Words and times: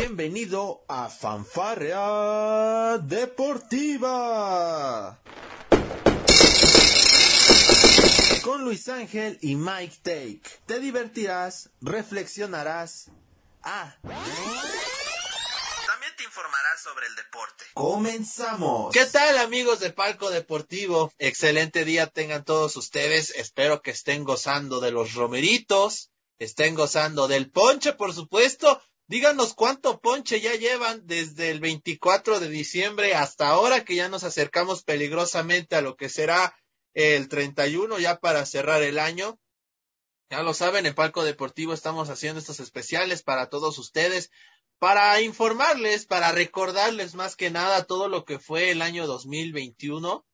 Bienvenido 0.00 0.84
a 0.86 1.08
Fanfarrea 1.08 2.98
Deportiva. 2.98 3.98
Con 8.44 8.62
Luis 8.62 8.88
Ángel 8.88 9.40
y 9.42 9.56
Mike 9.56 9.96
Take. 10.04 10.42
Te 10.66 10.78
divertirás, 10.78 11.70
reflexionarás. 11.80 13.10
Ah. 13.64 13.96
También 14.02 14.22
te 16.16 16.22
informarás 16.22 16.80
sobre 16.80 17.08
el 17.08 17.16
deporte. 17.16 17.64
Comenzamos. 17.74 18.92
¿Qué 18.92 19.04
tal 19.06 19.36
amigos 19.38 19.80
de 19.80 19.90
Palco 19.90 20.30
Deportivo? 20.30 21.12
Excelente 21.18 21.84
día 21.84 22.06
tengan 22.06 22.44
todos 22.44 22.76
ustedes. 22.76 23.30
Espero 23.30 23.82
que 23.82 23.90
estén 23.90 24.22
gozando 24.22 24.78
de 24.78 24.92
los 24.92 25.14
romeritos, 25.14 26.12
estén 26.38 26.76
gozando 26.76 27.26
del 27.26 27.50
ponche, 27.50 27.94
por 27.94 28.14
supuesto, 28.14 28.80
Díganos 29.08 29.54
cuánto 29.54 30.00
ponche 30.00 30.38
ya 30.38 30.54
llevan 30.54 31.06
desde 31.06 31.50
el 31.50 31.60
24 31.60 32.40
de 32.40 32.50
diciembre 32.50 33.14
hasta 33.14 33.48
ahora 33.48 33.82
que 33.82 33.94
ya 33.94 34.10
nos 34.10 34.22
acercamos 34.22 34.84
peligrosamente 34.84 35.76
a 35.76 35.80
lo 35.80 35.96
que 35.96 36.10
será 36.10 36.54
el 36.92 37.30
31 37.30 37.98
ya 38.00 38.18
para 38.20 38.44
cerrar 38.44 38.82
el 38.82 38.98
año. 38.98 39.40
Ya 40.28 40.42
lo 40.42 40.52
saben, 40.52 40.84
en 40.84 40.94
Palco 40.94 41.24
Deportivo 41.24 41.72
estamos 41.72 42.10
haciendo 42.10 42.38
estos 42.38 42.60
especiales 42.60 43.22
para 43.22 43.48
todos 43.48 43.78
ustedes, 43.78 44.30
para 44.78 45.22
informarles, 45.22 46.04
para 46.04 46.30
recordarles 46.32 47.14
más 47.14 47.34
que 47.34 47.50
nada 47.50 47.84
todo 47.84 48.08
lo 48.08 48.26
que 48.26 48.38
fue 48.38 48.70
el 48.70 48.82
año 48.82 49.06
2021, 49.06 50.26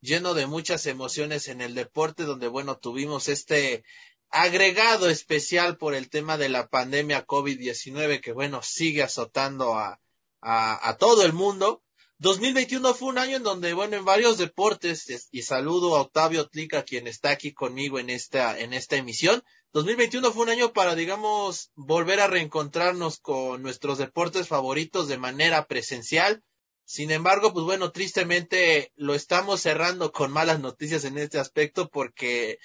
lleno 0.00 0.34
de 0.34 0.46
muchas 0.46 0.86
emociones 0.86 1.46
en 1.46 1.60
el 1.60 1.76
deporte, 1.76 2.24
donde 2.24 2.48
bueno, 2.48 2.76
tuvimos 2.76 3.28
este 3.28 3.84
agregado 4.30 5.08
especial 5.08 5.76
por 5.78 5.94
el 5.94 6.10
tema 6.10 6.36
de 6.36 6.48
la 6.48 6.68
pandemia 6.68 7.26
COVID-19 7.26 8.20
que 8.20 8.32
bueno, 8.32 8.62
sigue 8.62 9.02
azotando 9.02 9.74
a, 9.74 10.00
a, 10.40 10.88
a, 10.88 10.96
todo 10.96 11.24
el 11.24 11.32
mundo. 11.32 11.82
2021 12.18 12.94
fue 12.94 13.08
un 13.08 13.18
año 13.18 13.36
en 13.36 13.42
donde, 13.42 13.74
bueno, 13.74 13.96
en 13.96 14.04
varios 14.04 14.38
deportes, 14.38 15.28
y 15.30 15.42
saludo 15.42 15.96
a 15.96 16.00
Octavio 16.00 16.48
Tlica, 16.48 16.82
quien 16.82 17.06
está 17.06 17.30
aquí 17.30 17.52
conmigo 17.52 17.98
en 17.98 18.08
esta, 18.08 18.58
en 18.58 18.72
esta 18.72 18.96
emisión. 18.96 19.42
2021 19.72 20.32
fue 20.32 20.44
un 20.44 20.48
año 20.48 20.72
para, 20.72 20.94
digamos, 20.94 21.70
volver 21.74 22.20
a 22.20 22.26
reencontrarnos 22.26 23.18
con 23.18 23.62
nuestros 23.62 23.98
deportes 23.98 24.48
favoritos 24.48 25.08
de 25.08 25.18
manera 25.18 25.66
presencial. 25.66 26.42
Sin 26.86 27.10
embargo, 27.10 27.52
pues 27.52 27.66
bueno, 27.66 27.92
tristemente 27.92 28.92
lo 28.94 29.14
estamos 29.14 29.60
cerrando 29.60 30.12
con 30.12 30.30
malas 30.32 30.60
noticias 30.60 31.04
en 31.04 31.18
este 31.18 31.38
aspecto 31.38 31.90
porque 31.90 32.58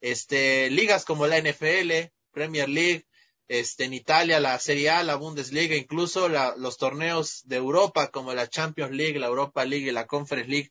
este, 0.00 0.70
ligas 0.70 1.04
como 1.04 1.26
la 1.26 1.38
NFL, 1.38 2.10
Premier 2.32 2.68
League, 2.68 3.06
este, 3.48 3.84
en 3.84 3.94
Italia 3.94 4.40
la 4.40 4.58
Serie 4.58 4.90
A, 4.90 5.02
la 5.02 5.16
Bundesliga, 5.16 5.74
incluso 5.74 6.28
la, 6.28 6.54
los 6.56 6.76
torneos 6.76 7.42
de 7.46 7.56
Europa 7.56 8.10
como 8.10 8.34
la 8.34 8.48
Champions 8.48 8.92
League, 8.92 9.18
la 9.18 9.28
Europa 9.28 9.64
League 9.64 9.88
y 9.88 9.92
la 9.92 10.06
Conference 10.06 10.50
League 10.50 10.70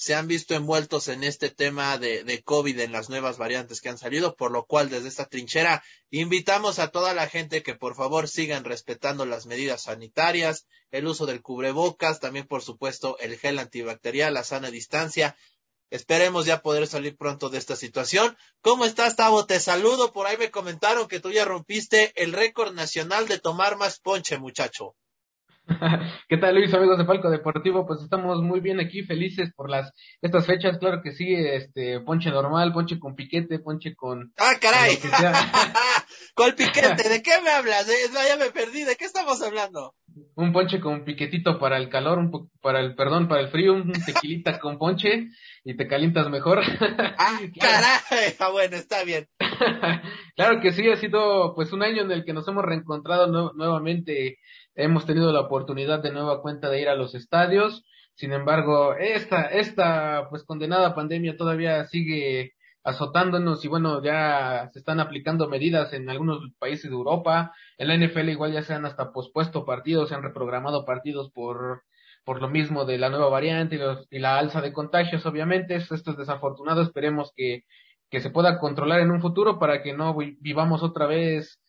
se 0.00 0.14
han 0.14 0.28
visto 0.28 0.54
envueltos 0.54 1.08
en 1.08 1.24
este 1.24 1.50
tema 1.50 1.98
de, 1.98 2.24
de 2.24 2.42
COVID 2.42 2.80
en 2.80 2.90
las 2.90 3.10
nuevas 3.10 3.36
variantes 3.36 3.82
que 3.82 3.90
han 3.90 3.98
salido, 3.98 4.34
por 4.34 4.50
lo 4.50 4.64
cual 4.64 4.88
desde 4.88 5.08
esta 5.08 5.26
trinchera 5.26 5.84
invitamos 6.10 6.78
a 6.78 6.88
toda 6.88 7.12
la 7.12 7.28
gente 7.28 7.62
que 7.62 7.74
por 7.74 7.94
favor 7.94 8.26
sigan 8.26 8.64
respetando 8.64 9.26
las 9.26 9.44
medidas 9.44 9.82
sanitarias, 9.82 10.66
el 10.90 11.06
uso 11.06 11.26
del 11.26 11.42
cubrebocas, 11.42 12.18
también 12.18 12.46
por 12.46 12.62
supuesto 12.62 13.18
el 13.18 13.36
gel 13.38 13.58
antibacterial, 13.58 14.32
la 14.32 14.42
sana 14.42 14.70
distancia, 14.70 15.36
Esperemos 15.90 16.46
ya 16.46 16.62
poder 16.62 16.86
salir 16.86 17.16
pronto 17.16 17.50
de 17.50 17.58
esta 17.58 17.76
situación. 17.76 18.36
¿Cómo 18.62 18.84
estás, 18.84 19.16
Tavo? 19.16 19.46
Te 19.46 19.58
saludo. 19.58 20.12
Por 20.12 20.26
ahí 20.26 20.36
me 20.36 20.50
comentaron 20.50 21.08
que 21.08 21.20
tú 21.20 21.30
ya 21.30 21.44
rompiste 21.44 22.12
el 22.14 22.32
récord 22.32 22.72
nacional 22.72 23.26
de 23.26 23.38
tomar 23.38 23.76
más 23.76 23.98
ponche, 23.98 24.38
muchacho. 24.38 24.94
¿Qué 26.28 26.36
tal 26.36 26.54
Luis, 26.54 26.72
amigos 26.74 26.98
de 26.98 27.04
Palco 27.04 27.30
Deportivo? 27.30 27.86
Pues 27.86 28.02
estamos 28.02 28.42
muy 28.42 28.60
bien 28.60 28.80
aquí, 28.80 29.02
felices 29.02 29.52
por 29.54 29.70
las 29.70 29.92
estas 30.20 30.46
fechas, 30.46 30.78
claro 30.78 31.00
que 31.02 31.12
sí, 31.12 31.32
este 31.34 32.00
ponche 32.00 32.30
normal, 32.30 32.72
ponche 32.72 32.98
con 32.98 33.14
piquete, 33.14 33.58
ponche 33.60 33.94
con 33.94 34.32
Ah, 34.38 34.54
caray. 34.60 34.98
Con, 36.34 36.52
piquete, 36.56 37.08
¿de 37.08 37.22
qué 37.22 37.40
me 37.42 37.50
hablas? 37.50 37.86
Ya 38.28 38.36
me 38.36 38.50
perdí, 38.50 38.84
¿de 38.84 38.96
qué 38.96 39.04
estamos 39.04 39.40
hablando? 39.42 39.94
Un 40.34 40.52
ponche 40.52 40.80
con 40.80 41.04
piquetito 41.04 41.58
para 41.58 41.76
el 41.76 41.88
calor, 41.88 42.18
un 42.18 42.50
para 42.60 42.80
el 42.80 42.96
perdón, 42.96 43.28
para 43.28 43.40
el 43.40 43.50
frío, 43.50 43.74
un 43.74 43.92
tequilita 43.92 44.58
con 44.58 44.78
ponche 44.78 45.28
y 45.64 45.76
te 45.76 45.86
calientas 45.86 46.28
mejor. 46.30 46.60
Ah, 47.16 47.38
caray. 47.60 48.34
Ah, 48.40 48.50
bueno, 48.50 48.76
está 48.76 49.04
bien. 49.04 49.28
claro 50.34 50.60
que 50.60 50.72
sí, 50.72 50.88
ha 50.90 50.96
sido 50.96 51.54
pues 51.54 51.72
un 51.72 51.82
año 51.82 52.02
en 52.02 52.10
el 52.10 52.24
que 52.24 52.32
nos 52.32 52.48
hemos 52.48 52.64
reencontrado 52.64 53.52
nuevamente 53.54 54.38
hemos 54.74 55.06
tenido 55.06 55.32
la 55.32 55.40
oportunidad 55.40 56.02
de 56.02 56.12
nueva 56.12 56.42
cuenta 56.42 56.70
de 56.70 56.80
ir 56.80 56.88
a 56.88 56.94
los 56.94 57.14
estadios. 57.14 57.84
Sin 58.14 58.32
embargo, 58.32 58.94
esta, 58.94 59.46
esta 59.46 60.26
pues 60.30 60.44
condenada 60.44 60.94
pandemia 60.94 61.36
todavía 61.36 61.84
sigue 61.86 62.54
azotándonos 62.82 63.64
y 63.64 63.68
bueno, 63.68 64.02
ya 64.02 64.70
se 64.72 64.78
están 64.78 65.00
aplicando 65.00 65.48
medidas 65.48 65.92
en 65.92 66.08
algunos 66.08 66.40
países 66.58 66.90
de 66.90 66.96
Europa. 66.96 67.52
En 67.78 67.88
la 67.88 67.96
NFL 67.96 68.28
igual 68.30 68.52
ya 68.52 68.62
se 68.62 68.74
han 68.74 68.86
hasta 68.86 69.12
pospuesto 69.12 69.64
partidos, 69.64 70.08
se 70.08 70.14
han 70.14 70.22
reprogramado 70.22 70.84
partidos 70.84 71.30
por, 71.30 71.82
por 72.24 72.40
lo 72.40 72.48
mismo 72.48 72.84
de 72.84 72.98
la 72.98 73.10
nueva 73.10 73.28
variante 73.28 73.76
y, 73.76 73.78
los, 73.78 74.06
y 74.10 74.18
la 74.18 74.38
alza 74.38 74.60
de 74.60 74.72
contagios, 74.72 75.26
obviamente. 75.26 75.76
Esto 75.76 75.94
es 75.94 76.16
desafortunado. 76.16 76.82
Esperemos 76.82 77.32
que, 77.36 77.64
que 78.10 78.20
se 78.20 78.30
pueda 78.30 78.58
controlar 78.58 79.00
en 79.00 79.10
un 79.10 79.20
futuro 79.20 79.58
para 79.58 79.82
que 79.82 79.92
no 79.92 80.16
vivamos 80.16 80.82
otra 80.82 81.06
vez 81.06 81.60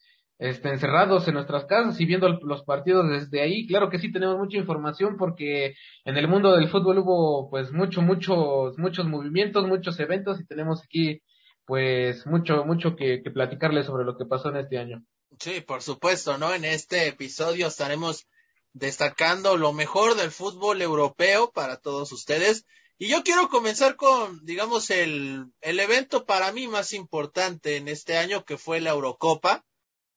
este, 0.42 0.70
encerrados 0.70 1.28
en 1.28 1.36
nuestras 1.36 1.66
casas 1.66 2.02
y 2.02 2.06
viendo 2.08 2.28
los 2.28 2.64
partidos 2.64 3.08
desde 3.08 3.42
ahí. 3.42 3.68
Claro 3.68 3.92
que 3.92 4.00
sí 4.00 4.12
tenemos 4.12 4.40
mucha 4.40 4.58
información 4.58 5.16
porque 5.16 5.76
en 6.04 6.18
el 6.18 6.28
mundo 6.28 6.54
del 6.54 6.68
fútbol 6.68 6.98
hubo 6.98 7.48
pues 7.52 7.72
mucho, 7.72 8.02
muchos, 8.02 8.76
muchos 8.80 9.06
movimientos, 9.06 9.68
muchos 9.68 10.00
eventos 10.00 10.40
y 10.40 10.46
tenemos 10.48 10.82
aquí 10.84 11.22
pues 11.64 12.26
mucho, 12.26 12.66
mucho 12.66 12.96
que, 12.96 13.22
que 13.24 13.30
platicarles 13.30 13.86
sobre 13.86 14.04
lo 14.04 14.18
que 14.18 14.26
pasó 14.26 14.50
en 14.50 14.58
este 14.58 14.80
año. 14.80 15.04
Sí, 15.40 15.62
por 15.62 15.84
supuesto, 15.84 16.40
¿no? 16.40 16.52
En 16.56 16.66
este 16.66 17.08
episodio 17.08 17.68
estaremos 17.68 18.26
destacando 18.74 19.58
lo 19.58 19.74
mejor 19.74 20.16
del 20.16 20.32
fútbol 20.32 20.82
europeo 20.82 21.52
para 21.52 21.78
todos 21.78 22.12
ustedes. 22.12 22.66
Y 22.98 23.10
yo 23.10 23.22
quiero 23.22 23.48
comenzar 23.48 23.96
con, 23.96 24.44
digamos, 24.44 24.90
el, 24.90 25.46
el 25.62 25.80
evento 25.80 26.26
para 26.26 26.52
mí 26.52 26.68
más 26.68 26.94
importante 26.94 27.78
en 27.78 27.88
este 27.88 28.18
año, 28.18 28.44
que 28.44 28.58
fue 28.58 28.82
la 28.82 28.90
Eurocopa 28.90 29.64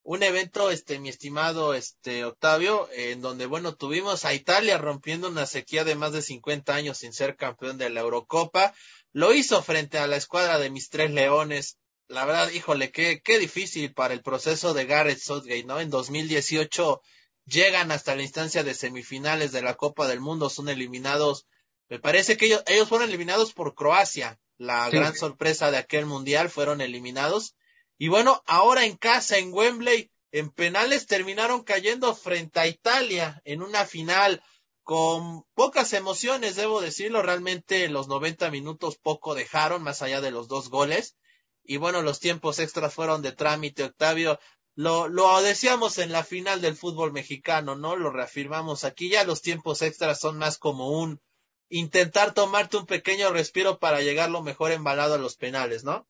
un 0.04 0.22
evento, 0.22 0.70
este, 0.70 0.98
mi 0.98 1.08
estimado, 1.08 1.72
este, 1.72 2.26
Octavio, 2.26 2.88
en 2.92 3.22
donde, 3.22 3.46
bueno, 3.46 3.74
tuvimos 3.74 4.26
a 4.26 4.34
Italia 4.34 4.76
rompiendo 4.76 5.28
una 5.28 5.46
sequía 5.46 5.82
de 5.82 5.94
más 5.94 6.12
de 6.12 6.20
50 6.20 6.74
años 6.74 6.98
sin 6.98 7.14
ser 7.14 7.36
campeón 7.36 7.78
de 7.78 7.88
la 7.88 8.00
Eurocopa. 8.00 8.74
Lo 9.12 9.32
hizo 9.32 9.62
frente 9.62 9.98
a 9.98 10.06
la 10.06 10.16
escuadra 10.16 10.58
de 10.58 10.68
mis 10.68 10.90
tres 10.90 11.10
leones. 11.10 11.78
La 12.06 12.26
verdad, 12.26 12.50
híjole, 12.50 12.92
qué, 12.92 13.22
qué 13.24 13.38
difícil 13.38 13.94
para 13.94 14.12
el 14.12 14.20
proceso 14.20 14.74
de 14.74 14.84
Gareth 14.84 15.20
Southgate, 15.20 15.64
¿no? 15.64 15.80
En 15.80 15.88
2018 15.88 17.00
llegan 17.46 17.90
hasta 17.90 18.14
la 18.14 18.22
instancia 18.22 18.62
de 18.62 18.74
semifinales 18.74 19.52
de 19.52 19.62
la 19.62 19.74
Copa 19.74 20.06
del 20.06 20.20
Mundo, 20.20 20.50
son 20.50 20.68
eliminados. 20.68 21.46
Me 21.88 21.98
parece 21.98 22.36
que 22.36 22.46
ellos, 22.46 22.62
ellos 22.66 22.90
fueron 22.90 23.08
eliminados 23.08 23.54
por 23.54 23.74
Croacia. 23.74 24.38
La 24.58 24.90
sí. 24.90 24.96
gran 24.98 25.16
sorpresa 25.16 25.70
de 25.70 25.78
aquel 25.78 26.04
mundial 26.04 26.50
fueron 26.50 26.82
eliminados 26.82 27.56
y 27.98 28.08
bueno, 28.08 28.42
ahora 28.46 28.84
en 28.84 28.96
casa, 28.96 29.38
en 29.38 29.52
Wembley, 29.52 30.10
en 30.32 30.50
penales 30.50 31.06
terminaron 31.06 31.62
cayendo 31.62 32.14
frente 32.14 32.58
a 32.58 32.66
Italia 32.66 33.40
en 33.44 33.62
una 33.62 33.86
final 33.86 34.42
con 34.82 35.44
pocas 35.54 35.92
emociones, 35.92 36.56
debo 36.56 36.80
decirlo. 36.80 37.22
Realmente 37.22 37.88
los 37.88 38.08
90 38.08 38.50
minutos 38.50 38.96
poco 38.96 39.34
dejaron, 39.34 39.82
más 39.82 40.02
allá 40.02 40.20
de 40.20 40.32
los 40.32 40.48
dos 40.48 40.70
goles. 40.70 41.16
Y 41.62 41.76
bueno, 41.76 42.02
los 42.02 42.20
tiempos 42.20 42.58
extras 42.58 42.92
fueron 42.92 43.22
de 43.22 43.32
trámite, 43.32 43.84
Octavio. 43.84 44.38
Lo, 44.74 45.08
lo 45.08 45.40
decíamos 45.40 45.98
en 45.98 46.10
la 46.10 46.24
final 46.24 46.60
del 46.60 46.76
fútbol 46.76 47.12
mexicano, 47.12 47.76
¿no? 47.76 47.96
Lo 47.96 48.10
reafirmamos 48.10 48.84
aquí. 48.84 49.08
Ya 49.08 49.24
los 49.24 49.40
tiempos 49.40 49.82
extras 49.82 50.18
son 50.18 50.36
más 50.36 50.58
como 50.58 50.90
un 50.90 51.20
intentar 51.68 52.34
tomarte 52.34 52.76
un 52.76 52.86
pequeño 52.86 53.30
respiro 53.30 53.78
para 53.78 54.00
llegar 54.00 54.30
lo 54.30 54.42
mejor 54.42 54.72
embalado 54.72 55.14
a 55.14 55.18
los 55.18 55.36
penales, 55.36 55.84
¿no? 55.84 56.06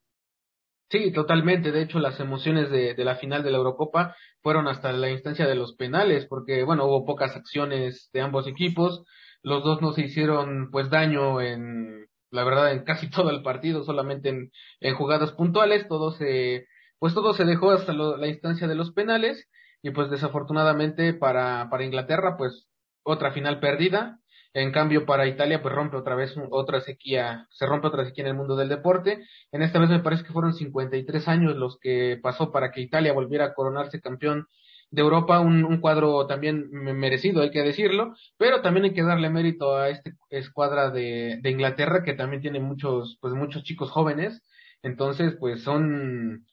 Sí, 0.94 1.10
totalmente. 1.10 1.72
De 1.72 1.82
hecho, 1.82 1.98
las 1.98 2.20
emociones 2.20 2.70
de, 2.70 2.94
la 2.98 3.16
final 3.16 3.42
de 3.42 3.50
la 3.50 3.56
Eurocopa 3.58 4.14
fueron 4.42 4.68
hasta 4.68 4.92
la 4.92 5.10
instancia 5.10 5.44
de 5.44 5.56
los 5.56 5.74
penales, 5.74 6.24
porque, 6.26 6.62
bueno, 6.62 6.84
hubo 6.84 7.04
pocas 7.04 7.34
acciones 7.34 8.10
de 8.12 8.20
ambos 8.20 8.46
equipos. 8.46 9.02
Los 9.42 9.64
dos 9.64 9.82
no 9.82 9.92
se 9.92 10.02
hicieron, 10.02 10.70
pues, 10.70 10.90
daño 10.90 11.40
en, 11.40 12.06
la 12.30 12.44
verdad, 12.44 12.70
en 12.70 12.84
casi 12.84 13.10
todo 13.10 13.30
el 13.30 13.42
partido, 13.42 13.82
solamente 13.82 14.28
en, 14.28 14.52
en 14.78 14.94
jugadas 14.94 15.32
puntuales. 15.32 15.88
Todo 15.88 16.12
se, 16.12 16.68
pues, 17.00 17.12
todo 17.12 17.34
se 17.34 17.44
dejó 17.44 17.72
hasta 17.72 17.92
lo, 17.92 18.16
la 18.16 18.28
instancia 18.28 18.68
de 18.68 18.76
los 18.76 18.92
penales. 18.92 19.48
Y, 19.82 19.90
pues, 19.90 20.10
desafortunadamente 20.10 21.12
para, 21.12 21.68
para 21.70 21.84
Inglaterra, 21.84 22.36
pues, 22.38 22.68
otra 23.02 23.32
final 23.32 23.58
perdida. 23.58 24.20
En 24.54 24.70
cambio, 24.70 25.04
para 25.04 25.26
Italia, 25.26 25.60
pues 25.60 25.74
rompe 25.74 25.96
otra 25.96 26.14
vez 26.14 26.34
otra 26.50 26.80
sequía, 26.80 27.48
se 27.50 27.66
rompe 27.66 27.88
otra 27.88 28.04
sequía 28.04 28.22
en 28.22 28.28
el 28.28 28.36
mundo 28.36 28.54
del 28.54 28.68
deporte. 28.68 29.26
En 29.50 29.62
esta 29.62 29.80
vez 29.80 29.90
me 29.90 29.98
parece 29.98 30.22
que 30.24 30.32
fueron 30.32 30.54
53 30.54 31.28
años 31.28 31.56
los 31.56 31.78
que 31.80 32.18
pasó 32.22 32.52
para 32.52 32.70
que 32.70 32.80
Italia 32.80 33.12
volviera 33.12 33.46
a 33.46 33.54
coronarse 33.54 34.00
campeón 34.00 34.46
de 34.92 35.02
Europa, 35.02 35.40
un, 35.40 35.64
un, 35.64 35.80
cuadro 35.80 36.26
también 36.28 36.70
merecido, 36.70 37.42
hay 37.42 37.50
que 37.50 37.62
decirlo, 37.62 38.14
pero 38.36 38.62
también 38.62 38.84
hay 38.84 38.94
que 38.94 39.02
darle 39.02 39.28
mérito 39.28 39.76
a 39.76 39.88
esta 39.88 40.10
escuadra 40.30 40.90
de, 40.90 41.40
de 41.42 41.50
Inglaterra 41.50 42.04
que 42.04 42.14
también 42.14 42.42
tiene 42.42 42.60
muchos, 42.60 43.18
pues 43.20 43.34
muchos 43.34 43.64
chicos 43.64 43.90
jóvenes, 43.90 44.42
entonces 44.82 45.34
pues 45.40 45.64
son, 45.64 46.46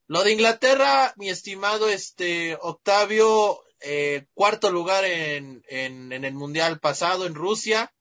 Lo 0.06 0.22
de 0.22 0.32
Inglaterra, 0.32 1.12
mi 1.16 1.28
estimado 1.28 1.88
este 1.88 2.56
Octavio, 2.60 3.60
eh, 3.80 4.26
cuarto 4.34 4.70
lugar 4.70 5.04
en, 5.04 5.64
en, 5.68 6.12
en, 6.12 6.24
el 6.24 6.34
Mundial 6.34 6.78
pasado 6.80 7.26
en 7.26 7.34
Rusia. 7.34 7.92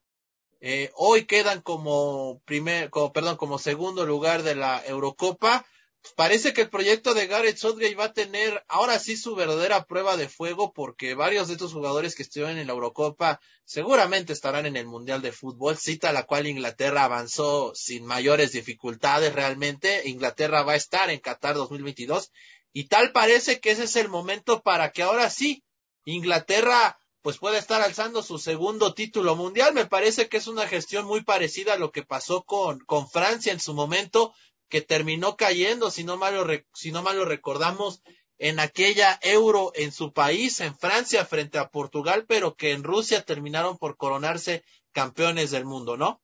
Eh, 0.61 0.91
hoy 0.95 1.25
quedan 1.25 1.61
como 1.61 2.41
primer, 2.45 2.89
como, 2.89 3.11
perdón, 3.11 3.35
como 3.37 3.59
segundo 3.59 4.05
lugar 4.05 4.43
de 4.43 4.55
la 4.55 4.81
Eurocopa 4.85 5.65
parece 6.15 6.53
que 6.53 6.61
el 6.61 6.69
proyecto 6.69 7.13
de 7.13 7.27
Gareth 7.27 7.57
Southgate 7.57 7.95
va 7.95 8.05
a 8.05 8.13
tener 8.13 8.63
ahora 8.67 8.99
sí 8.99 9.17
su 9.17 9.35
verdadera 9.35 9.85
prueba 9.85 10.17
de 10.17 10.29
fuego 10.29 10.73
porque 10.73 11.15
varios 11.15 11.47
de 11.47 11.53
estos 11.53 11.73
jugadores 11.73 12.15
que 12.15 12.23
estuvieron 12.23 12.57
en 12.57 12.67
la 12.67 12.73
Eurocopa 12.73 13.39
seguramente 13.65 14.33
estarán 14.33 14.65
en 14.65 14.77
el 14.77 14.85
Mundial 14.85 15.21
de 15.21 15.31
Fútbol, 15.31 15.77
cita 15.77 16.11
la 16.11 16.23
cual 16.23 16.47
Inglaterra 16.47 17.03
avanzó 17.03 17.73
sin 17.75 18.05
mayores 18.05 18.51
dificultades 18.51 19.33
realmente. 19.33 20.07
Inglaterra 20.07 20.63
va 20.63 20.73
a 20.73 20.77
estar 20.77 21.09
en 21.09 21.19
Qatar 21.19 21.55
2022 21.55 22.31
y 22.73 22.85
tal 22.85 23.11
parece 23.11 23.59
que 23.59 23.71
ese 23.71 23.83
es 23.83 23.95
el 23.95 24.09
momento 24.09 24.61
para 24.61 24.91
que 24.91 25.03
ahora 25.03 25.29
sí 25.29 25.63
Inglaterra 26.05 26.97
pues 27.23 27.37
pueda 27.37 27.57
estar 27.57 27.81
alzando 27.81 28.21
su 28.21 28.37
segundo 28.37 28.93
título 28.93 29.37
mundial. 29.37 29.73
Me 29.73 29.85
parece 29.85 30.27
que 30.27 30.37
es 30.37 30.47
una 30.47 30.67
gestión 30.67 31.05
muy 31.05 31.23
parecida 31.23 31.73
a 31.73 31.77
lo 31.77 31.91
que 31.91 32.03
pasó 32.03 32.43
con, 32.43 32.79
con 32.81 33.09
Francia 33.09 33.53
en 33.53 33.61
su 33.61 33.73
momento, 33.73 34.33
que 34.69 34.81
terminó 34.81 35.35
cayendo, 35.35 35.91
si 35.91 36.03
no 36.03 36.17
mal 36.17 36.35
lo, 36.35 36.45
si 36.73 36.91
no 36.91 37.03
mal 37.03 37.17
lo 37.17 37.25
recordamos, 37.25 38.01
en 38.37 38.59
aquella 38.59 39.19
euro 39.21 39.71
en 39.75 39.91
su 39.91 40.11
país, 40.11 40.59
en 40.59 40.75
Francia, 40.75 41.25
frente 41.25 41.57
a 41.57 41.69
Portugal, 41.69 42.25
pero 42.27 42.55
que 42.55 42.73
en 42.73 42.83
Rusia 42.83 43.21
terminaron 43.21 43.77
por 43.77 43.95
coronarse 43.97 44.63
campeones 44.91 45.51
del 45.51 45.65
mundo, 45.65 45.97
¿no? 45.97 46.21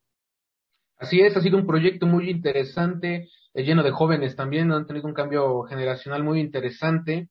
Así 0.98 1.22
es, 1.22 1.36
ha 1.38 1.42
sido 1.42 1.58
un 1.58 1.66
proyecto 1.66 2.08
muy 2.08 2.30
interesante, 2.30 3.30
eh, 3.54 3.64
lleno 3.64 3.84
de 3.84 3.92
jóvenes 3.92 4.36
también, 4.36 4.72
han 4.72 4.86
tenido 4.86 5.08
un 5.08 5.14
cambio 5.14 5.64
generacional 5.64 6.24
muy 6.24 6.40
interesante. 6.40 7.30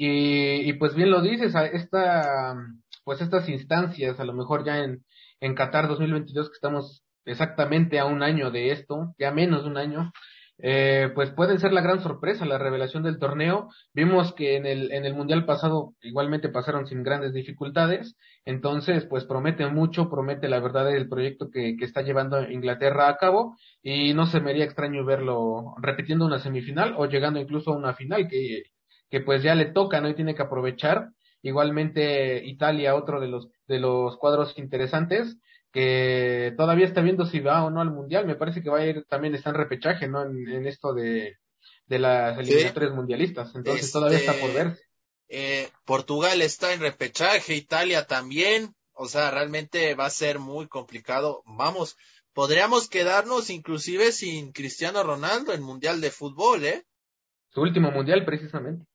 Y, 0.00 0.72
pues 0.74 0.94
bien 0.94 1.10
lo 1.10 1.20
dices, 1.20 1.52
esta, 1.72 2.54
pues 3.02 3.20
estas 3.20 3.48
instancias, 3.48 4.20
a 4.20 4.24
lo 4.24 4.32
mejor 4.32 4.64
ya 4.64 4.78
en, 4.78 5.04
en 5.40 5.56
Qatar 5.56 5.88
2022, 5.88 6.50
que 6.50 6.54
estamos 6.54 7.02
exactamente 7.24 7.98
a 7.98 8.04
un 8.04 8.22
año 8.22 8.52
de 8.52 8.70
esto, 8.70 9.16
ya 9.18 9.32
menos 9.32 9.64
de 9.64 9.70
un 9.70 9.76
año, 9.76 10.12
eh, 10.60 11.10
pues 11.14 11.30
pueden 11.30 11.60
ser 11.60 11.72
la 11.72 11.80
gran 11.80 12.02
sorpresa, 12.02 12.44
la 12.44 12.58
revelación 12.58 13.02
del 13.02 13.18
torneo. 13.18 13.68
Vimos 13.94 14.34
que 14.34 14.56
en 14.56 14.66
el, 14.66 14.90
en 14.92 15.04
el 15.04 15.14
Mundial 15.14 15.46
pasado 15.46 15.94
igualmente 16.02 16.48
pasaron 16.48 16.86
sin 16.86 17.02
grandes 17.02 17.32
dificultades, 17.32 18.16
entonces 18.44 19.06
pues 19.06 19.24
promete 19.24 19.66
mucho, 19.66 20.10
promete 20.10 20.48
la 20.48 20.60
verdad 20.60 20.94
el 20.94 21.08
proyecto 21.08 21.50
que, 21.50 21.76
que 21.76 21.84
está 21.84 22.02
llevando 22.02 22.50
Inglaterra 22.50 23.08
a 23.08 23.16
cabo 23.16 23.56
y 23.82 24.14
no 24.14 24.26
se 24.26 24.40
me 24.40 24.50
haría 24.50 24.64
extraño 24.64 25.04
verlo 25.04 25.74
repitiendo 25.80 26.26
una 26.26 26.40
semifinal 26.40 26.94
o 26.96 27.06
llegando 27.06 27.38
incluso 27.40 27.72
a 27.72 27.76
una 27.76 27.94
final 27.94 28.28
que, 28.28 28.64
que 29.10 29.20
pues 29.20 29.42
ya 29.42 29.54
le 29.54 29.66
toca, 29.66 30.00
¿no? 30.00 30.08
Y 30.08 30.14
tiene 30.14 30.34
que 30.34 30.42
aprovechar. 30.42 31.10
Igualmente 31.40 32.44
Italia, 32.44 32.96
otro 32.96 33.20
de 33.20 33.28
los, 33.28 33.48
de 33.68 33.78
los 33.78 34.16
cuadros 34.16 34.58
interesantes, 34.58 35.38
que 35.72 36.54
todavía 36.56 36.86
está 36.86 37.02
viendo 37.02 37.26
si 37.26 37.40
va 37.40 37.64
o 37.64 37.70
no 37.70 37.80
al 37.80 37.90
mundial. 37.90 38.26
Me 38.26 38.36
parece 38.36 38.62
que 38.62 38.70
va 38.70 38.78
a 38.78 38.86
ir 38.86 39.04
también 39.08 39.34
está 39.34 39.50
en 39.50 39.56
repechaje, 39.56 40.08
¿no? 40.08 40.22
En, 40.22 40.66
esto 40.66 40.94
de, 40.94 41.36
de 41.86 41.98
las 41.98 42.38
eliminatorias 42.38 42.94
mundialistas. 42.94 43.54
Entonces 43.54 43.92
todavía 43.92 44.18
está 44.18 44.32
por 44.32 44.50
este, 44.50 44.64
verse. 44.64 44.82
Eh, 45.28 45.68
Portugal 45.84 46.40
está 46.40 46.72
en 46.72 46.80
repechaje, 46.80 47.54
Italia 47.54 48.06
también. 48.06 48.74
O 48.92 49.06
sea, 49.06 49.30
realmente 49.30 49.94
va 49.94 50.06
a 50.06 50.10
ser 50.10 50.38
muy 50.38 50.66
complicado. 50.66 51.42
Vamos, 51.46 51.96
podríamos 52.32 52.88
quedarnos 52.88 53.50
inclusive 53.50 54.10
sin 54.10 54.52
Cristiano 54.52 55.02
Ronaldo 55.02 55.52
en 55.52 55.62
Mundial 55.62 56.00
de 56.00 56.10
Fútbol, 56.10 56.64
¿eh? 56.64 56.84
Su 57.50 57.60
último 57.60 57.90
Mundial, 57.90 58.24
precisamente. 58.24 58.86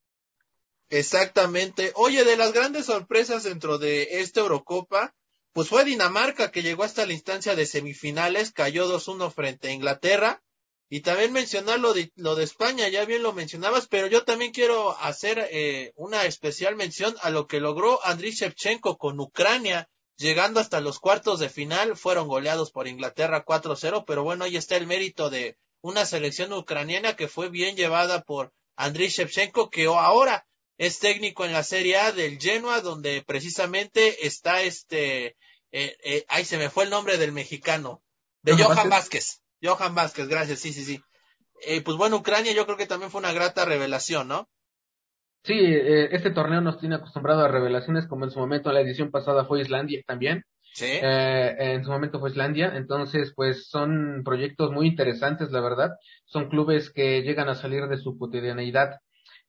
Exactamente. 0.90 1.92
Oye, 1.96 2.24
de 2.25 2.38
las 2.38 2.54
grandes 2.54 2.86
sorpresas 2.88 3.44
dentro 3.44 3.78
de 3.78 4.22
esta 4.22 4.42
Eurocopa, 4.42 5.14
pues 5.53 5.69
fue 5.69 5.85
Dinamarca 5.85 6.51
que 6.51 6.63
llegó 6.63 6.83
hasta 6.83 7.05
la 7.05 7.13
instancia 7.13 7.55
de 7.55 7.67
semifinales, 7.67 8.51
cayó 8.51 8.91
2-1 8.91 9.31
frente 9.31 9.69
a 9.69 9.71
Inglaterra. 9.71 10.44
Y 10.89 11.01
también 11.01 11.31
mencionar 11.31 11.79
lo 11.79 11.94
de, 11.94 12.11
lo 12.15 12.35
de 12.35 12.44
España, 12.44 12.88
ya 12.88 13.05
bien 13.05 13.23
lo 13.23 13.33
mencionabas, 13.33 13.88
pero 13.88 14.05
yo 14.07 14.25
también 14.25 14.51
quiero 14.51 14.95
hacer 15.00 15.47
eh, 15.51 15.91
una 15.95 16.25
especial 16.25 16.75
mención 16.75 17.15
a 17.21 17.31
lo 17.31 17.47
que 17.47 17.59
logró 17.59 18.03
Andriy 18.05 18.31
Shevchenko 18.31 18.97
con 18.97 19.19
Ucrania, 19.19 19.89
llegando 20.17 20.59
hasta 20.59 20.81
los 20.81 21.00
cuartos 21.00 21.39
de 21.39 21.50
final, 21.50 21.97
fueron 21.97 22.27
goleados 22.27 22.71
por 22.71 22.88
Inglaterra 22.88 23.44
4-0, 23.44 24.03
pero 24.05 24.23
bueno, 24.23 24.45
ahí 24.45 24.55
está 24.55 24.75
el 24.75 24.85
mérito 24.85 25.31
de 25.31 25.57
una 25.81 26.05
selección 26.05 26.53
ucraniana 26.53 27.15
que 27.15 27.27
fue 27.27 27.50
bien 27.50 27.75
llevada 27.75 28.21
por 28.21 28.53
Andriy 28.75 29.09
Shevchenko, 29.09 29.71
que 29.71 29.85
ahora 29.85 30.45
es 30.78 31.00
técnico 31.00 31.46
en 31.46 31.54
la 31.54 31.64
Serie 31.64 31.98
A 31.98 32.12
del 32.12 32.40
Genoa, 32.40 32.81
donde 32.81 33.24
precisamente 33.25 34.25
está 34.25 34.62
este, 34.62 35.36
eh, 35.72 35.98
eh, 36.04 36.25
ahí 36.28 36.46
se 36.46 36.58
me 36.58 36.70
fue 36.70 36.84
el 36.86 36.90
nombre 36.90 37.18
del 37.18 37.32
mexicano, 37.32 38.03
de 38.42 38.53
Johan 38.53 38.89
Vázquez. 38.89 39.42
Johan 39.62 39.96
Vázquez, 39.96 40.27
gracias, 40.27 40.60
sí, 40.60 40.74
sí, 40.74 40.84
sí. 40.84 41.01
Eh, 41.65 41.82
pues 41.82 41.98
bueno, 41.98 42.18
Ucrania 42.18 42.53
yo 42.53 42.65
creo 42.65 42.77
que 42.77 42.86
también 42.86 43.12
fue 43.12 43.20
una 43.20 43.34
grata 43.34 43.65
revelación, 43.65 44.27
¿no? 44.27 44.50
Sí, 45.44 45.56
eh, 45.56 46.10
este 46.12 46.32
torneo 46.32 46.62
nos 46.62 46.80
tiene 46.80 46.96
acostumbrado 46.96 47.42
a 47.42 47.50
revelaciones, 47.50 48.08
como 48.08 48.25
en 48.25 48.32
su 48.32 48.39
momento 48.39 48.72
la 48.72 48.82
edición 48.82 49.12
pasada 49.12 49.46
fue 49.46 49.62
Islandia 49.62 50.01
también. 50.06 50.44
Sí. 50.74 50.86
Eh, 50.88 51.56
en 51.58 51.84
su 51.84 51.92
momento 51.92 52.20
fue 52.20 52.32
Islandia, 52.32 52.74
entonces 52.75 53.34
pues 53.36 53.68
son 53.68 54.24
proyectos 54.24 54.72
muy 54.72 54.88
interesantes, 54.88 55.51
la 55.51 55.62
verdad. 55.62 55.92
Son 56.25 56.50
clubes 56.50 56.92
que 56.92 57.22
llegan 57.22 57.50
a 57.50 57.56
salir 57.56 57.88
de 57.88 57.98
su 57.98 58.18
cotidianeidad, 58.18 59.00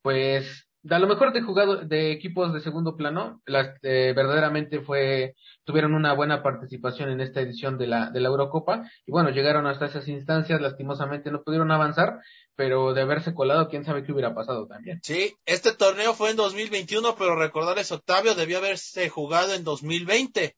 pues 0.01 0.64
a 0.89 0.99
lo 0.99 1.07
mejor 1.07 1.33
de 1.33 1.41
jugado 1.41 1.77
de 1.77 2.11
equipos 2.11 2.53
de 2.53 2.61
segundo 2.61 2.95
plano, 2.95 3.41
las, 3.45 3.77
eh, 3.81 4.13
verdaderamente 4.15 4.81
fue 4.81 5.35
tuvieron 5.63 5.93
una 5.93 6.13
buena 6.13 6.43
participación 6.43 7.09
en 7.09 7.21
esta 7.21 7.41
edición 7.41 7.77
de 7.77 7.87
la 7.87 8.11
de 8.11 8.19
la 8.19 8.29
Eurocopa 8.29 8.83
y 9.05 9.11
bueno 9.11 9.29
llegaron 9.29 9.67
hasta 9.67 9.87
esas 9.87 10.07
instancias, 10.07 10.61
lastimosamente 10.61 11.31
no 11.31 11.43
pudieron 11.43 11.71
avanzar, 11.71 12.19
pero 12.55 12.93
de 12.93 13.01
haberse 13.01 13.33
colado 13.33 13.67
quién 13.67 13.83
sabe 13.83 14.03
qué 14.03 14.11
hubiera 14.11 14.35
pasado 14.35 14.67
también. 14.67 14.99
Sí, 15.03 15.35
este 15.45 15.73
torneo 15.73 16.13
fue 16.13 16.31
en 16.31 16.37
2021, 16.37 17.15
pero 17.15 17.35
recordarles 17.35 17.91
Octavio 17.91 18.35
debió 18.35 18.59
haberse 18.59 19.09
jugado 19.09 19.53
en 19.53 19.63
2020. 19.63 20.55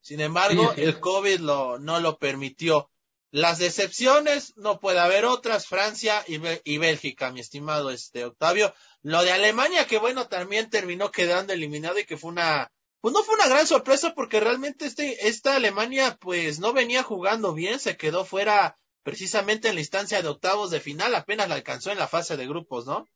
Sin 0.00 0.20
embargo, 0.20 0.72
sí, 0.74 0.82
sí. 0.82 0.82
el 0.82 1.00
COVID 1.00 1.40
lo 1.40 1.78
no 1.78 2.00
lo 2.00 2.18
permitió. 2.18 2.90
Las 3.36 3.58
decepciones, 3.58 4.56
no 4.56 4.80
puede 4.80 4.98
haber 4.98 5.26
otras, 5.26 5.66
Francia 5.66 6.24
y, 6.26 6.78
Bélgica, 6.78 7.30
mi 7.32 7.40
estimado 7.40 7.90
este 7.90 8.24
Octavio. 8.24 8.72
Lo 9.02 9.22
de 9.24 9.30
Alemania, 9.30 9.86
que 9.86 9.98
bueno, 9.98 10.26
también 10.26 10.70
terminó 10.70 11.10
quedando 11.10 11.52
eliminado 11.52 11.98
y 11.98 12.06
que 12.06 12.16
fue 12.16 12.30
una, 12.30 12.72
pues 13.02 13.12
no 13.12 13.22
fue 13.22 13.34
una 13.34 13.46
gran 13.46 13.66
sorpresa 13.66 14.14
porque 14.14 14.40
realmente 14.40 14.86
este, 14.86 15.28
esta 15.28 15.54
Alemania 15.54 16.16
pues 16.18 16.60
no 16.60 16.72
venía 16.72 17.02
jugando 17.02 17.52
bien, 17.52 17.78
se 17.78 17.98
quedó 17.98 18.24
fuera 18.24 18.78
precisamente 19.02 19.68
en 19.68 19.74
la 19.74 19.82
instancia 19.82 20.22
de 20.22 20.28
octavos 20.28 20.70
de 20.70 20.80
final, 20.80 21.14
apenas 21.14 21.46
la 21.46 21.56
alcanzó 21.56 21.92
en 21.92 21.98
la 21.98 22.08
fase 22.08 22.38
de 22.38 22.46
grupos, 22.46 22.86
¿no? 22.86 23.06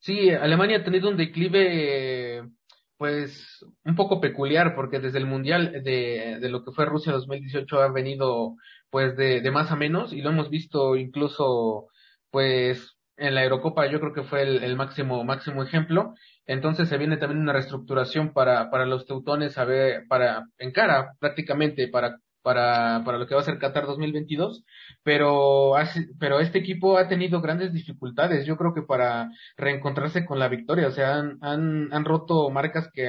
Sí, 0.00 0.28
Alemania 0.28 0.80
ha 0.80 0.84
tenido 0.84 1.08
un 1.08 1.16
declive 1.16 2.50
pues 2.98 3.64
un 3.84 3.96
poco 3.96 4.20
peculiar 4.20 4.74
porque 4.76 5.00
desde 5.00 5.18
el 5.18 5.26
mundial 5.26 5.82
de, 5.82 6.36
de 6.38 6.48
lo 6.50 6.62
que 6.62 6.72
fue 6.72 6.84
Rusia 6.84 7.12
2018 7.12 7.80
ha 7.80 7.90
venido 7.90 8.56
pues 8.92 9.16
de, 9.16 9.40
de 9.40 9.50
más 9.50 9.72
a 9.72 9.76
menos 9.76 10.12
y 10.12 10.20
lo 10.20 10.30
hemos 10.30 10.50
visto 10.50 10.96
incluso 10.96 11.88
pues 12.30 12.94
en 13.16 13.34
la 13.34 13.42
Eurocopa 13.42 13.86
yo 13.86 14.00
creo 14.00 14.12
que 14.12 14.22
fue 14.22 14.42
el, 14.42 14.76
máximo, 14.76 15.24
máximo 15.24 15.62
ejemplo. 15.62 16.14
Entonces 16.46 16.88
se 16.88 16.98
viene 16.98 17.16
también 17.16 17.40
una 17.40 17.54
reestructuración 17.54 18.32
para, 18.34 18.70
para 18.70 18.84
los 18.84 19.06
teutones, 19.06 19.56
a 19.58 19.64
ver, 19.64 20.04
para, 20.08 20.46
en 20.58 20.72
cara 20.72 21.12
prácticamente 21.20 21.88
para, 21.88 22.18
para, 22.42 23.02
para 23.04 23.18
lo 23.18 23.26
que 23.26 23.34
va 23.34 23.40
a 23.40 23.44
ser 23.44 23.58
Qatar 23.58 23.86
2022, 23.86 24.64
pero, 25.02 25.72
pero 26.18 26.40
este 26.40 26.58
equipo 26.58 26.98
ha 26.98 27.08
tenido 27.08 27.40
grandes 27.40 27.72
dificultades, 27.72 28.44
yo 28.44 28.56
creo 28.56 28.74
que 28.74 28.82
para 28.82 29.30
reencontrarse 29.56 30.26
con 30.26 30.38
la 30.38 30.48
victoria, 30.48 30.88
o 30.88 30.90
sea, 30.90 31.14
han, 31.16 31.38
han, 31.40 31.92
han 31.92 32.04
roto 32.04 32.50
marcas 32.50 32.90
que, 32.92 33.08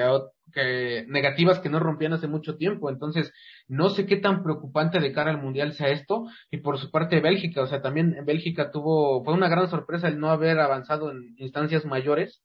que 0.54 1.06
negativas 1.08 1.60
que 1.60 1.70
no 1.70 1.80
rompían 1.80 2.14
hace 2.14 2.28
mucho 2.28 2.56
tiempo. 2.58 2.90
Entonces, 2.90 3.32
no 3.68 3.90
sé 3.90 4.06
qué 4.06 4.18
tan 4.18 4.44
preocupante 4.44 5.00
de 5.00 5.12
cara 5.12 5.32
al 5.32 5.42
Mundial 5.42 5.74
sea 5.74 5.90
esto. 5.90 6.26
Y 6.52 6.58
por 6.58 6.78
su 6.78 6.92
parte, 6.92 7.20
Bélgica, 7.20 7.62
o 7.62 7.68
sea, 7.68 7.82
también 7.82 8.16
Bélgica 8.26 8.72
tuvo, 8.72 9.24
fue 9.24 9.34
una 9.34 9.50
gran 9.50 9.70
sorpresa 9.70 10.08
el 10.08 10.20
no 10.20 10.30
haber 10.30 10.60
avanzado 10.60 11.12
en 11.12 11.36
instancias 11.38 11.86
mayores. 11.86 12.42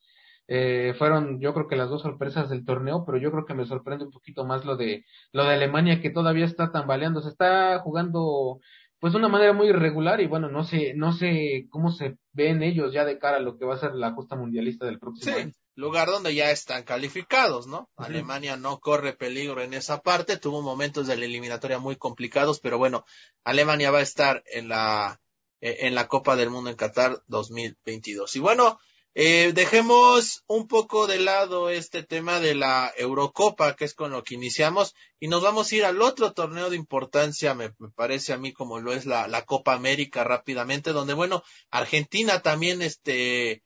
Eh, 0.49 0.95
fueron, 0.99 1.41
yo 1.41 1.53
creo 1.53 1.69
que 1.69 1.77
las 1.77 1.91
dos 1.91 2.03
sorpresas 2.03 2.49
del 2.49 2.65
torneo, 2.65 3.05
pero 3.05 3.19
yo 3.19 3.31
creo 3.31 3.45
que 3.45 3.55
me 3.55 3.67
sorprende 3.67 4.07
un 4.07 4.11
poquito 4.11 4.45
más 4.47 4.65
lo 4.65 4.77
de, 4.77 5.05
lo 5.33 5.45
de 5.45 5.55
Alemania 5.55 6.00
que 6.00 6.11
todavía 6.11 6.47
está 6.47 6.73
tambaleando, 6.73 7.21
se 7.21 7.29
está 7.29 7.79
jugando 7.81 8.61
pues 8.99 9.12
de 9.12 9.19
una 9.19 9.29
manera 9.29 9.53
muy 9.53 9.69
irregular 9.69 10.21
y 10.21 10.27
bueno, 10.27 10.49
no 10.49 10.65
sé, 10.65 10.95
no 10.95 11.12
sé 11.12 11.67
cómo 11.71 11.93
se 11.93 12.17
ven 12.33 12.62
ellos 12.62 12.93
ya 12.93 13.05
de 13.05 13.19
cara 13.19 13.37
a 13.37 13.41
lo 13.41 13.59
que 13.59 13.65
va 13.67 13.75
a 13.75 13.79
ser 13.79 13.95
la 13.95 14.12
justa 14.12 14.37
mundialista 14.37 14.87
del 14.87 14.99
próximo 14.99 15.37
año 15.37 15.53
lugar 15.78 16.08
donde 16.08 16.35
ya 16.35 16.50
están 16.50 16.82
calificados, 16.82 17.68
¿no? 17.68 17.88
Alemania 17.97 18.56
no 18.56 18.80
corre 18.80 19.12
peligro 19.12 19.62
en 19.62 19.75
esa 19.75 20.02
parte, 20.02 20.37
tuvo 20.37 20.61
momentos 20.61 21.06
de 21.06 21.16
la 21.16 21.25
eliminatoria 21.25 21.78
muy 21.78 21.94
complicados, 21.94 22.58
pero 22.58 22.78
bueno, 22.78 23.04
Alemania 23.44 23.92
va 23.92 24.00
a 24.00 24.02
estar 24.02 24.42
en 24.47 24.68
la 24.68 25.20
eh, 25.61 25.87
en 25.87 25.94
la 25.94 26.08
Copa 26.08 26.35
del 26.35 26.50
Mundo 26.50 26.68
en 26.68 26.75
Qatar 26.75 27.23
2022. 27.28 28.35
Y 28.35 28.40
bueno, 28.40 28.80
eh, 29.14 29.52
dejemos 29.54 30.42
un 30.49 30.66
poco 30.66 31.06
de 31.06 31.20
lado 31.20 31.70
este 31.70 32.02
tema 32.02 32.40
de 32.40 32.56
la 32.56 32.92
Eurocopa, 32.97 33.76
que 33.76 33.85
es 33.85 33.94
con 33.94 34.11
lo 34.11 34.25
que 34.25 34.35
iniciamos, 34.35 34.97
y 35.20 35.28
nos 35.28 35.42
vamos 35.44 35.70
a 35.70 35.76
ir 35.76 35.85
al 35.85 36.02
otro 36.02 36.32
torneo 36.32 36.70
de 36.70 36.76
importancia, 36.76 37.54
me, 37.54 37.73
me 37.78 37.90
parece 37.90 38.32
a 38.32 38.38
mí 38.38 38.52
como 38.52 38.80
lo 38.80 38.92
es 38.92 39.06
la, 39.06 39.28
la 39.28 39.44
Copa 39.44 39.75
América 39.75 40.25
rápidamente, 40.25 40.90
donde 40.90 41.14
bueno, 41.14 41.44
Argentina 41.70 42.42
también 42.42 42.82
este 42.82 43.62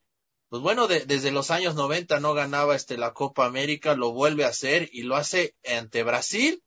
pues 0.52 0.62
bueno, 0.62 0.87
desde 0.87 1.30
los 1.30 1.50
años 1.50 1.76
90 1.76 2.21
no 2.21 2.35
ganaba 2.35 2.76
este 2.76 2.99
la 2.99 3.14
Copa 3.14 3.47
América, 3.47 3.94
lo 3.94 4.12
vuelve 4.12 4.44
a 4.44 4.49
hacer 4.49 4.90
y 4.92 5.04
lo 5.04 5.16
hace 5.16 5.56
ante 5.64 6.02
Brasil. 6.02 6.62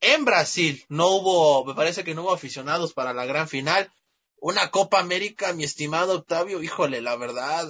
En 0.00 0.24
Brasil 0.24 0.82
no 0.88 1.08
hubo, 1.08 1.62
me 1.66 1.74
parece 1.74 2.04
que 2.04 2.14
no 2.14 2.22
hubo 2.22 2.32
aficionados 2.32 2.94
para 2.94 3.12
la 3.12 3.26
gran 3.26 3.46
final. 3.46 3.92
Una 4.38 4.70
Copa 4.70 4.98
América, 4.98 5.52
mi 5.52 5.64
estimado 5.64 6.14
Octavio, 6.14 6.62
híjole, 6.62 7.02
la 7.02 7.16
verdad, 7.16 7.68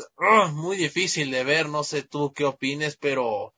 muy 0.52 0.76
difícil 0.76 1.32
de 1.32 1.42
ver, 1.42 1.68
no 1.68 1.82
sé 1.82 2.04
tú 2.04 2.32
qué 2.32 2.44
opines, 2.44 2.96
pero 2.96 3.52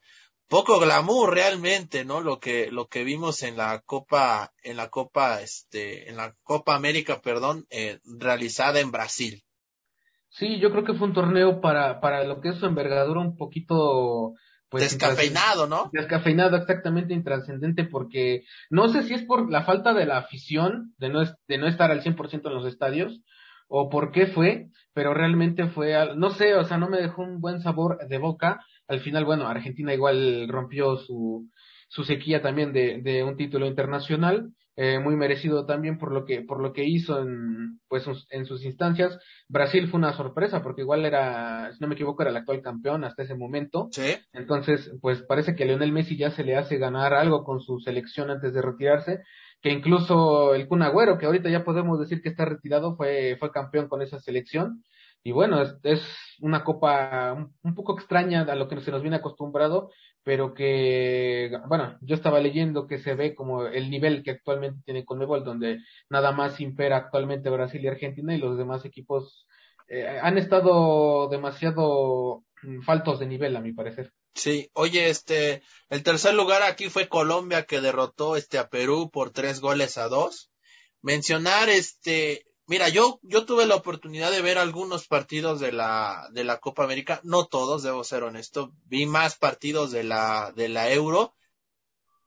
poco 0.48 0.80
glamour 0.80 1.34
realmente, 1.34 2.06
¿no? 2.06 2.22
Lo 2.22 2.40
que, 2.40 2.70
lo 2.70 2.88
que 2.88 3.04
vimos 3.04 3.42
en 3.42 3.58
la 3.58 3.78
Copa, 3.82 4.54
en 4.62 4.78
la 4.78 4.88
Copa, 4.88 5.42
este, 5.42 6.08
en 6.08 6.16
la 6.16 6.34
Copa 6.44 6.74
América, 6.74 7.20
perdón, 7.20 7.66
eh, 7.68 7.98
realizada 8.04 8.80
en 8.80 8.90
Brasil. 8.90 9.44
Sí, 10.30 10.58
yo 10.60 10.70
creo 10.70 10.84
que 10.84 10.94
fue 10.94 11.08
un 11.08 11.14
torneo 11.14 11.60
para, 11.60 12.00
para 12.00 12.24
lo 12.24 12.40
que 12.40 12.50
es 12.50 12.56
su 12.56 12.66
envergadura 12.66 13.20
un 13.20 13.36
poquito 13.36 14.34
pues 14.68 14.84
descafeinado, 14.84 15.66
¿no? 15.66 15.90
Descafeinado, 15.92 16.56
exactamente 16.56 17.12
intrascendente, 17.12 17.84
porque 17.84 18.44
no 18.70 18.88
sé 18.88 19.02
si 19.02 19.14
es 19.14 19.22
por 19.24 19.50
la 19.50 19.64
falta 19.64 19.92
de 19.92 20.06
la 20.06 20.18
afición, 20.18 20.94
de 20.98 21.08
no, 21.08 21.24
de 21.48 21.58
no 21.58 21.66
estar 21.66 21.90
al 21.90 22.02
100% 22.02 22.46
en 22.46 22.54
los 22.54 22.66
estadios, 22.66 23.20
o 23.66 23.88
por 23.88 24.12
qué 24.12 24.28
fue, 24.28 24.68
pero 24.94 25.12
realmente 25.12 25.68
fue, 25.68 25.94
no 26.16 26.30
sé, 26.30 26.54
o 26.54 26.64
sea, 26.64 26.78
no 26.78 26.88
me 26.88 27.00
dejó 27.00 27.22
un 27.22 27.40
buen 27.40 27.60
sabor 27.60 27.98
de 28.08 28.18
boca. 28.18 28.64
Al 28.88 29.00
final, 29.00 29.24
bueno, 29.24 29.48
Argentina 29.48 29.94
igual 29.94 30.48
rompió 30.48 30.96
su, 30.96 31.48
su 31.88 32.04
sequía 32.04 32.42
también 32.42 32.72
de, 32.72 33.00
de 33.02 33.22
un 33.24 33.36
título 33.36 33.66
internacional, 33.66 34.52
eh, 34.76 34.98
muy 34.98 35.16
merecido 35.16 35.66
también 35.66 35.98
por 35.98 36.12
lo 36.12 36.24
que 36.24 36.42
por 36.42 36.60
lo 36.60 36.72
que 36.72 36.84
hizo 36.84 37.20
en 37.20 37.80
pues 37.88 38.04
en 38.30 38.46
sus 38.46 38.64
instancias. 38.64 39.18
Brasil 39.48 39.88
fue 39.88 39.98
una 39.98 40.16
sorpresa 40.16 40.62
porque 40.62 40.82
igual 40.82 41.04
era 41.04 41.72
si 41.72 41.80
no 41.80 41.88
me 41.88 41.94
equivoco 41.94 42.22
era 42.22 42.30
el 42.30 42.36
actual 42.36 42.62
campeón 42.62 43.04
hasta 43.04 43.24
ese 43.24 43.34
momento. 43.34 43.88
¿Sí? 43.90 44.16
entonces 44.32 44.90
pues 45.00 45.22
parece 45.22 45.54
que 45.54 45.64
a 45.64 45.66
Lionel 45.66 45.92
Messi 45.92 46.16
ya 46.16 46.30
se 46.30 46.44
le 46.44 46.56
hace 46.56 46.78
ganar 46.78 47.14
algo 47.14 47.44
con 47.44 47.60
su 47.60 47.80
selección 47.80 48.30
antes 48.30 48.54
de 48.54 48.62
retirarse 48.62 49.22
que 49.60 49.70
incluso 49.70 50.54
el 50.54 50.68
Kun 50.68 50.82
Agüero 50.82 51.18
que 51.18 51.26
ahorita 51.26 51.50
ya 51.50 51.64
podemos 51.64 51.98
decir 51.98 52.22
que 52.22 52.28
está 52.28 52.44
retirado 52.44 52.96
fue 52.96 53.36
fue 53.38 53.50
campeón 53.50 53.88
con 53.88 54.02
esa 54.02 54.20
selección. 54.20 54.84
Y 55.22 55.32
bueno, 55.32 55.60
es, 55.60 55.76
es 55.82 56.00
una 56.40 56.64
copa 56.64 57.34
un, 57.34 57.54
un, 57.62 57.74
poco 57.74 57.92
extraña 57.92 58.40
a 58.40 58.54
lo 58.54 58.68
que 58.68 58.80
se 58.80 58.90
nos 58.90 59.02
viene 59.02 59.18
acostumbrado, 59.18 59.90
pero 60.30 60.54
que, 60.54 61.50
bueno, 61.66 61.98
yo 62.02 62.14
estaba 62.14 62.38
leyendo 62.38 62.86
que 62.86 62.98
se 62.98 63.16
ve 63.16 63.34
como 63.34 63.66
el 63.66 63.90
nivel 63.90 64.22
que 64.22 64.30
actualmente 64.30 64.80
tiene 64.84 65.04
Conmebol, 65.04 65.42
donde 65.42 65.80
nada 66.08 66.30
más 66.30 66.60
impera 66.60 66.98
actualmente 66.98 67.50
Brasil 67.50 67.82
y 67.82 67.88
Argentina 67.88 68.32
y 68.32 68.38
los 68.38 68.56
demás 68.56 68.84
equipos 68.84 69.48
eh, 69.88 70.20
han 70.22 70.38
estado 70.38 71.28
demasiado 71.30 72.44
mm, 72.62 72.82
faltos 72.82 73.18
de 73.18 73.26
nivel, 73.26 73.56
a 73.56 73.60
mi 73.60 73.72
parecer. 73.72 74.12
Sí, 74.32 74.70
oye, 74.74 75.10
este, 75.10 75.62
el 75.88 76.04
tercer 76.04 76.34
lugar 76.34 76.62
aquí 76.62 76.90
fue 76.90 77.08
Colombia 77.08 77.64
que 77.64 77.80
derrotó 77.80 78.36
este 78.36 78.58
a 78.58 78.68
Perú 78.68 79.10
por 79.12 79.32
tres 79.32 79.58
goles 79.58 79.98
a 79.98 80.06
dos. 80.06 80.52
Mencionar 81.02 81.68
este 81.68 82.44
Mira, 82.70 82.88
yo, 82.88 83.18
yo 83.24 83.46
tuve 83.46 83.66
la 83.66 83.74
oportunidad 83.74 84.30
de 84.30 84.42
ver 84.42 84.56
algunos 84.56 85.08
partidos 85.08 85.58
de 85.58 85.72
la, 85.72 86.28
de 86.30 86.44
la 86.44 86.60
Copa 86.60 86.84
América, 86.84 87.20
no 87.24 87.46
todos, 87.46 87.82
debo 87.82 88.04
ser 88.04 88.22
honesto, 88.22 88.72
vi 88.84 89.06
más 89.06 89.34
partidos 89.34 89.90
de 89.90 90.04
la, 90.04 90.52
de 90.54 90.68
la 90.68 90.92
Euro, 90.92 91.34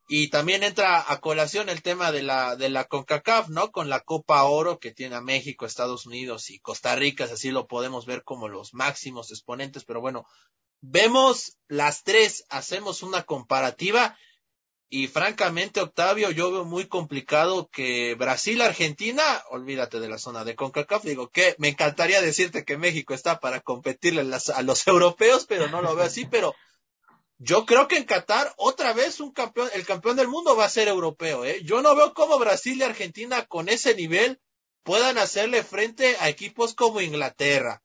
y 0.10 0.28
también 0.28 0.64
entra 0.64 1.10
a 1.10 1.22
colación 1.22 1.70
el 1.70 1.82
tema 1.82 2.12
de 2.12 2.24
la, 2.24 2.58
de 2.58 2.68
la 2.68 2.84
CONCACAF, 2.84 3.48
¿no? 3.48 3.72
Con 3.72 3.88
la 3.88 4.02
Copa 4.02 4.44
Oro 4.44 4.80
que 4.80 4.92
tiene 4.92 5.16
a 5.16 5.22
México, 5.22 5.66
Estados 5.66 6.06
Unidos 6.06 6.50
y 6.50 6.60
Costa 6.60 6.94
Rica, 6.94 7.24
así 7.24 7.50
lo 7.50 7.66
podemos 7.66 8.06
ver 8.06 8.26
como 8.26 8.50
los 8.50 8.74
máximos 8.74 9.32
exponentes, 9.32 9.86
pero 9.86 10.02
bueno, 10.02 10.26
vemos 10.82 11.58
las 11.70 12.04
tres, 12.04 12.44
hacemos 12.50 13.02
una 13.02 13.24
comparativa 13.24 14.18
y 14.96 15.08
francamente, 15.08 15.82
Octavio, 15.82 16.30
yo 16.30 16.52
veo 16.52 16.66
muy 16.66 16.86
complicado 16.86 17.68
que 17.72 18.14
Brasil, 18.14 18.62
Argentina, 18.62 19.24
olvídate 19.50 20.00
de 20.00 20.08
la 20.08 20.20
zona 20.20 20.44
de 20.44 20.56
CONCACAF, 20.56 21.04
digo 21.04 21.32
que 21.32 21.56
me 21.58 21.70
encantaría 21.70 22.22
decirte 22.22 22.64
que 22.64 22.78
México 22.78 23.16
está 23.16 23.40
para 23.40 23.62
competirle 23.62 24.22
a 24.22 24.62
los 24.62 24.88
europeos, 24.88 25.48
pero 25.48 25.68
no 25.68 25.82
lo 25.82 25.96
veo 25.96 26.06
así, 26.06 26.26
pero 26.26 26.54
yo 27.40 27.66
creo 27.66 27.88
que 27.88 27.98
en 27.98 28.04
Qatar 28.04 28.54
otra 28.56 28.94
vez 28.94 29.20
un 29.20 29.32
campeón, 29.32 29.68
el 29.74 29.84
campeón 29.84 30.16
del 30.16 30.28
mundo 30.28 30.56
va 30.56 30.66
a 30.66 30.70
ser 30.70 30.88
europeo, 30.88 31.44
¿eh? 31.44 31.62
Yo 31.64 31.82
no 31.82 31.96
veo 31.96 32.14
cómo 32.14 32.38
Brasil 32.38 32.78
y 32.78 32.84
Argentina 32.84 33.48
con 33.48 33.70
ese 33.70 33.96
nivel 33.96 34.40
puedan 34.84 35.18
hacerle 35.18 35.64
frente 35.64 36.18
a 36.20 36.30
equipos 36.30 36.76
como 36.76 37.02
Inglaterra, 37.02 37.82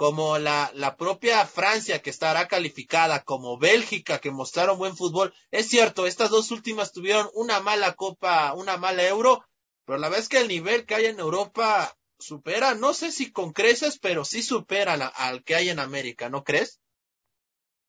como 0.00 0.38
la, 0.38 0.70
la 0.74 0.96
propia 0.96 1.44
Francia 1.44 2.00
que 2.00 2.08
estará 2.08 2.48
calificada, 2.48 3.22
como 3.22 3.58
Bélgica 3.58 4.18
que 4.18 4.30
mostraron 4.30 4.78
buen 4.78 4.96
fútbol. 4.96 5.34
Es 5.50 5.68
cierto, 5.68 6.06
estas 6.06 6.30
dos 6.30 6.50
últimas 6.52 6.92
tuvieron 6.92 7.28
una 7.34 7.60
mala 7.60 7.92
copa, 7.92 8.54
una 8.54 8.78
mala 8.78 9.06
euro, 9.06 9.44
pero 9.84 9.98
la 9.98 10.08
verdad 10.08 10.22
es 10.22 10.30
que 10.30 10.38
el 10.38 10.48
nivel 10.48 10.86
que 10.86 10.94
hay 10.94 11.04
en 11.04 11.20
Europa 11.20 11.94
supera, 12.18 12.74
no 12.74 12.94
sé 12.94 13.12
si 13.12 13.30
con 13.30 13.52
creces, 13.52 13.98
pero 13.98 14.24
sí 14.24 14.42
supera 14.42 14.94
al 14.94 15.44
que 15.44 15.54
hay 15.54 15.68
en 15.68 15.78
América, 15.78 16.30
¿no 16.30 16.44
crees? 16.44 16.80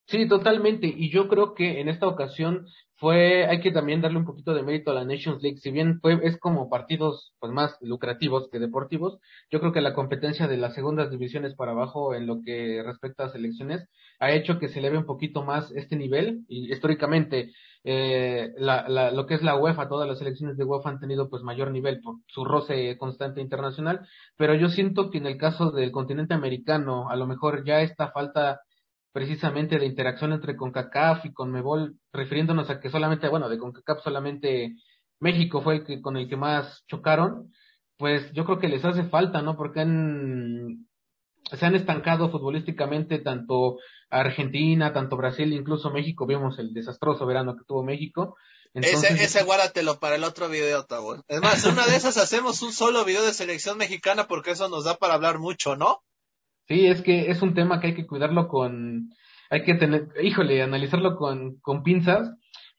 Sí, 0.08 0.28
totalmente. 0.28 0.88
Y 0.88 1.12
yo 1.12 1.30
creo 1.30 1.54
que 1.54 1.80
en 1.80 1.88
esta 1.88 2.08
ocasión 2.08 2.68
fue, 3.02 3.48
hay 3.48 3.62
que 3.62 3.72
también 3.72 4.00
darle 4.00 4.20
un 4.20 4.26
poquito 4.26 4.54
de 4.54 4.62
mérito 4.62 4.92
a 4.92 4.94
la 4.94 5.04
Nations 5.04 5.42
League, 5.42 5.58
si 5.58 5.72
bien 5.72 6.00
fue, 6.02 6.20
es 6.22 6.38
como 6.38 6.70
partidos 6.70 7.34
pues 7.40 7.52
más 7.52 7.76
lucrativos 7.82 8.48
que 8.52 8.60
deportivos, 8.60 9.18
yo 9.50 9.60
creo 9.60 9.74
que 9.74 9.82
la 9.82 9.96
competencia 9.96 10.48
de 10.48 10.58
las 10.58 10.76
segundas 10.76 11.10
divisiones 11.10 11.56
para 11.56 11.72
abajo 11.72 12.14
en 12.14 12.28
lo 12.28 12.44
que 12.46 12.84
respecta 12.86 13.24
a 13.26 13.30
selecciones 13.30 13.90
ha 14.20 14.32
hecho 14.32 14.60
que 14.60 14.70
se 14.70 14.78
eleve 14.78 15.00
un 15.00 15.08
poquito 15.08 15.44
más 15.44 15.72
este 15.72 15.96
nivel. 15.96 16.46
Y 16.48 16.72
históricamente 16.72 17.52
eh, 17.84 18.54
la, 18.58 18.88
la, 18.88 19.10
lo 19.10 19.26
que 19.26 19.34
es 19.34 19.42
la 19.42 19.56
UEFA, 19.56 19.90
todas 19.90 20.08
las 20.08 20.20
selecciones 20.20 20.56
de 20.56 20.64
UEFA 20.64 20.92
han 20.92 21.00
tenido 21.00 21.28
pues 21.28 21.42
mayor 21.42 21.72
nivel 21.72 22.02
por 22.02 22.18
su 22.28 22.46
roce 22.46 23.00
constante 23.00 23.42
internacional, 23.42 24.08
pero 24.38 24.54
yo 24.54 24.70
siento 24.70 25.10
que 25.10 25.18
en 25.18 25.26
el 25.26 25.38
caso 25.38 25.72
del 25.72 25.92
continente 25.92 26.36
americano 26.36 27.10
a 27.10 27.16
lo 27.16 27.26
mejor 27.26 27.66
ya 27.66 27.82
esta 27.82 28.12
falta 28.12 28.62
precisamente 29.12 29.78
de 29.78 29.86
interacción 29.86 30.34
entre 30.34 30.56
CONCACAF 30.56 31.26
y 31.26 31.34
CONMEBOL, 31.34 31.98
refiriéndonos 32.14 32.70
a 32.70 32.80
que 32.80 32.90
solamente, 32.90 33.28
bueno, 33.28 33.50
de 33.50 33.58
CONCACAF 33.58 34.04
solamente 34.04 34.76
México 35.20 35.62
fue 35.62 35.78
el 35.78 35.86
que 35.86 36.02
con 36.02 36.18
el 36.18 36.30
que 36.30 36.38
más 36.38 36.84
chocaron, 36.88 37.52
pues 37.98 38.32
yo 38.34 38.46
creo 38.46 38.60
que 38.60 38.68
les 38.68 38.84
hace 38.84 39.04
falta, 39.04 39.42
¿no? 39.42 39.56
Porque 39.56 39.82
han, 39.82 40.88
se 41.44 41.66
han 41.66 41.76
estancado 41.76 42.32
futbolísticamente 42.32 43.20
tanto 43.20 43.78
Argentina, 44.10 44.94
tanto 44.94 45.18
Brasil, 45.18 45.54
incluso 45.54 45.92
México, 45.92 46.26
vimos 46.26 46.58
el 46.58 46.74
desastroso 46.74 47.26
verano 47.26 47.56
que 47.56 47.64
tuvo 47.66 47.84
México. 47.84 48.36
ese, 48.74 49.14
ese 49.24 49.44
guárdatelo 49.44 50.00
para 50.00 50.16
el 50.16 50.24
otro 50.24 50.50
video, 50.50 50.86
Tabo. 50.86 51.24
Es 51.28 51.42
más, 51.42 51.64
una 51.66 51.86
de 51.86 51.96
esas 51.96 52.18
hacemos 52.18 52.62
un 52.62 52.74
solo 52.74 53.06
video 53.06 53.24
de 53.24 53.34
selección 53.34 53.78
mexicana 53.78 54.28
porque 54.28 54.52
eso 54.52 54.68
nos 54.70 54.86
da 54.86 54.96
para 54.96 55.14
hablar 55.14 55.40
mucho, 55.40 55.76
¿no? 55.76 56.04
Sí, 56.72 56.88
es 56.88 57.02
que 57.02 57.30
es 57.30 57.42
un 57.42 57.54
tema 57.54 57.82
que 57.82 57.88
hay 57.88 57.96
que 57.96 58.08
cuidarlo 58.08 58.48
con, 58.48 59.10
hay 59.50 59.64
que 59.64 59.74
tener, 59.76 60.08
híjole, 60.24 60.62
analizarlo 60.62 61.18
con, 61.18 61.60
con 61.60 61.84
pinzas, 61.84 62.32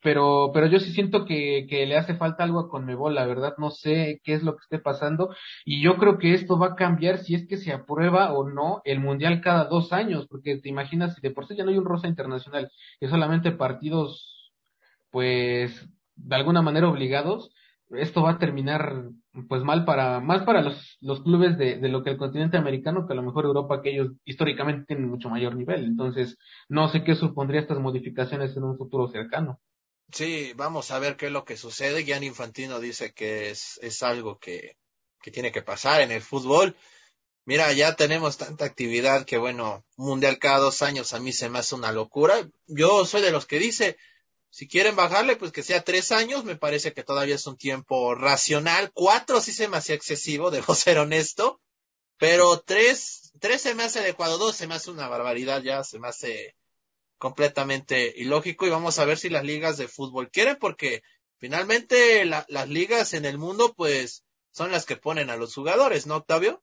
pero, 0.02 0.50
pero 0.54 0.66
yo 0.66 0.80
sí 0.80 0.92
siento 0.92 1.26
que, 1.26 1.66
que 1.68 1.84
le 1.84 1.98
hace 1.98 2.14
falta 2.14 2.42
algo 2.42 2.60
a 2.60 2.70
Conmebol, 2.70 3.14
la 3.14 3.26
verdad 3.26 3.52
no 3.58 3.70
sé 3.70 4.22
qué 4.24 4.32
es 4.32 4.42
lo 4.44 4.56
que 4.56 4.62
esté 4.62 4.78
pasando, 4.78 5.34
y 5.66 5.82
yo 5.82 5.98
creo 5.98 6.16
que 6.16 6.32
esto 6.32 6.58
va 6.58 6.68
a 6.68 6.74
cambiar 6.74 7.18
si 7.18 7.34
es 7.34 7.46
que 7.46 7.58
se 7.58 7.70
aprueba 7.70 8.32
o 8.32 8.48
no 8.48 8.80
el 8.86 8.98
Mundial 8.98 9.42
cada 9.42 9.66
dos 9.66 9.92
años, 9.92 10.26
porque 10.26 10.56
te 10.56 10.70
imaginas, 10.70 11.14
si 11.14 11.20
de 11.20 11.30
por 11.30 11.46
sí 11.46 11.54
ya 11.54 11.64
no 11.64 11.70
hay 11.70 11.76
un 11.76 11.84
rosa 11.84 12.08
internacional, 12.08 12.70
es 12.98 13.10
solamente 13.10 13.52
partidos, 13.52 14.54
pues, 15.10 15.86
de 16.16 16.34
alguna 16.34 16.62
manera 16.62 16.88
obligados, 16.88 17.52
esto 17.96 18.22
va 18.22 18.32
a 18.32 18.38
terminar 18.38 19.10
pues 19.48 19.62
mal 19.62 19.84
para 19.84 20.20
más 20.20 20.42
para 20.44 20.62
los, 20.62 20.98
los 21.00 21.22
clubes 21.22 21.58
de, 21.58 21.78
de 21.78 21.88
lo 21.88 22.02
que 22.02 22.10
el 22.10 22.16
continente 22.18 22.56
americano 22.56 23.06
que 23.06 23.12
a 23.12 23.16
lo 23.16 23.22
mejor 23.22 23.44
Europa 23.44 23.82
que 23.82 23.90
ellos 23.90 24.12
históricamente 24.24 24.86
tienen 24.86 25.08
mucho 25.08 25.28
mayor 25.30 25.56
nivel 25.56 25.84
entonces 25.84 26.38
no 26.68 26.88
sé 26.88 27.04
qué 27.04 27.14
supondría 27.14 27.60
estas 27.60 27.78
modificaciones 27.78 28.56
en 28.56 28.64
un 28.64 28.76
futuro 28.78 29.08
cercano 29.08 29.60
Sí, 30.12 30.52
vamos 30.56 30.90
a 30.90 30.98
ver 30.98 31.16
qué 31.16 31.26
es 31.26 31.32
lo 31.32 31.44
que 31.44 31.56
sucede. 31.56 32.04
Gian 32.04 32.22
Infantino 32.22 32.80
dice 32.80 33.14
que 33.14 33.50
es, 33.50 33.78
es 33.82 34.02
algo 34.02 34.38
que, 34.38 34.76
que 35.22 35.30
tiene 35.30 35.52
que 35.52 35.62
pasar 35.62 36.02
en 36.02 36.12
el 36.12 36.20
fútbol. 36.20 36.76
Mira, 37.46 37.72
ya 37.72 37.96
tenemos 37.96 38.36
tanta 38.38 38.64
actividad 38.66 39.24
que, 39.24 39.38
bueno, 39.38 39.84
mundial 39.96 40.38
cada 40.38 40.58
dos 40.58 40.82
años 40.82 41.14
a 41.14 41.20
mí 41.20 41.32
se 41.32 41.48
me 41.48 41.58
hace 41.60 41.74
una 41.74 41.92
locura. 41.92 42.34
Yo 42.66 43.06
soy 43.06 43.22
de 43.22 43.32
los 43.32 43.46
que 43.46 43.58
dice, 43.58 43.96
si 44.52 44.68
quieren 44.68 44.96
bajarle, 44.96 45.36
pues 45.36 45.50
que 45.50 45.62
sea 45.62 45.80
tres 45.80 46.12
años, 46.12 46.44
me 46.44 46.56
parece 46.56 46.92
que 46.92 47.02
todavía 47.02 47.36
es 47.36 47.46
un 47.46 47.56
tiempo 47.56 48.14
racional. 48.14 48.90
Cuatro 48.92 49.40
sí 49.40 49.50
se 49.50 49.66
me 49.66 49.78
hace 49.78 49.94
excesivo, 49.94 50.50
debo 50.50 50.74
ser 50.74 50.98
honesto. 50.98 51.58
Pero 52.18 52.58
tres, 52.58 53.32
tres 53.40 53.62
se 53.62 53.74
me 53.74 53.82
hace 53.82 54.00
adecuado, 54.00 54.36
dos 54.36 54.54
se 54.54 54.66
me 54.66 54.74
hace 54.74 54.90
una 54.90 55.08
barbaridad 55.08 55.62
ya, 55.62 55.82
se 55.84 55.98
me 55.98 56.08
hace 56.08 56.54
completamente 57.16 58.12
ilógico 58.14 58.66
y 58.66 58.70
vamos 58.70 58.98
a 58.98 59.06
ver 59.06 59.16
si 59.16 59.30
las 59.30 59.42
ligas 59.42 59.78
de 59.78 59.88
fútbol 59.88 60.30
quieren 60.30 60.58
porque 60.60 61.02
finalmente 61.38 62.26
la, 62.26 62.44
las 62.48 62.68
ligas 62.68 63.14
en 63.14 63.24
el 63.24 63.38
mundo 63.38 63.72
pues 63.74 64.22
son 64.50 64.70
las 64.70 64.84
que 64.84 64.96
ponen 64.96 65.30
a 65.30 65.36
los 65.36 65.54
jugadores, 65.54 66.06
¿no, 66.06 66.16
Octavio? 66.16 66.62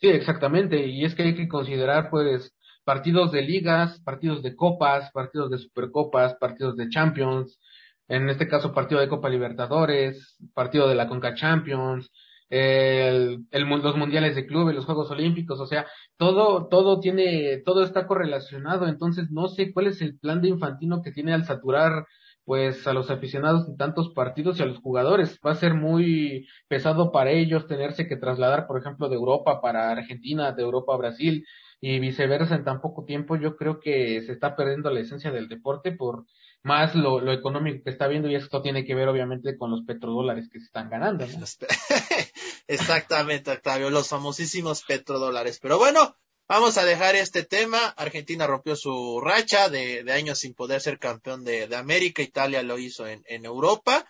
Sí, 0.00 0.08
exactamente. 0.08 0.86
Y 0.86 1.04
es 1.04 1.14
que 1.14 1.24
hay 1.24 1.36
que 1.36 1.46
considerar 1.46 2.08
pues 2.10 2.54
partidos 2.86 3.32
de 3.32 3.42
ligas, 3.42 4.00
partidos 4.04 4.44
de 4.44 4.54
copas, 4.54 5.10
partidos 5.10 5.50
de 5.50 5.58
supercopas, 5.58 6.36
partidos 6.36 6.76
de 6.76 6.88
champions, 6.88 7.58
en 8.06 8.30
este 8.30 8.46
caso 8.46 8.72
partido 8.72 9.00
de 9.00 9.08
Copa 9.08 9.28
Libertadores, 9.28 10.36
partido 10.54 10.88
de 10.88 10.94
la 10.94 11.08
Conca 11.08 11.34
Champions, 11.34 12.12
el, 12.48 13.44
el, 13.50 13.64
los 13.64 13.96
mundiales 13.96 14.36
de 14.36 14.46
clubes, 14.46 14.76
los 14.76 14.84
Juegos 14.84 15.10
Olímpicos, 15.10 15.58
o 15.58 15.66
sea, 15.66 15.84
todo, 16.16 16.68
todo 16.68 17.00
tiene, 17.00 17.60
todo 17.64 17.82
está 17.82 18.06
correlacionado, 18.06 18.86
entonces 18.86 19.32
no 19.32 19.48
sé 19.48 19.72
cuál 19.72 19.88
es 19.88 20.00
el 20.00 20.16
plan 20.16 20.40
de 20.40 20.50
Infantino 20.50 21.02
que 21.02 21.10
tiene 21.10 21.34
al 21.34 21.44
saturar 21.44 22.06
pues 22.44 22.86
a 22.86 22.92
los 22.92 23.10
aficionados 23.10 23.66
de 23.66 23.76
tantos 23.76 24.10
partidos 24.10 24.60
y 24.60 24.62
a 24.62 24.66
los 24.66 24.78
jugadores. 24.78 25.40
Va 25.44 25.50
a 25.50 25.56
ser 25.56 25.74
muy 25.74 26.46
pesado 26.68 27.10
para 27.10 27.32
ellos 27.32 27.66
tenerse 27.66 28.06
que 28.06 28.16
trasladar, 28.16 28.68
por 28.68 28.78
ejemplo, 28.78 29.08
de 29.08 29.16
Europa 29.16 29.60
para 29.60 29.90
Argentina, 29.90 30.52
de 30.52 30.62
Europa 30.62 30.94
a 30.94 30.98
Brasil 30.98 31.44
y 31.88 32.00
viceversa 32.00 32.56
en 32.56 32.64
tan 32.64 32.80
poco 32.80 33.04
tiempo. 33.04 33.36
Yo 33.36 33.56
creo 33.56 33.78
que 33.78 34.20
se 34.26 34.32
está 34.32 34.56
perdiendo 34.56 34.90
la 34.90 34.98
esencia 34.98 35.30
del 35.30 35.48
deporte 35.48 35.92
por 35.92 36.24
más 36.64 36.96
lo, 36.96 37.20
lo 37.20 37.32
económico 37.32 37.84
que 37.84 37.90
está 37.90 38.08
viendo 38.08 38.28
y 38.28 38.34
esto 38.34 38.60
tiene 38.60 38.84
que 38.84 38.96
ver 38.96 39.06
obviamente 39.06 39.56
con 39.56 39.70
los 39.70 39.84
petrodólares 39.84 40.48
que 40.50 40.58
se 40.58 40.66
están 40.66 40.90
ganando. 40.90 41.24
Exactamente, 42.66 43.52
Octavio, 43.52 43.90
los 43.90 44.08
famosísimos 44.08 44.82
petrodólares. 44.82 45.60
Pero 45.62 45.78
bueno, 45.78 46.16
vamos 46.48 46.76
a 46.76 46.84
dejar 46.84 47.14
este 47.14 47.44
tema. 47.44 47.78
Argentina 47.96 48.48
rompió 48.48 48.74
su 48.74 49.20
racha 49.20 49.68
de, 49.68 50.02
de 50.02 50.12
años 50.12 50.40
sin 50.40 50.54
poder 50.54 50.80
ser 50.80 50.98
campeón 50.98 51.44
de, 51.44 51.68
de 51.68 51.76
América. 51.76 52.20
Italia 52.20 52.64
lo 52.64 52.80
hizo 52.80 53.06
en, 53.06 53.22
en, 53.28 53.44
Europa. 53.44 54.04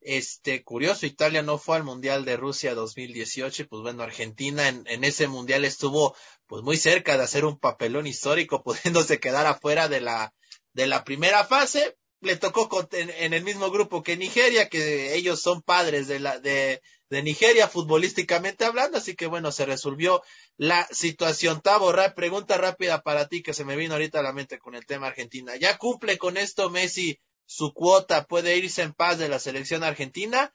Este, 0.00 0.62
curioso, 0.62 1.06
Italia 1.06 1.42
no 1.42 1.58
fue 1.58 1.76
al 1.76 1.84
Mundial 1.84 2.24
de 2.24 2.36
Rusia 2.36 2.74
2018 2.74 3.62
y 3.62 3.64
pues 3.66 3.82
bueno, 3.82 4.02
Argentina 4.02 4.68
en, 4.68 5.04
ese 5.04 5.26
Mundial 5.26 5.64
estuvo 5.64 6.14
pues 6.46 6.62
muy 6.62 6.76
cerca 6.76 7.16
de 7.16 7.24
hacer 7.24 7.44
un 7.44 7.58
papelón 7.58 8.06
histórico, 8.06 8.62
pudiéndose 8.64 9.18
quedar 9.20 9.46
afuera 9.46 9.88
de 9.88 10.00
la, 10.00 10.34
de 10.72 10.86
la 10.86 11.04
primera 11.04 11.44
fase. 11.44 11.96
Le 12.20 12.36
tocó 12.36 12.68
con, 12.68 12.88
en, 12.92 13.10
en, 13.10 13.32
el 13.32 13.44
mismo 13.44 13.70
grupo 13.70 14.02
que 14.02 14.16
Nigeria, 14.16 14.68
que 14.68 15.14
ellos 15.14 15.40
son 15.40 15.62
padres 15.62 16.08
de 16.08 16.18
la, 16.18 16.40
de, 16.40 16.82
de 17.10 17.22
Nigeria 17.22 17.68
futbolísticamente 17.68 18.64
hablando, 18.64 18.98
así 18.98 19.14
que 19.14 19.26
bueno, 19.26 19.52
se 19.52 19.66
resolvió 19.66 20.22
la 20.56 20.86
situación. 20.90 21.60
Tabo, 21.60 21.92
pregunta 22.16 22.58
rápida 22.58 23.02
para 23.02 23.28
ti 23.28 23.42
que 23.42 23.54
se 23.54 23.64
me 23.64 23.76
vino 23.76 23.94
ahorita 23.94 24.18
a 24.18 24.24
la 24.24 24.32
mente 24.32 24.58
con 24.58 24.74
el 24.74 24.84
tema 24.84 25.06
Argentina. 25.06 25.54
¿Ya 25.56 25.78
cumple 25.78 26.18
con 26.18 26.36
esto 26.36 26.70
Messi 26.70 27.20
su 27.48 27.72
cuota? 27.72 28.26
¿Puede 28.26 28.58
irse 28.58 28.82
en 28.82 28.92
paz 28.92 29.18
de 29.18 29.28
la 29.28 29.38
selección 29.38 29.82
argentina? 29.82 30.52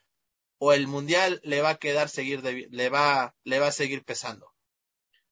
¿O 0.58 0.72
el 0.72 0.86
mundial 0.86 1.40
le 1.42 1.60
va 1.60 1.70
a 1.70 1.74
quedar 1.76 2.08
seguir, 2.08 2.40
de, 2.40 2.68
le 2.70 2.88
va, 2.88 3.34
le 3.42 3.58
va 3.58 3.66
a 3.66 3.72
seguir 3.72 4.04
pesando? 4.04 4.46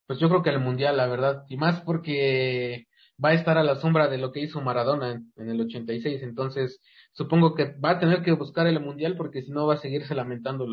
Pues 0.07 0.18
yo 0.18 0.29
creo 0.29 0.42
que 0.42 0.51
el 0.51 0.59
mundial, 0.59 0.96
la 0.96 1.07
verdad, 1.07 1.44
y 1.48 1.57
más 1.57 1.81
porque 1.83 2.88
va 3.25 3.31
a 3.31 3.35
estar 3.35 3.57
a 3.59 3.62
la 3.62 3.77
sombra 3.77 4.09
de 4.09 4.18
lo 4.18 4.33
que 4.33 4.40
hizo 4.40 4.61
Maradona 4.61 5.12
en, 5.12 5.33
en 5.37 5.48
el 5.48 5.61
86, 5.61 6.22
entonces 6.25 6.81
supongo 7.12 7.55
que 7.55 7.72
va 7.79 7.90
a 7.90 8.01
tener 8.01 8.22
que 8.22 8.33
buscar 8.33 8.66
el 8.66 8.81
mundial 8.81 9.16
porque 9.16 9.42
si 9.42 9.53
no 9.53 9.66
va 9.66 9.75
a 9.75 9.79
seguirse 9.81 10.16
lamentando 10.16 10.66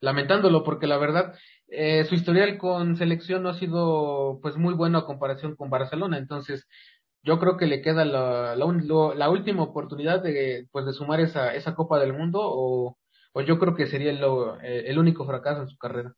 lamentándolo 0.00 0.62
porque 0.62 0.86
la 0.86 0.98
verdad 0.98 1.34
eh, 1.68 2.04
su 2.04 2.14
historial 2.14 2.58
con 2.58 2.96
selección 2.96 3.42
no 3.42 3.50
ha 3.50 3.58
sido 3.58 4.38
pues 4.42 4.56
muy 4.56 4.74
bueno 4.74 4.98
a 4.98 5.06
comparación 5.06 5.56
con 5.56 5.70
Barcelona 5.70 6.18
entonces 6.18 6.66
yo 7.26 7.38
creo 7.38 7.56
que 7.56 7.66
le 7.66 7.82
queda 7.82 8.04
la, 8.04 8.54
la, 8.56 9.30
última 9.30 9.62
oportunidad 9.62 10.22
de 10.22 10.66
pues 10.70 10.86
de 10.86 10.92
sumar 10.92 11.20
esa 11.20 11.54
esa 11.54 11.74
Copa 11.74 11.98
del 11.98 12.12
Mundo 12.12 12.40
o, 12.42 12.96
o 13.32 13.40
yo 13.42 13.58
creo 13.58 13.74
que 13.74 13.88
sería 13.88 14.10
el, 14.10 14.22
eh, 14.62 14.84
el 14.86 14.98
único 14.98 15.26
fracaso 15.26 15.62
en 15.62 15.68
su 15.68 15.76
carrera. 15.76 16.14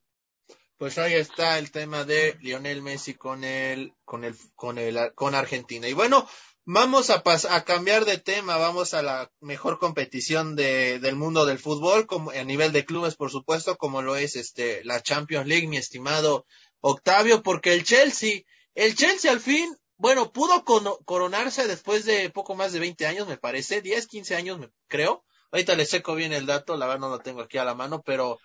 Pues 0.77 0.99
ahí 0.99 1.15
está 1.15 1.59
el 1.59 1.73
tema 1.73 2.05
de 2.05 2.37
Lionel 2.41 2.83
Messi 2.83 3.15
con 3.15 3.43
el 3.43 3.95
con 4.05 4.23
el 4.25 4.35
con 4.55 4.79
el 4.79 4.97
con 5.15 5.35
Argentina. 5.35 5.89
Y 5.89 5.95
bueno 5.95 6.27
Vamos 6.71 7.09
a, 7.09 7.23
a 7.25 7.65
cambiar 7.65 8.05
de 8.05 8.19
tema, 8.19 8.59
vamos 8.59 8.93
a 8.93 9.01
la 9.01 9.33
mejor 9.41 9.79
competición 9.79 10.55
de, 10.55 10.99
del 10.99 11.17
mundo 11.17 11.47
del 11.47 11.59
fútbol, 11.59 12.07
como 12.07 12.31
a 12.31 12.45
nivel 12.45 12.73
de 12.73 12.85
clubes, 12.85 13.15
por 13.17 13.31
supuesto, 13.31 13.79
como 13.79 14.03
lo 14.03 14.17
es 14.17 14.37
este 14.37 14.85
la 14.85 15.01
Champions 15.01 15.47
League, 15.47 15.67
mi 15.67 15.79
estimado 15.79 16.45
Octavio, 16.81 17.43
porque 17.43 17.73
el 17.73 17.85
Chelsea, 17.85 18.43
el 18.75 18.95
Chelsea 18.97 19.33
al 19.33 19.41
fin, 19.41 19.75
bueno, 19.99 20.33
pudo 20.33 20.65
coronarse 21.05 21.67
después 21.67 22.05
de 22.05 22.31
poco 22.31 22.55
más 22.55 22.73
de 22.73 22.79
20 22.79 23.07
años, 23.07 23.27
me 23.27 23.37
parece, 23.37 23.83
10, 23.83 24.07
15 24.07 24.37
años, 24.37 24.71
creo. 24.87 25.25
Ahorita 25.51 25.75
le 25.75 25.87
seco 25.87 26.15
bien 26.15 26.33
el 26.33 26.47
dato, 26.47 26.77
la 26.77 26.87
verdad 26.87 27.01
no 27.01 27.09
lo 27.09 27.19
tengo 27.19 27.43
aquí 27.43 27.59
a 27.59 27.65
la 27.65 27.75
mano, 27.75 28.03
pero 28.03 28.39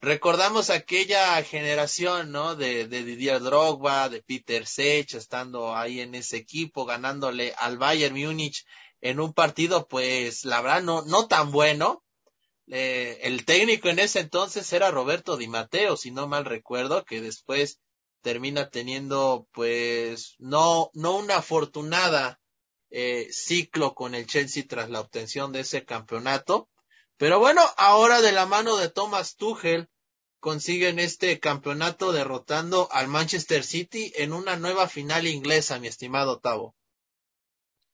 recordamos 0.00 0.70
aquella 0.70 1.42
generación, 1.42 2.30
¿no? 2.30 2.54
De, 2.54 2.86
de 2.86 3.02
Didier 3.02 3.40
Drogba, 3.40 4.08
de 4.08 4.22
Peter 4.22 4.64
Sech, 4.66 5.14
estando 5.14 5.74
ahí 5.74 6.00
en 6.00 6.14
ese 6.14 6.36
equipo, 6.36 6.84
ganándole 6.84 7.52
al 7.58 7.78
Bayern 7.78 8.14
Múnich 8.14 8.64
en 9.00 9.18
un 9.18 9.32
partido, 9.32 9.88
pues, 9.88 10.44
la 10.44 10.60
verdad, 10.60 10.82
no, 10.82 11.02
no 11.02 11.26
tan 11.26 11.50
bueno. 11.50 12.04
Eh, 12.68 13.20
el 13.22 13.44
técnico 13.44 13.88
en 13.88 13.98
ese 13.98 14.20
entonces 14.20 14.72
era 14.72 14.90
Roberto 14.90 15.36
Di 15.36 15.48
Matteo, 15.48 15.96
si 15.96 16.10
no 16.10 16.28
mal 16.28 16.44
recuerdo, 16.44 17.04
que 17.04 17.20
después 17.20 17.80
termina 18.26 18.70
teniendo, 18.70 19.46
pues, 19.52 20.34
no, 20.40 20.90
no 20.94 21.16
una 21.16 21.36
afortunada 21.36 22.40
eh, 22.90 23.28
ciclo 23.30 23.94
con 23.94 24.16
el 24.16 24.26
Chelsea 24.26 24.64
tras 24.68 24.90
la 24.90 25.00
obtención 25.00 25.52
de 25.52 25.60
ese 25.60 25.84
campeonato 25.84 26.68
pero 27.18 27.38
bueno, 27.38 27.62
ahora 27.78 28.20
de 28.20 28.32
la 28.32 28.44
mano 28.44 28.76
de 28.76 28.90
Thomas 28.90 29.36
Tuchel 29.36 29.88
consiguen 30.38 30.98
este 30.98 31.40
campeonato 31.40 32.12
derrotando 32.12 32.88
al 32.92 33.08
Manchester 33.08 33.62
City 33.62 34.12
en 34.16 34.34
una 34.34 34.56
nueva 34.56 34.86
final 34.86 35.26
inglesa, 35.26 35.80
mi 35.80 35.86
estimado 35.86 36.40
Tavo. 36.40 36.74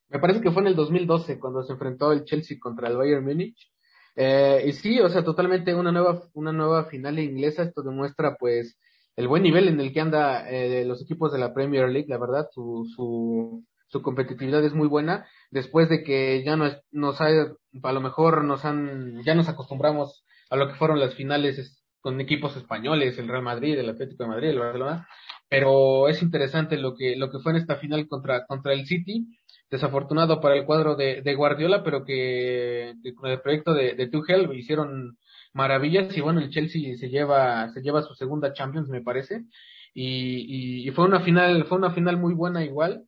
Me 0.09 0.19
parece 0.19 0.41
que 0.41 0.51
fue 0.51 0.61
en 0.63 0.67
el 0.67 0.75
2012 0.75 1.39
cuando 1.39 1.63
se 1.63 1.71
enfrentó 1.71 2.11
el 2.11 2.25
Chelsea 2.25 2.57
contra 2.59 2.89
el 2.89 2.97
Bayern 2.97 3.23
Múnich. 3.23 3.71
Eh, 4.15 4.65
y 4.67 4.73
sí, 4.73 4.99
o 4.99 5.07
sea, 5.07 5.23
totalmente 5.23 5.73
una 5.73 5.93
nueva, 5.93 6.29
una 6.33 6.51
nueva 6.51 6.85
final 6.85 7.17
inglesa. 7.17 7.63
Esto 7.63 7.81
demuestra, 7.81 8.35
pues, 8.37 8.77
el 9.15 9.27
buen 9.27 9.43
nivel 9.43 9.67
en 9.67 9.79
el 9.79 9.93
que 9.93 10.01
anda 10.01 10.49
eh, 10.49 10.85
los 10.85 11.01
equipos 11.01 11.31
de 11.31 11.39
la 11.39 11.53
Premier 11.53 11.89
League, 11.89 12.07
la 12.09 12.17
verdad, 12.17 12.47
su, 12.51 12.85
su, 12.95 13.63
su 13.87 14.01
competitividad 14.01 14.63
es 14.63 14.73
muy 14.73 14.87
buena. 14.87 15.25
Después 15.51 15.89
de 15.89 16.03
que 16.03 16.43
ya 16.43 16.55
nos, 16.55 16.77
nos 16.91 17.21
ha, 17.21 17.27
a 17.27 17.91
lo 17.91 18.01
mejor 18.01 18.43
nos 18.43 18.65
han, 18.65 19.23
ya 19.23 19.35
nos 19.35 19.49
acostumbramos 19.49 20.25
a 20.49 20.55
lo 20.55 20.67
que 20.67 20.75
fueron 20.75 20.99
las 20.99 21.13
finales 21.15 21.83
con 22.01 22.19
equipos 22.19 22.57
españoles, 22.57 23.17
el 23.17 23.29
Real 23.29 23.43
Madrid, 23.43 23.79
el 23.79 23.89
Atlético 23.89 24.23
de 24.23 24.29
Madrid, 24.29 24.49
el 24.49 24.59
Barcelona, 24.59 25.07
pero 25.47 26.09
es 26.09 26.21
interesante 26.21 26.77
lo 26.77 26.95
que, 26.95 27.15
lo 27.15 27.31
que 27.31 27.39
fue 27.39 27.53
en 27.53 27.59
esta 27.59 27.77
final 27.77 28.07
contra, 28.09 28.45
contra 28.45 28.73
el 28.73 28.85
City, 28.85 29.25
desafortunado 29.71 30.41
para 30.41 30.55
el 30.55 30.65
cuadro 30.65 30.95
de, 30.95 31.21
de 31.21 31.35
Guardiola, 31.35 31.81
pero 31.81 32.03
que, 32.03 32.93
con 33.15 33.31
el 33.31 33.39
proyecto 33.39 33.73
de, 33.73 33.93
de 33.93 34.07
Tuchel 34.07 34.51
hicieron 34.53 35.17
maravillas 35.53 36.15
y 36.17 36.21
bueno, 36.21 36.41
el 36.41 36.49
Chelsea 36.49 36.95
se 36.97 37.09
lleva, 37.09 37.69
se 37.69 37.81
lleva 37.81 38.01
su 38.01 38.15
segunda 38.15 38.53
Champions, 38.53 38.89
me 38.89 39.01
parece, 39.01 39.45
y, 39.93 40.87
y, 40.87 40.91
fue 40.91 41.05
una 41.05 41.21
final, 41.21 41.65
fue 41.65 41.77
una 41.77 41.91
final 41.91 42.17
muy 42.17 42.33
buena 42.33 42.63
igual, 42.63 43.05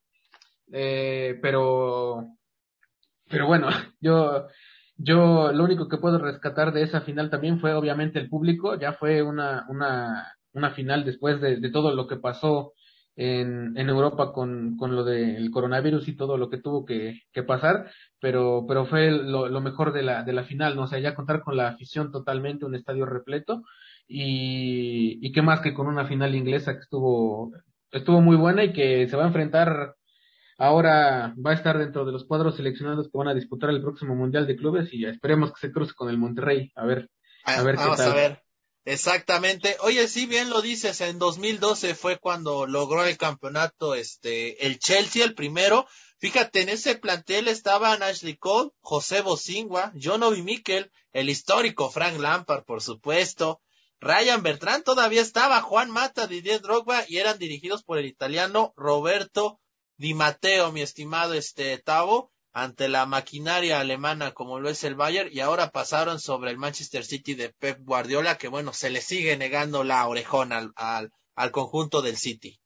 eh, 0.71 1.39
pero, 1.41 2.27
pero 3.27 3.47
bueno, 3.47 3.67
yo, 3.99 4.47
yo 4.97 5.51
lo 5.51 5.63
único 5.63 5.87
que 5.89 5.97
puedo 5.97 6.19
rescatar 6.19 6.71
de 6.73 6.83
esa 6.83 7.01
final 7.01 7.29
también 7.29 7.59
fue 7.59 7.73
obviamente 7.73 8.19
el 8.19 8.29
público, 8.29 8.79
ya 8.79 8.93
fue 8.93 9.23
una, 9.23 9.65
una, 9.69 10.35
una 10.53 10.71
final 10.71 11.03
después 11.03 11.41
de, 11.41 11.59
de 11.59 11.71
todo 11.71 11.93
lo 11.95 12.07
que 12.07 12.17
pasó 12.17 12.73
en, 13.15 13.77
en 13.77 13.89
Europa 13.89 14.33
con, 14.33 14.77
con 14.77 14.95
lo 14.95 15.03
del 15.03 15.49
coronavirus 15.51 16.07
y 16.07 16.15
todo 16.15 16.37
lo 16.37 16.49
que 16.49 16.57
tuvo 16.57 16.85
que, 16.85 17.21
que 17.31 17.43
pasar, 17.43 17.89
pero, 18.19 18.65
pero 18.67 18.85
fue 18.85 19.11
lo, 19.11 19.47
lo, 19.47 19.61
mejor 19.61 19.93
de 19.93 20.03
la, 20.03 20.23
de 20.23 20.33
la 20.33 20.43
final, 20.43 20.75
¿no? 20.75 20.83
O 20.83 20.87
sea, 20.87 20.99
ya 20.99 21.15
contar 21.15 21.41
con 21.41 21.57
la 21.57 21.69
afición 21.69 22.11
totalmente, 22.11 22.65
un 22.65 22.75
estadio 22.75 23.05
repleto, 23.05 23.63
y, 24.07 25.19
y 25.25 25.31
qué 25.31 25.41
más 25.41 25.61
que 25.61 25.73
con 25.73 25.87
una 25.87 26.05
final 26.05 26.35
inglesa 26.35 26.73
que 26.73 26.81
estuvo, 26.81 27.51
estuvo 27.91 28.21
muy 28.21 28.35
buena 28.35 28.63
y 28.63 28.73
que 28.73 29.07
se 29.07 29.15
va 29.15 29.23
a 29.23 29.27
enfrentar 29.27 29.95
ahora 30.57 31.33
va 31.43 31.51
a 31.51 31.55
estar 31.55 31.77
dentro 31.77 32.05
de 32.05 32.11
los 32.11 32.25
cuadros 32.25 32.55
seleccionados 32.55 33.09
que 33.09 33.17
van 33.17 33.27
a 33.27 33.33
disputar 33.33 33.69
el 33.69 33.81
próximo 33.81 34.15
Mundial 34.15 34.47
de 34.47 34.55
Clubes 34.55 34.93
y 34.93 35.05
esperemos 35.05 35.51
que 35.53 35.59
se 35.59 35.71
cruce 35.71 35.93
con 35.93 36.09
el 36.09 36.17
Monterrey. 36.17 36.71
A 36.75 36.85
ver, 36.85 37.09
a, 37.43 37.61
ver 37.63 37.75
qué 37.75 37.83
tal. 37.97 38.11
A 38.11 38.15
ver. 38.15 38.44
Exactamente. 38.85 39.77
Oye, 39.81 40.07
sí, 40.07 40.27
bien 40.27 40.51
lo 40.51 40.61
dices, 40.61 41.01
en 41.01 41.17
2012 41.17 41.95
fue 41.95 42.19
cuando 42.19 42.67
logró 42.67 43.03
el 43.03 43.17
campeonato 43.17 43.95
este 43.95 44.67
el 44.67 44.77
Chelsea 44.77 45.25
el 45.25 45.33
primero. 45.33 45.87
Fíjate, 46.19 46.61
en 46.61 46.69
ese 46.69 46.95
plantel 46.95 47.47
estaban 47.47 48.03
Ashley 48.03 48.37
Cole, 48.37 48.69
José 48.81 49.21
Bosingua, 49.21 49.91
John 50.01 50.21
Obi 50.21 50.43
Mikel, 50.43 50.91
el 51.13 51.29
histórico 51.29 51.89
Frank 51.89 52.19
Lampard, 52.19 52.63
por 52.63 52.81
supuesto, 52.81 53.59
Ryan 53.99 54.43
Bertrand 54.43 54.83
todavía 54.83 55.21
estaba, 55.21 55.61
Juan 55.61 55.89
Mata, 55.89 56.27
Didier 56.27 56.61
Drogba 56.61 57.05
y 57.07 57.17
eran 57.17 57.39
dirigidos 57.39 57.83
por 57.83 57.97
el 57.97 58.05
italiano 58.05 58.71
Roberto 58.77 59.59
Di 59.97 60.13
Matteo, 60.13 60.71
mi 60.71 60.81
estimado 60.81 61.33
este 61.33 61.79
Tavo 61.79 62.31
ante 62.55 62.87
la 62.87 63.05
maquinaria 63.05 63.81
alemana 63.81 64.31
como 64.31 64.61
lo 64.61 64.69
es 64.69 64.85
el 64.85 64.95
Bayern 64.95 65.29
y 65.29 65.41
ahora 65.41 65.71
pasaron 65.71 66.19
sobre 66.19 66.51
el 66.51 66.57
Manchester 66.57 67.03
City 67.03 67.35
de 67.35 67.49
Pep 67.49 67.79
Guardiola 67.83 68.37
que 68.37 68.47
bueno, 68.47 68.71
se 68.71 68.89
le 68.89 69.01
sigue 69.01 69.35
negando 69.35 69.83
la 69.83 70.07
orejona 70.07 70.71
al, 70.77 71.11
al, 71.35 71.51
conjunto 71.51 72.01
del 72.01 72.15
City. 72.15 72.57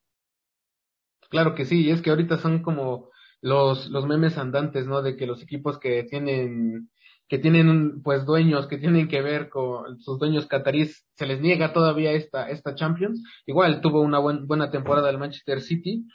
Claro 1.28 1.56
que 1.56 1.64
sí, 1.64 1.86
y 1.86 1.90
es 1.90 2.02
que 2.02 2.10
ahorita 2.10 2.38
son 2.38 2.62
como 2.62 3.10
los, 3.40 3.90
los 3.90 4.06
memes 4.06 4.38
andantes, 4.38 4.86
¿no? 4.86 5.02
De 5.02 5.16
que 5.16 5.26
los 5.26 5.42
equipos 5.42 5.80
que 5.80 6.04
tienen, 6.04 6.88
que 7.26 7.38
tienen 7.38 8.00
pues 8.02 8.24
dueños 8.24 8.68
que 8.68 8.78
tienen 8.78 9.08
que 9.08 9.22
ver 9.22 9.48
con 9.48 9.98
sus 9.98 10.20
dueños 10.20 10.46
catarís, 10.46 11.04
se 11.16 11.26
les 11.26 11.40
niega 11.40 11.72
todavía 11.72 12.12
esta, 12.12 12.48
esta 12.48 12.76
Champions. 12.76 13.24
Igual 13.44 13.80
tuvo 13.80 14.02
una 14.02 14.20
buen, 14.20 14.46
buena 14.46 14.70
temporada 14.70 15.10
el 15.10 15.18
Manchester 15.18 15.60
City, 15.60 16.06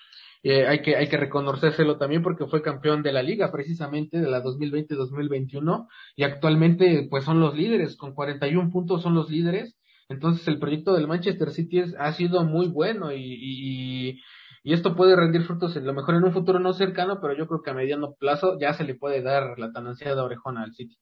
eh, 0.47 0.67
hay 0.67 0.84
que 0.84 0.95
hay 0.95 1.10
que 1.10 1.17
reconocérselo 1.17 1.97
también 1.97 2.21
porque 2.21 2.45
fue 2.45 2.62
campeón 2.62 3.01
de 3.01 3.12
la 3.12 3.23
liga 3.23 3.51
precisamente 3.51 4.21
de 4.21 4.29
la 4.29 4.43
2020-2021 4.43 5.88
y 6.15 6.21
actualmente 6.21 7.08
pues 7.10 7.23
son 7.23 7.39
los 7.39 7.55
líderes 7.55 7.97
con 7.97 8.13
41 8.13 8.69
puntos 8.69 9.01
son 9.01 9.15
los 9.15 9.31
líderes. 9.31 9.75
Entonces 10.08 10.47
el 10.47 10.60
proyecto 10.60 10.93
del 10.93 11.08
Manchester 11.08 11.49
City 11.49 11.79
es, 11.79 11.95
ha 11.97 12.13
sido 12.13 12.43
muy 12.43 12.67
bueno 12.67 13.12
y, 13.12 13.23
y, 13.23 14.21
y 14.62 14.73
esto 14.73 14.95
puede 14.95 15.15
rendir 15.15 15.41
frutos 15.45 15.75
en 15.77 15.88
lo 15.88 15.95
mejor 15.95 16.13
en 16.13 16.25
un 16.25 16.31
futuro 16.31 16.60
no 16.60 16.73
cercano 16.73 17.19
pero 17.19 17.36
yo 17.36 17.47
creo 17.47 17.63
que 17.63 17.71
a 17.71 17.73
mediano 17.73 18.13
plazo 18.13 18.60
ya 18.60 18.75
se 18.75 18.84
le 18.84 18.93
puede 18.93 19.23
dar 19.23 19.58
la 19.58 19.71
tan 19.71 19.88
ansiada 19.88 20.23
orejona 20.23 20.62
al 20.62 20.75
City. 20.75 20.95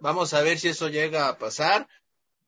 Vamos 0.00 0.32
a 0.32 0.42
ver 0.42 0.56
si 0.56 0.68
eso 0.68 0.88
llega 0.88 1.28
a 1.28 1.36
pasar 1.36 1.86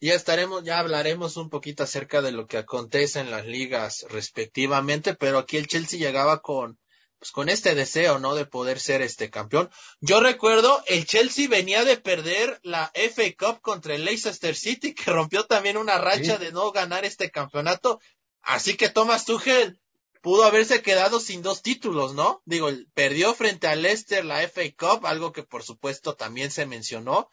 ya 0.00 0.14
estaremos, 0.14 0.62
ya 0.64 0.78
hablaremos 0.78 1.36
un 1.36 1.48
poquito 1.48 1.82
acerca 1.82 2.22
de 2.22 2.32
lo 2.32 2.46
que 2.46 2.58
acontece 2.58 3.20
en 3.20 3.30
las 3.30 3.46
ligas 3.46 4.06
respectivamente, 4.10 5.14
pero 5.14 5.38
aquí 5.38 5.56
el 5.56 5.66
Chelsea 5.66 5.98
llegaba 5.98 6.42
con, 6.42 6.78
pues 7.18 7.30
con 7.30 7.48
este 7.48 7.74
deseo, 7.74 8.18
¿no? 8.18 8.34
De 8.34 8.44
poder 8.44 8.78
ser 8.78 9.00
este 9.00 9.30
campeón. 9.30 9.70
Yo 10.00 10.20
recuerdo, 10.20 10.82
el 10.86 11.06
Chelsea 11.06 11.48
venía 11.48 11.84
de 11.84 11.96
perder 11.96 12.60
la 12.62 12.92
FA 12.94 13.24
Cup 13.38 13.60
contra 13.62 13.94
el 13.94 14.04
Leicester 14.04 14.54
City, 14.54 14.94
que 14.94 15.10
rompió 15.10 15.46
también 15.46 15.76
una 15.76 15.98
racha 15.98 16.36
de 16.36 16.52
no 16.52 16.72
ganar 16.72 17.04
este 17.04 17.30
campeonato. 17.30 18.00
Así 18.42 18.76
que 18.76 18.90
Thomas 18.90 19.24
Tuchel 19.24 19.80
pudo 20.20 20.44
haberse 20.44 20.82
quedado 20.82 21.20
sin 21.20 21.40
dos 21.40 21.62
títulos, 21.62 22.14
¿no? 22.14 22.42
Digo, 22.44 22.68
perdió 22.94 23.32
frente 23.34 23.68
al 23.68 23.82
Leicester 23.82 24.24
la 24.24 24.40
FA 24.48 24.62
Cup, 24.76 25.06
algo 25.06 25.32
que 25.32 25.44
por 25.44 25.62
supuesto 25.62 26.16
también 26.16 26.50
se 26.50 26.66
mencionó, 26.66 27.30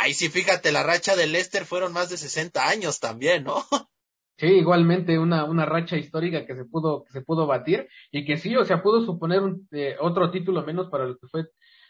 Ahí 0.00 0.14
sí, 0.14 0.30
fíjate, 0.30 0.72
la 0.72 0.82
racha 0.82 1.14
del 1.14 1.32
Leicester 1.32 1.66
fueron 1.66 1.92
más 1.92 2.08
de 2.08 2.16
60 2.16 2.66
años 2.66 3.00
también, 3.00 3.44
¿no? 3.44 3.56
Sí, 4.38 4.46
igualmente 4.46 5.18
una, 5.18 5.44
una 5.44 5.66
racha 5.66 5.98
histórica 5.98 6.46
que 6.46 6.56
se 6.56 6.64
pudo, 6.64 7.04
que 7.04 7.12
se 7.12 7.20
pudo 7.20 7.46
batir 7.46 7.86
y 8.10 8.24
que 8.24 8.38
sí, 8.38 8.56
o 8.56 8.64
sea, 8.64 8.82
pudo 8.82 9.04
suponer 9.04 9.42
un, 9.42 9.68
eh, 9.70 9.96
otro 10.00 10.30
título 10.30 10.64
menos 10.64 10.88
para 10.88 11.04
lo 11.04 11.18
que 11.18 11.26
fue 11.26 11.44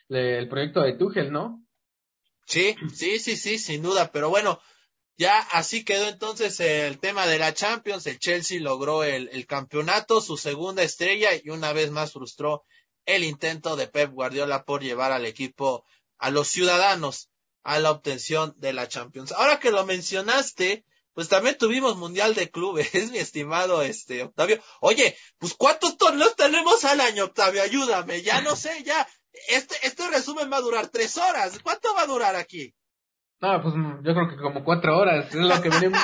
el 0.08 0.48
proyecto 0.48 0.80
de 0.80 0.94
Tuchel, 0.94 1.30
¿no? 1.30 1.64
Sí, 2.46 2.74
sí, 2.92 3.20
sí, 3.20 3.36
sí, 3.36 3.56
sin 3.56 3.84
duda, 3.84 4.10
pero 4.12 4.30
bueno, 4.30 4.58
ya 5.16 5.38
así 5.52 5.84
quedó 5.84 6.08
entonces 6.08 6.58
el 6.58 6.98
tema 6.98 7.28
de 7.28 7.38
la 7.38 7.54
Champions, 7.54 8.08
el 8.08 8.18
Chelsea 8.18 8.60
logró 8.60 9.04
el, 9.04 9.28
el 9.32 9.46
campeonato, 9.46 10.20
su 10.20 10.36
segunda 10.36 10.82
estrella 10.82 11.28
y 11.40 11.50
una 11.50 11.72
vez 11.72 11.92
más 11.92 12.14
frustró 12.14 12.64
el 13.06 13.22
intento 13.22 13.76
de 13.76 13.86
Pep 13.86 14.10
Guardiola 14.10 14.64
por 14.64 14.82
llevar 14.82 15.12
al 15.12 15.24
equipo 15.24 15.84
a 16.18 16.32
los 16.32 16.48
ciudadanos 16.48 17.29
a 17.62 17.78
la 17.78 17.90
obtención 17.90 18.54
de 18.58 18.72
la 18.72 18.88
Champions. 18.88 19.32
Ahora 19.32 19.58
que 19.58 19.70
lo 19.70 19.84
mencionaste, 19.84 20.84
pues 21.12 21.28
también 21.28 21.58
tuvimos 21.58 21.96
Mundial 21.96 22.34
de 22.34 22.50
Clubes, 22.50 22.92
mi 23.10 23.18
estimado 23.18 23.82
este 23.82 24.22
Octavio. 24.22 24.60
Oye, 24.80 25.16
pues 25.38 25.54
¿cuántos 25.54 25.96
torneos 25.96 26.36
tenemos 26.36 26.84
al 26.84 27.00
año, 27.00 27.24
Octavio? 27.24 27.62
Ayúdame, 27.62 28.22
ya 28.22 28.40
no 28.40 28.56
sé, 28.56 28.82
ya. 28.84 29.06
Este, 29.48 29.76
este 29.84 30.08
resumen 30.08 30.50
va 30.52 30.56
a 30.56 30.62
durar 30.62 30.88
tres 30.88 31.16
horas. 31.16 31.58
¿Cuánto 31.62 31.94
va 31.94 32.02
a 32.02 32.06
durar 32.06 32.36
aquí? 32.36 32.74
No, 33.40 33.62
pues 33.62 33.74
yo 33.74 34.12
creo 34.12 34.28
que 34.28 34.36
como 34.36 34.62
cuatro 34.62 34.98
horas, 34.98 35.34
es 35.34 35.34
lo 35.34 35.62
que 35.62 35.70
venimos 35.70 35.98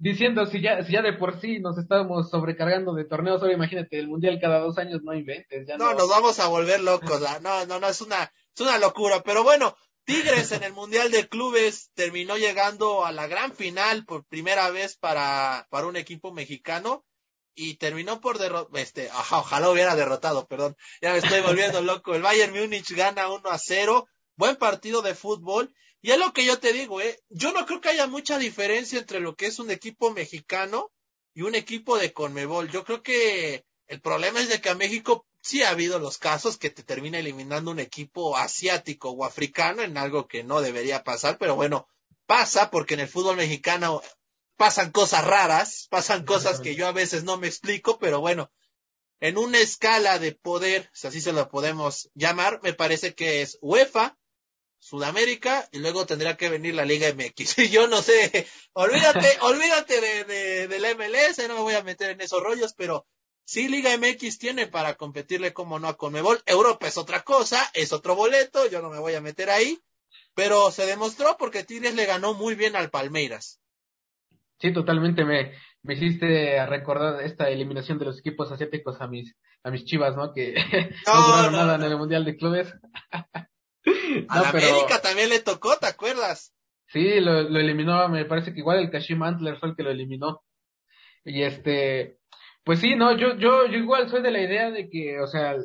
diciendo, 0.00 0.44
si 0.46 0.60
ya, 0.60 0.82
si 0.82 0.92
ya 0.92 1.00
de 1.00 1.12
por 1.12 1.40
sí 1.40 1.60
nos 1.60 1.78
estamos 1.78 2.30
sobrecargando 2.30 2.94
de 2.94 3.04
torneos, 3.04 3.40
ahora 3.40 3.54
imagínate, 3.54 4.00
el 4.00 4.08
mundial 4.08 4.40
cada 4.40 4.58
dos 4.58 4.76
años 4.76 5.02
no 5.04 5.14
inventes, 5.14 5.68
ya 5.68 5.76
no. 5.76 5.84
No, 5.84 5.94
nos 5.94 6.08
vamos 6.08 6.40
a 6.40 6.48
volver 6.48 6.80
locos, 6.80 7.22
no, 7.42 7.64
no, 7.66 7.78
no, 7.78 7.86
es 7.86 8.00
una, 8.00 8.24
es 8.24 8.60
una 8.60 8.76
locura, 8.78 9.22
pero 9.24 9.44
bueno, 9.44 9.76
Tigres 10.04 10.50
en 10.52 10.64
el 10.64 10.72
Mundial 10.72 11.10
de 11.10 11.28
Clubes 11.28 11.90
terminó 11.94 12.36
llegando 12.36 13.04
a 13.04 13.12
la 13.12 13.26
gran 13.26 13.54
final 13.54 14.04
por 14.04 14.24
primera 14.26 14.70
vez 14.70 14.96
para, 14.96 15.66
para 15.70 15.86
un 15.86 15.96
equipo 15.96 16.32
mexicano 16.32 17.04
y 17.54 17.74
terminó 17.74 18.20
por 18.20 18.38
derrotar, 18.38 18.80
este, 18.80 19.10
ojalá 19.10 19.70
hubiera 19.70 19.94
derrotado, 19.94 20.46
perdón, 20.46 20.76
ya 21.00 21.12
me 21.12 21.18
estoy 21.18 21.40
volviendo 21.40 21.82
loco. 21.82 22.14
El 22.14 22.22
Bayern 22.22 22.52
Múnich 22.52 22.90
gana 22.94 23.28
1 23.28 23.48
a 23.48 23.58
0, 23.58 24.08
buen 24.36 24.56
partido 24.56 25.02
de 25.02 25.14
fútbol. 25.14 25.74
Y 26.00 26.10
es 26.10 26.18
lo 26.18 26.32
que 26.32 26.44
yo 26.44 26.58
te 26.58 26.72
digo, 26.72 27.00
eh, 27.00 27.20
yo 27.28 27.52
no 27.52 27.64
creo 27.64 27.80
que 27.80 27.90
haya 27.90 28.08
mucha 28.08 28.38
diferencia 28.38 28.98
entre 28.98 29.20
lo 29.20 29.36
que 29.36 29.46
es 29.46 29.60
un 29.60 29.70
equipo 29.70 30.10
mexicano 30.10 30.90
y 31.32 31.42
un 31.42 31.54
equipo 31.54 31.96
de 31.96 32.12
Conmebol. 32.12 32.68
Yo 32.70 32.84
creo 32.84 33.02
que 33.02 33.64
el 33.86 34.00
problema 34.00 34.40
es 34.40 34.48
de 34.48 34.60
que 34.60 34.68
a 34.68 34.74
México 34.74 35.26
sí 35.42 35.62
ha 35.62 35.70
habido 35.70 35.98
los 35.98 36.18
casos 36.18 36.56
que 36.56 36.70
te 36.70 36.82
termina 36.82 37.18
eliminando 37.18 37.70
un 37.70 37.80
equipo 37.80 38.36
asiático 38.36 39.10
o 39.10 39.24
africano 39.24 39.82
en 39.82 39.98
algo 39.98 40.28
que 40.28 40.44
no 40.44 40.62
debería 40.62 41.04
pasar, 41.04 41.36
pero 41.36 41.56
bueno, 41.56 41.88
pasa 42.26 42.70
porque 42.70 42.94
en 42.94 43.00
el 43.00 43.08
fútbol 43.08 43.36
mexicano 43.36 44.00
pasan 44.56 44.92
cosas 44.92 45.24
raras, 45.24 45.88
pasan 45.90 46.24
cosas 46.24 46.60
que 46.60 46.76
yo 46.76 46.86
a 46.86 46.92
veces 46.92 47.24
no 47.24 47.36
me 47.36 47.48
explico, 47.48 47.98
pero 47.98 48.20
bueno, 48.20 48.50
en 49.20 49.36
una 49.36 49.58
escala 49.58 50.18
de 50.18 50.32
poder, 50.32 50.88
si 50.92 51.08
así 51.08 51.20
se 51.20 51.32
lo 51.32 51.48
podemos 51.48 52.10
llamar, 52.14 52.60
me 52.62 52.72
parece 52.72 53.14
que 53.14 53.42
es 53.42 53.58
UEFA, 53.60 54.16
Sudamérica 54.78 55.68
y 55.70 55.78
luego 55.78 56.06
tendrá 56.06 56.36
que 56.36 56.48
venir 56.48 56.74
la 56.74 56.84
Liga 56.84 57.12
MX. 57.12 57.58
Y 57.58 57.68
yo 57.68 57.86
no 57.86 58.02
sé, 58.02 58.46
olvídate, 58.72 59.38
olvídate 59.40 60.00
de, 60.00 60.24
de, 60.24 60.68
del 60.68 60.96
MLS, 60.96 61.38
no 61.48 61.54
me 61.54 61.60
voy 61.60 61.74
a 61.74 61.84
meter 61.84 62.10
en 62.10 62.20
esos 62.20 62.42
rollos, 62.42 62.74
pero 62.74 63.06
Sí, 63.44 63.68
Liga 63.68 63.90
MX 63.96 64.38
tiene 64.38 64.66
para 64.66 64.94
competirle 64.94 65.52
como 65.52 65.78
no 65.78 65.88
a 65.88 65.96
Conmebol. 65.96 66.40
Europa 66.46 66.86
es 66.86 66.96
otra 66.96 67.22
cosa, 67.22 67.58
es 67.74 67.92
otro 67.92 68.14
boleto, 68.14 68.68
yo 68.70 68.80
no 68.80 68.90
me 68.90 68.98
voy 68.98 69.14
a 69.14 69.20
meter 69.20 69.50
ahí. 69.50 69.78
Pero 70.34 70.70
se 70.70 70.86
demostró 70.86 71.36
porque 71.38 71.64
Tigres 71.64 71.94
le 71.94 72.06
ganó 72.06 72.34
muy 72.34 72.54
bien 72.54 72.76
al 72.76 72.90
Palmeiras. 72.90 73.60
Sí, 74.58 74.72
totalmente 74.72 75.24
me, 75.24 75.52
me 75.82 75.94
hiciste 75.94 76.64
recordar 76.66 77.22
esta 77.22 77.50
eliminación 77.50 77.98
de 77.98 78.06
los 78.06 78.20
equipos 78.20 78.50
asiáticos 78.50 79.00
a 79.00 79.08
mis, 79.08 79.36
a 79.64 79.70
mis 79.70 79.84
chivas, 79.84 80.16
¿no? 80.16 80.32
Que 80.32 80.54
no, 81.06 81.26
duraron 81.26 81.52
nada 81.52 81.74
en 81.74 81.82
el 81.82 81.98
Mundial 81.98 82.24
de 82.24 82.36
Clubes. 82.36 82.72
a 84.28 84.40
la 84.40 84.48
América 84.50 85.02
también 85.02 85.28
le 85.28 85.40
tocó, 85.40 85.76
¿te 85.76 85.86
acuerdas? 85.86 86.54
Sí, 86.86 87.20
lo, 87.20 87.42
lo 87.42 87.58
eliminó, 87.58 88.08
me 88.08 88.24
parece 88.24 88.52
que 88.52 88.60
igual 88.60 88.78
el 88.78 88.90
Kashim 88.90 89.22
Antler 89.22 89.58
fue 89.58 89.70
el 89.70 89.76
que 89.76 89.82
lo 89.82 89.90
eliminó. 89.90 90.42
Y 91.24 91.42
este, 91.42 92.18
pues 92.64 92.80
sí, 92.80 92.96
no, 92.96 93.16
yo, 93.16 93.36
yo, 93.36 93.66
yo 93.66 93.78
igual 93.78 94.08
soy 94.08 94.22
de 94.22 94.30
la 94.30 94.40
idea 94.40 94.70
de 94.70 94.88
que, 94.88 95.20
o 95.20 95.26
sea, 95.26 95.56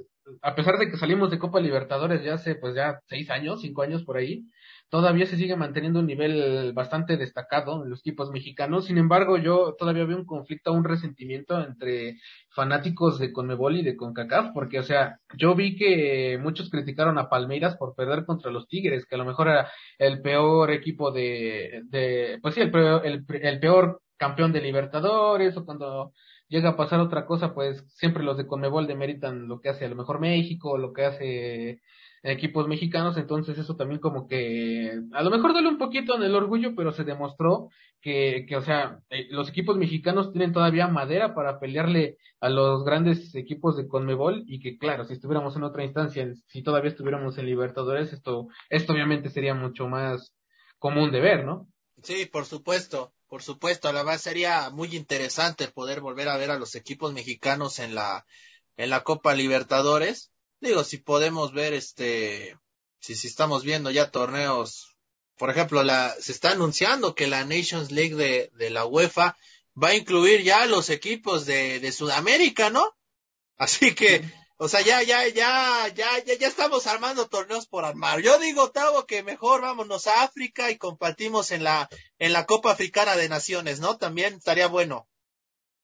a 0.42 0.56
pesar 0.56 0.78
de 0.78 0.90
que 0.90 0.98
salimos 0.98 1.32
de 1.32 1.40
Copa 1.40 1.60
Libertadores 1.60 2.24
ya 2.24 2.34
hace, 2.36 2.56
pues 2.56 2.76
ya 2.76 3.00
seis 3.08 3.30
años, 3.30 3.62
cinco 3.62 3.82
años 3.82 4.04
por 4.04 4.18
ahí, 4.18 4.46
todavía 4.90 5.26
se 5.26 5.38
sigue 5.38 5.56
manteniendo 5.56 6.00
un 6.00 6.08
nivel 6.08 6.72
bastante 6.74 7.18
destacado 7.18 7.84
en 7.84 7.90
los 7.90 8.00
equipos 8.00 8.32
mexicanos. 8.32 8.86
Sin 8.86 8.98
embargo, 8.98 9.38
yo 9.38 9.76
todavía 9.78 10.06
veo 10.06 10.18
un 10.18 10.26
conflicto, 10.26 10.74
un 10.74 10.84
resentimiento 10.84 11.62
entre 11.62 12.18
fanáticos 12.50 13.20
de 13.20 13.32
Conmebol 13.32 13.78
y 13.78 13.84
de 13.84 13.96
CONCACAF, 13.96 14.52
porque, 14.54 14.80
o 14.80 14.84
sea, 14.84 15.20
yo 15.38 15.56
vi 15.56 15.76
que 15.76 16.40
muchos 16.42 16.70
criticaron 16.70 17.18
a 17.18 17.30
Palmeiras 17.30 17.76
por 17.78 17.96
perder 17.96 18.26
contra 18.26 18.52
los 18.52 18.68
Tigres, 18.68 19.06
que 19.06 19.16
a 19.16 19.20
lo 19.20 19.26
mejor 19.26 19.50
era 19.50 19.70
el 19.98 20.22
peor 20.22 20.72
equipo 20.72 21.12
de, 21.12 21.84
de 21.86 22.40
pues 22.42 22.56
sí, 22.56 22.62
el 22.62 22.72
peor, 22.72 23.06
el, 23.06 23.26
el 23.42 23.60
peor 23.60 24.02
campeón 24.18 24.52
de 24.52 24.62
Libertadores, 24.62 25.56
o 25.58 25.66
cuando 25.66 26.12
llega 26.48 26.70
a 26.70 26.78
pasar 26.78 27.00
otra 27.00 27.26
cosa, 27.26 27.54
pues 27.54 27.84
siempre 27.96 28.24
los 28.24 28.38
de 28.38 28.48
Conmebol 28.48 28.88
demeritan 28.88 29.48
lo 29.48 29.60
que 29.62 29.70
hace 29.70 29.86
a 29.86 29.90
lo 29.90 29.96
mejor 29.96 30.20
México, 30.20 30.78
lo 30.78 30.94
que 30.94 31.06
hace 31.06 31.82
equipos 32.24 32.68
mexicanos, 32.68 33.18
entonces 33.18 33.58
eso 33.58 33.76
también 33.76 34.02
como 34.02 34.28
que 34.28 34.92
a 35.14 35.24
lo 35.24 35.30
mejor 35.30 35.54
duele 35.54 35.70
un 35.70 35.78
poquito 35.78 36.16
en 36.16 36.24
el 36.24 36.36
orgullo, 36.36 36.76
pero 36.76 36.92
se 36.92 37.04
demostró 37.04 37.70
que, 38.02 38.46
que 38.48 38.56
o 38.56 38.62
sea, 38.62 39.00
eh, 39.10 39.28
los 39.30 39.50
equipos 39.50 39.78
mexicanos 39.78 40.32
tienen 40.32 40.52
todavía 40.52 40.88
madera 40.88 41.34
para 41.36 41.60
pelearle 41.60 42.18
a 42.40 42.50
los 42.50 42.84
grandes 42.84 43.34
equipos 43.36 43.78
de 43.78 43.88
Conmebol 43.88 44.44
y 44.48 44.60
que 44.60 44.78
claro, 44.78 45.06
si 45.06 45.14
estuviéramos 45.14 45.56
en 45.56 45.64
otra 45.64 45.84
instancia, 45.84 46.28
si 46.48 46.64
todavía 46.64 46.92
estuviéramos 46.92 47.38
en 47.38 47.46
Libertadores, 47.46 48.14
esto, 48.14 48.48
esto 48.70 48.94
obviamente 48.94 49.30
sería 49.30 49.54
mucho 49.54 49.88
más 49.88 50.36
común 50.80 51.12
de 51.12 51.22
ver, 51.22 51.46
¿no? 51.46 51.68
Sí, 52.04 52.28
por 52.32 52.46
supuesto, 52.46 53.14
por 53.28 53.44
supuesto, 53.44 53.92
la 53.92 54.04
verdad 54.04 54.20
sería 54.20 54.70
muy 54.70 54.96
interesante 54.96 55.68
poder 55.68 56.02
volver 56.02 56.30
a 56.30 56.38
ver 56.38 56.52
a 56.52 56.58
los 56.58 56.76
equipos 56.76 57.14
mexicanos 57.14 57.80
en 57.80 57.96
la, 57.96 58.26
en 58.78 58.90
la 58.90 59.04
Copa 59.04 59.34
Libertadores 59.34 60.32
digo, 60.60 60.84
si 60.84 60.98
podemos 60.98 61.54
ver 61.54 61.74
este, 61.74 62.58
si, 63.00 63.16
si 63.16 63.28
estamos 63.28 63.64
viendo 63.64 63.92
ya 63.92 64.12
torneos, 64.12 64.96
por 65.38 65.50
ejemplo, 65.50 65.84
la, 65.84 66.16
se 66.20 66.32
está 66.32 66.52
anunciando 66.52 67.16
que 67.16 67.28
la 67.28 67.46
Nations 67.46 67.92
League 67.92 68.16
de, 68.16 68.52
de 68.56 68.70
la 68.70 68.86
UEFA 68.86 69.38
va 69.82 69.90
a 69.90 69.96
incluir 69.96 70.42
ya 70.42 70.66
los 70.66 70.90
equipos 70.90 71.46
de, 71.46 71.80
de 71.80 71.92
Sudamérica, 71.92 72.70
¿no? 72.70 72.96
Así 73.58 73.94
que, 73.94 74.24
o 74.60 74.68
sea, 74.68 74.82
ya, 74.82 75.04
ya, 75.04 75.28
ya, 75.28 75.88
ya, 75.94 76.06
ya, 76.26 76.34
ya 76.40 76.48
estamos 76.48 76.88
armando 76.88 77.28
torneos 77.28 77.68
por 77.68 77.86
armar. 77.86 78.22
Yo 78.22 78.40
digo, 78.40 78.72
Tavo, 78.72 79.06
que 79.06 79.22
mejor 79.22 79.62
vámonos 79.62 80.08
a 80.08 80.24
África 80.24 80.72
y 80.72 80.78
compartimos 80.78 81.52
en 81.52 81.64
la, 81.64 81.88
en 82.18 82.34
la 82.34 82.46
Copa 82.46 82.72
Africana 82.72 83.16
de 83.16 83.30
Naciones, 83.30 83.80
¿no? 83.80 83.98
También 83.98 84.34
estaría 84.34 84.68
bueno. 84.68 85.08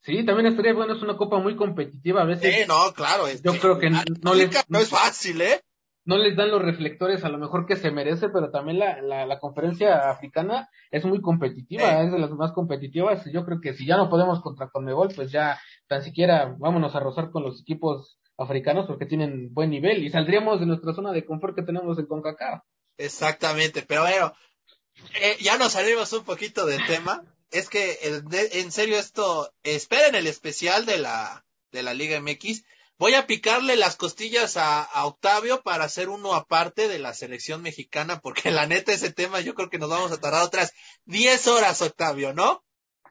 Sí, 0.02 0.26
también 0.26 0.48
estaría 0.48 0.74
bueno, 0.74 0.96
es 0.96 1.02
una 1.04 1.16
copa 1.16 1.40
muy 1.40 1.56
competitiva 1.56 2.24
a 2.24 2.26
veces. 2.26 2.54
Sí, 2.54 2.62
no, 2.68 2.94
claro. 2.94 3.26
yo 3.32 3.58
creo 3.60 3.78
que 3.78 3.90
no, 3.90 4.34
les, 4.34 4.50
no 4.70 4.80
es 4.80 4.90
fácil, 4.90 5.42
¿eh? 5.42 5.62
No 6.04 6.18
les 6.18 6.36
dan 6.36 6.52
los 6.52 6.62
reflectores 6.62 7.24
a 7.24 7.30
lo 7.30 7.38
mejor 7.38 7.66
que 7.66 7.78
se 7.78 7.90
merece, 7.90 8.28
pero 8.28 8.52
también 8.52 8.80
la, 8.80 9.02
la, 9.02 9.26
la 9.26 9.40
conferencia 9.40 10.10
africana 10.10 10.68
es 10.92 11.06
muy 11.06 11.22
competitiva, 11.22 12.02
es 12.02 12.12
de 12.12 12.20
las 12.20 12.32
más 12.32 12.52
competitivas. 12.52 13.24
Yo 13.32 13.46
creo 13.46 13.62
que 13.62 13.74
si 13.76 13.86
ya 13.86 13.96
no 13.96 14.10
podemos 14.10 14.42
contra 14.42 14.70
Conmebol, 14.70 15.14
pues 15.16 15.32
ya 15.32 15.58
tan 15.88 16.02
siquiera 16.02 16.54
vámonos 16.60 16.94
a 16.96 17.00
rozar 17.00 17.32
con 17.32 17.44
los 17.44 17.62
equipos 17.62 18.20
africanos 18.38 18.88
porque 18.88 19.06
tienen 19.06 19.54
buen 19.54 19.70
nivel 19.70 20.04
y 20.04 20.10
saldríamos 20.10 20.60
de 20.60 20.66
nuestra 20.66 20.94
zona 20.94 21.12
de 21.12 21.26
confort 21.26 21.56
que 21.56 21.64
tenemos 21.64 21.98
en 22.00 22.06
CONCACAF. 22.06 22.64
Exactamente, 22.98 23.84
pero 23.88 24.02
bueno, 24.02 24.34
eh, 25.22 25.38
ya 25.42 25.58
nos 25.58 25.74
salimos 25.74 26.12
un 26.14 26.24
poquito 26.24 26.66
del 26.66 26.86
tema 26.86 27.24
es 27.54 27.70
que 27.70 27.98
en 28.02 28.72
serio 28.72 28.98
esto, 28.98 29.54
esperen 29.64 30.16
el 30.16 30.28
especial 30.28 30.86
de 30.86 30.98
la, 30.98 31.46
de 31.72 31.84
la 31.84 31.94
Liga 31.94 32.20
MX. 32.20 32.66
Voy 32.98 33.14
a 33.14 33.28
picarle 33.28 33.76
las 33.76 33.96
costillas 33.96 34.58
a, 34.58 34.88
Octavio 35.06 35.62
para 35.62 35.84
hacer 35.84 36.10
uno 36.10 36.34
aparte 36.34 36.88
de 36.88 36.98
la 36.98 37.14
selección 37.14 37.62
mexicana, 37.62 38.20
porque 38.22 38.50
la 38.52 38.66
neta 38.66 38.92
ese 38.92 39.14
tema 39.14 39.40
yo 39.40 39.54
creo 39.54 39.70
que 39.70 39.78
nos 39.78 39.90
vamos 39.90 40.12
a 40.12 40.20
tardar 40.20 40.44
otras 40.44 40.74
10 41.06 41.48
horas, 41.48 41.82
Octavio, 41.82 42.34
¿no? 42.34 42.64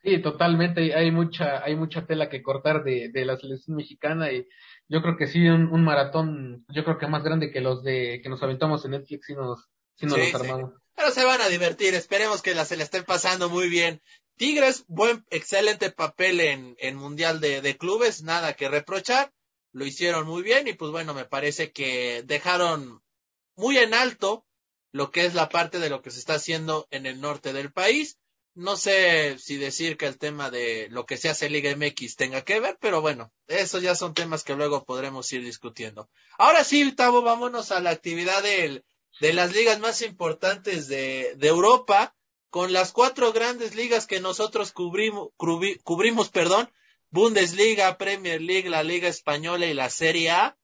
Sí, 0.03 0.21
totalmente. 0.21 0.93
Hay 0.97 1.13
mucha, 1.13 1.63
hay 1.63 1.77
mucha 1.77 2.05
tela 2.07 2.29
que 2.29 2.43
cortar 2.43 2.83
de, 2.83 3.11
de 3.13 3.25
la 3.25 3.37
selección 3.37 3.77
mexicana 3.77 4.33
y 4.33 4.49
yo 4.93 5.01
creo 5.01 5.17
que 5.17 5.27
sí, 5.27 5.49
un, 5.49 5.85
maratón, 5.85 6.67
yo 6.69 6.85
creo 6.85 6.99
que 6.99 7.07
más 7.07 7.25
grande 7.25 7.51
que 7.51 7.63
los 7.63 7.83
de 7.83 8.21
que 8.23 8.29
nos 8.29 8.43
aventamos 8.43 8.85
en 8.85 8.91
Netflix 8.91 9.27
si 9.27 9.35
nos, 9.35 9.71
si 9.95 10.05
nos 10.05 10.19
los 10.19 10.35
armamos. 10.35 10.73
Pero 10.95 11.11
se 11.11 11.25
van 11.25 11.41
a 11.41 11.49
divertir, 11.49 11.95
esperemos 11.95 12.43
que 12.43 12.55
la, 12.55 12.67
se 12.67 12.77
le 12.77 12.83
estén 12.83 13.05
pasando 13.05 13.49
muy 13.49 13.71
bien. 13.71 14.03
Tigres, 14.37 14.85
buen, 14.89 15.25
excelente 15.31 15.91
papel 15.91 16.41
en, 16.41 16.77
en 16.79 16.97
Mundial 16.97 17.41
de, 17.41 17.63
de, 17.63 17.79
Clubes, 17.79 18.23
nada 18.23 18.53
que 18.53 18.69
reprochar, 18.69 19.33
lo 19.73 19.87
hicieron 19.87 20.27
muy 20.27 20.43
bien 20.43 20.69
y 20.69 20.75
pues 20.75 20.91
bueno, 20.91 21.15
me 21.15 21.25
parece 21.25 21.73
que 21.73 22.23
dejaron 22.27 23.03
muy 23.57 23.79
en 23.79 23.95
alto 23.95 24.45
lo 24.93 25.11
que 25.11 25.25
es 25.25 25.33
la 25.33 25.49
parte 25.49 25.79
de 25.79 25.89
lo 25.89 26.03
que 26.03 26.11
se 26.11 26.19
está 26.19 26.35
haciendo 26.35 26.87
en 26.91 27.07
el 27.07 27.19
norte 27.19 27.55
del 27.55 27.73
país. 27.73 28.19
No 28.55 28.77
sé 28.77 29.39
si 29.39 29.57
decir 29.57 29.97
que 29.97 30.07
el 30.07 30.19
tema 30.19 30.51
de 30.51 30.89
lo 30.91 31.07
que 31.07 31.17
se 31.17 31.31
hace 31.31 31.49
Liga 31.49 31.75
MX 31.75 32.17
tenga 32.17 32.43
que 32.43 32.61
ver, 32.61 32.77
pero 32.81 33.01
bueno, 33.01 33.33
esos 33.47 33.83
ya 33.83 33.95
son 33.95 34.13
temas 34.13 34.45
que 34.45 34.55
luego 34.55 34.85
podremos 34.85 35.33
ir 35.33 35.43
discutiendo. 35.43 36.11
Ahora 36.37 36.63
sí, 36.63 36.93
Tavo, 36.93 37.23
vámonos 37.23 37.73
a 37.73 37.81
la 37.81 37.91
actividad 37.91 38.43
de 38.43 38.83
las 39.33 39.53
ligas 39.55 39.81
más 39.81 40.03
importantes 40.03 40.87
de, 40.89 41.33
de 41.37 41.49
Europa 41.49 42.15
con 42.51 42.75
las 42.75 42.93
cuatro 42.93 43.33
grandes 43.33 43.75
ligas 43.75 44.07
que 44.07 44.21
nosotros 44.21 44.73
cubrimos, 44.73 45.31
cubrimos, 45.83 46.29
perdón, 46.29 46.71
Bundesliga, 47.09 47.97
Premier 47.97 48.43
League, 48.43 48.69
la 48.69 48.83
Liga 48.83 49.09
Española 49.09 49.65
y 49.65 49.73
la 49.73 49.89
Serie 49.89 50.31
A. 50.31 50.59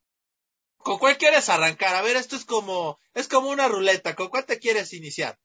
¿Con 0.77 0.99
cuál 0.99 1.17
quieres 1.17 1.49
arrancar? 1.49 1.95
A 1.95 2.03
ver, 2.03 2.17
esto 2.17 2.37
es 2.37 2.45
como, 2.45 2.99
es 3.15 3.29
como 3.29 3.49
una 3.49 3.69
ruleta. 3.69 4.15
¿Con 4.15 4.29
cuál 4.29 4.45
te 4.45 4.59
quieres 4.59 4.93
iniciar? 4.93 5.39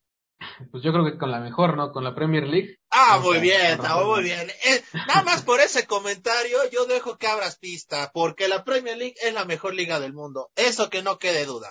Pues 0.72 0.84
yo 0.84 0.92
creo 0.92 1.06
que 1.06 1.18
con 1.18 1.32
la 1.32 1.40
mejor, 1.40 1.78
¿no? 1.78 1.92
Con 1.92 2.04
la 2.04 2.16
Premier 2.16 2.48
League. 2.48 2.78
Ah, 2.92 3.20
muy 3.22 3.40
bien, 3.40 3.80
muy 4.06 4.24
bien. 4.24 4.50
Eh, 4.50 4.82
nada 5.08 5.24
más 5.24 5.42
por 5.44 5.60
ese 5.60 5.88
comentario, 5.88 6.58
yo 6.72 6.86
dejo 6.86 7.18
que 7.18 7.28
abras 7.28 7.58
pista, 7.58 8.12
porque 8.14 8.48
la 8.48 8.64
Premier 8.64 8.98
League 8.98 9.16
es 9.22 9.34
la 9.34 9.46
mejor 9.46 9.74
liga 9.74 10.00
del 10.00 10.14
mundo. 10.14 10.50
Eso 10.56 10.90
que 10.90 11.02
no 11.02 11.18
quede 11.18 11.46
duda. 11.46 11.70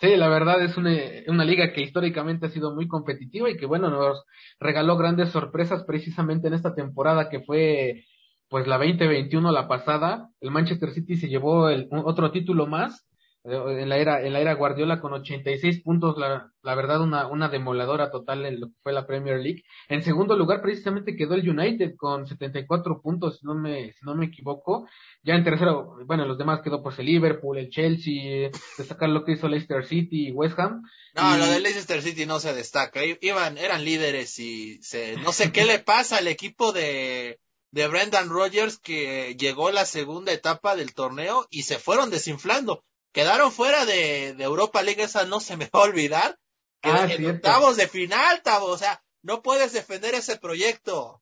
Sí, 0.00 0.16
la 0.16 0.28
verdad 0.28 0.62
es 0.62 0.76
una, 0.76 0.92
una, 1.26 1.44
liga 1.44 1.72
que 1.74 1.82
históricamente 1.82 2.46
ha 2.46 2.50
sido 2.50 2.74
muy 2.74 2.88
competitiva 2.88 3.50
y 3.50 3.58
que 3.58 3.66
bueno, 3.66 3.90
nos 3.90 4.24
regaló 4.58 4.96
grandes 4.96 5.30
sorpresas 5.30 5.84
precisamente 5.84 6.48
en 6.48 6.54
esta 6.54 6.74
temporada 6.74 7.28
que 7.28 7.40
fue 7.40 8.04
pues 8.50 8.66
la 8.66 8.78
2021 8.78 9.52
la 9.52 9.68
pasada. 9.68 10.28
El 10.40 10.50
Manchester 10.50 10.90
City 10.92 11.16
se 11.16 11.28
llevó 11.28 11.68
el, 11.68 11.88
otro 11.90 12.32
título 12.32 12.66
más 12.66 13.06
en 13.44 13.88
la 13.88 13.96
era 13.96 14.22
en 14.22 14.34
la 14.34 14.40
era 14.40 14.54
Guardiola 14.54 15.00
con 15.00 15.14
86 15.14 15.82
puntos 15.82 16.18
la, 16.18 16.52
la 16.62 16.74
verdad 16.74 17.00
una 17.00 17.26
una 17.26 17.48
demoladora 17.48 18.10
total 18.10 18.44
en 18.44 18.60
lo 18.60 18.66
que 18.68 18.74
fue 18.82 18.92
la 18.92 19.06
Premier 19.06 19.38
League. 19.38 19.62
En 19.88 20.02
segundo 20.02 20.36
lugar 20.36 20.60
precisamente 20.60 21.16
quedó 21.16 21.34
el 21.34 21.48
United 21.48 21.94
con 21.96 22.26
74 22.26 23.00
puntos 23.00 23.38
si 23.38 23.46
no 23.46 23.54
me 23.54 23.92
si 23.92 24.04
no 24.04 24.14
me 24.14 24.26
equivoco. 24.26 24.86
Ya 25.22 25.34
en 25.34 25.44
tercero 25.44 25.96
bueno 26.06 26.26
los 26.26 26.36
demás 26.36 26.60
quedó 26.62 26.82
pues 26.82 26.98
el 26.98 27.06
Liverpool 27.06 27.56
el 27.56 27.70
Chelsea 27.70 28.50
destacar 28.76 29.08
lo 29.08 29.24
que 29.24 29.32
hizo 29.32 29.48
Leicester 29.48 29.86
City 29.86 30.28
y 30.28 30.32
West 30.32 30.58
Ham. 30.58 30.82
No 31.14 31.38
lo 31.38 31.46
de 31.46 31.60
Leicester 31.60 32.02
City 32.02 32.26
no 32.26 32.40
se 32.40 32.52
destaca. 32.52 33.00
Iban 33.22 33.56
eran 33.56 33.84
líderes 33.86 34.38
y 34.38 34.82
se 34.82 35.16
no 35.16 35.32
sé 35.32 35.50
qué 35.50 35.64
le 35.64 35.78
pasa 35.78 36.18
al 36.18 36.28
equipo 36.28 36.72
de 36.72 37.40
de 37.72 37.86
Brendan 37.86 38.28
Rodgers 38.28 38.78
que 38.78 39.36
llegó 39.38 39.70
la 39.70 39.86
segunda 39.86 40.32
etapa 40.32 40.76
del 40.76 40.92
torneo 40.92 41.46
y 41.50 41.62
se 41.62 41.78
fueron 41.78 42.10
desinflando 42.10 42.84
quedaron 43.12 43.52
fuera 43.52 43.84
de, 43.86 44.34
de 44.34 44.44
Europa 44.44 44.82
League, 44.82 45.02
esa 45.02 45.26
no 45.26 45.40
se 45.40 45.56
me 45.56 45.66
va 45.66 45.80
a 45.80 45.88
olvidar. 45.88 46.38
Ah, 46.82 47.06
en 47.10 47.26
octavos 47.26 47.76
de 47.76 47.88
final, 47.88 48.42
Tavo, 48.42 48.66
o 48.66 48.78
sea, 48.78 49.02
no 49.22 49.42
puedes 49.42 49.72
defender 49.72 50.14
ese 50.14 50.38
proyecto. 50.38 51.20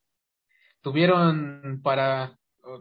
Tuvieron 0.81 1.81
para, 1.83 2.37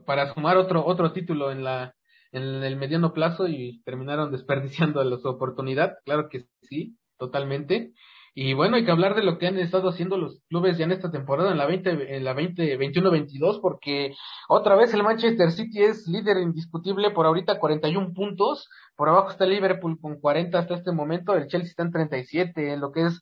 para 0.06 0.32
sumar 0.32 0.56
otro, 0.56 0.86
otro 0.86 1.12
título 1.12 1.50
en 1.50 1.64
la, 1.64 1.96
en 2.30 2.42
el 2.42 2.76
mediano 2.76 3.12
plazo 3.12 3.48
y 3.48 3.82
terminaron 3.82 4.30
desperdiciando 4.30 5.02
la 5.04 5.16
oportunidad, 5.16 5.96
claro 6.04 6.28
que 6.28 6.46
sí, 6.62 6.96
totalmente. 7.18 7.92
Y 8.40 8.54
bueno, 8.54 8.76
hay 8.76 8.84
que 8.84 8.92
hablar 8.92 9.16
de 9.16 9.24
lo 9.24 9.36
que 9.36 9.48
han 9.48 9.58
estado 9.58 9.88
haciendo 9.88 10.16
los 10.16 10.38
clubes 10.48 10.78
ya 10.78 10.84
en 10.84 10.92
esta 10.92 11.10
temporada, 11.10 11.50
en 11.50 11.58
la 11.58 11.66
20, 11.66 12.14
en 12.16 12.22
la 12.22 12.34
20, 12.34 12.78
21-22, 12.78 13.60
porque 13.60 14.14
otra 14.48 14.76
vez 14.76 14.94
el 14.94 15.02
Manchester 15.02 15.50
City 15.50 15.82
es 15.82 16.06
líder 16.06 16.36
indiscutible 16.36 17.10
por 17.10 17.26
ahorita 17.26 17.58
41 17.58 18.12
puntos, 18.14 18.68
por 18.94 19.08
abajo 19.08 19.32
está 19.32 19.44
Liverpool 19.44 19.98
con 20.00 20.20
40 20.20 20.56
hasta 20.56 20.76
este 20.76 20.92
momento, 20.92 21.34
el 21.34 21.48
Chelsea 21.48 21.70
está 21.70 21.82
en 21.82 21.90
37, 21.90 22.74
en 22.74 22.80
lo 22.80 22.92
que 22.92 23.06
es 23.06 23.20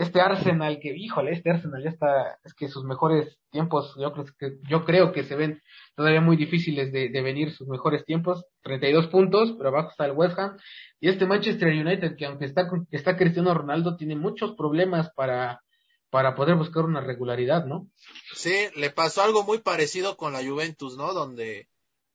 este 0.00 0.18
Arsenal 0.22 0.80
que, 0.80 0.96
híjole, 0.96 1.32
este 1.32 1.50
Arsenal 1.50 1.82
ya 1.84 1.90
está, 1.90 2.38
es 2.42 2.54
que 2.54 2.68
sus 2.68 2.84
mejores 2.84 3.38
tiempos, 3.50 3.94
yo 4.00 4.10
creo 4.14 4.24
que, 4.38 4.58
yo 4.66 4.84
creo 4.86 5.12
que 5.12 5.24
se 5.24 5.36
ven 5.36 5.62
todavía 5.94 6.22
muy 6.22 6.38
difíciles 6.38 6.90
de, 6.90 7.10
venir 7.20 7.52
sus 7.52 7.68
mejores 7.68 8.06
tiempos, 8.06 8.46
32 8.62 9.08
puntos, 9.08 9.54
pero 9.58 9.68
abajo 9.68 9.90
está 9.90 10.06
el 10.06 10.12
West 10.12 10.38
Ham, 10.38 10.56
y 11.00 11.10
este 11.10 11.26
Manchester 11.26 11.68
United 11.68 12.16
que 12.16 12.24
aunque 12.24 12.46
está, 12.46 12.66
está 12.90 13.18
Cristiano 13.18 13.52
Ronaldo, 13.52 13.98
tiene 13.98 14.16
muchos 14.16 14.56
problemas 14.56 15.10
para, 15.14 15.60
para 16.08 16.34
poder 16.34 16.56
buscar 16.56 16.84
una 16.84 17.02
regularidad, 17.02 17.66
¿no? 17.66 17.86
Sí, 18.34 18.54
le 18.76 18.88
pasó 18.88 19.22
algo 19.22 19.44
muy 19.44 19.58
parecido 19.58 20.16
con 20.16 20.32
la 20.32 20.42
Juventus, 20.42 20.96
¿no? 20.96 21.12
Donde 21.12 21.68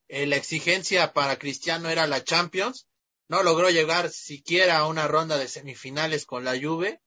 eh, 0.08 0.26
la 0.26 0.38
exigencia 0.38 1.13
para 1.13 1.38
Cristiano 1.38 1.89
era 1.89 2.08
la 2.08 2.24
Champions, 2.24 2.88
no 3.28 3.43
logró 3.43 3.69
llegar 3.69 4.10
siquiera 4.10 4.80
a 4.80 4.88
una 4.88 5.08
ronda 5.08 5.38
de 5.38 5.48
semifinales 5.48 6.26
con 6.26 6.45
la 6.45 6.60
Juve, 6.60 7.00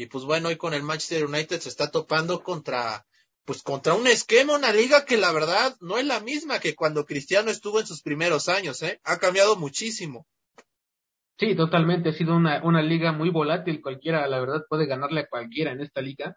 Y 0.00 0.06
pues 0.06 0.24
bueno, 0.24 0.48
hoy 0.48 0.56
con 0.56 0.72
el 0.72 0.82
Manchester 0.82 1.26
United 1.26 1.60
se 1.60 1.68
está 1.68 1.90
topando 1.90 2.42
contra, 2.42 3.04
pues 3.44 3.62
contra 3.62 3.92
un 3.92 4.06
esquema, 4.06 4.56
una 4.56 4.72
liga 4.72 5.04
que 5.04 5.18
la 5.18 5.30
verdad 5.30 5.76
no 5.82 5.98
es 5.98 6.06
la 6.06 6.20
misma 6.20 6.58
que 6.58 6.74
cuando 6.74 7.04
Cristiano 7.04 7.50
estuvo 7.50 7.80
en 7.80 7.86
sus 7.86 8.00
primeros 8.00 8.48
años, 8.48 8.82
¿eh? 8.82 8.98
Ha 9.04 9.18
cambiado 9.18 9.56
muchísimo. 9.56 10.26
Sí, 11.38 11.54
totalmente. 11.54 12.08
Ha 12.08 12.12
sido 12.14 12.34
una, 12.34 12.64
una 12.64 12.80
liga 12.80 13.12
muy 13.12 13.28
volátil. 13.28 13.82
Cualquiera, 13.82 14.26
la 14.26 14.40
verdad, 14.40 14.64
puede 14.70 14.86
ganarle 14.86 15.20
a 15.20 15.28
cualquiera 15.28 15.72
en 15.72 15.82
esta 15.82 16.00
liga. 16.00 16.34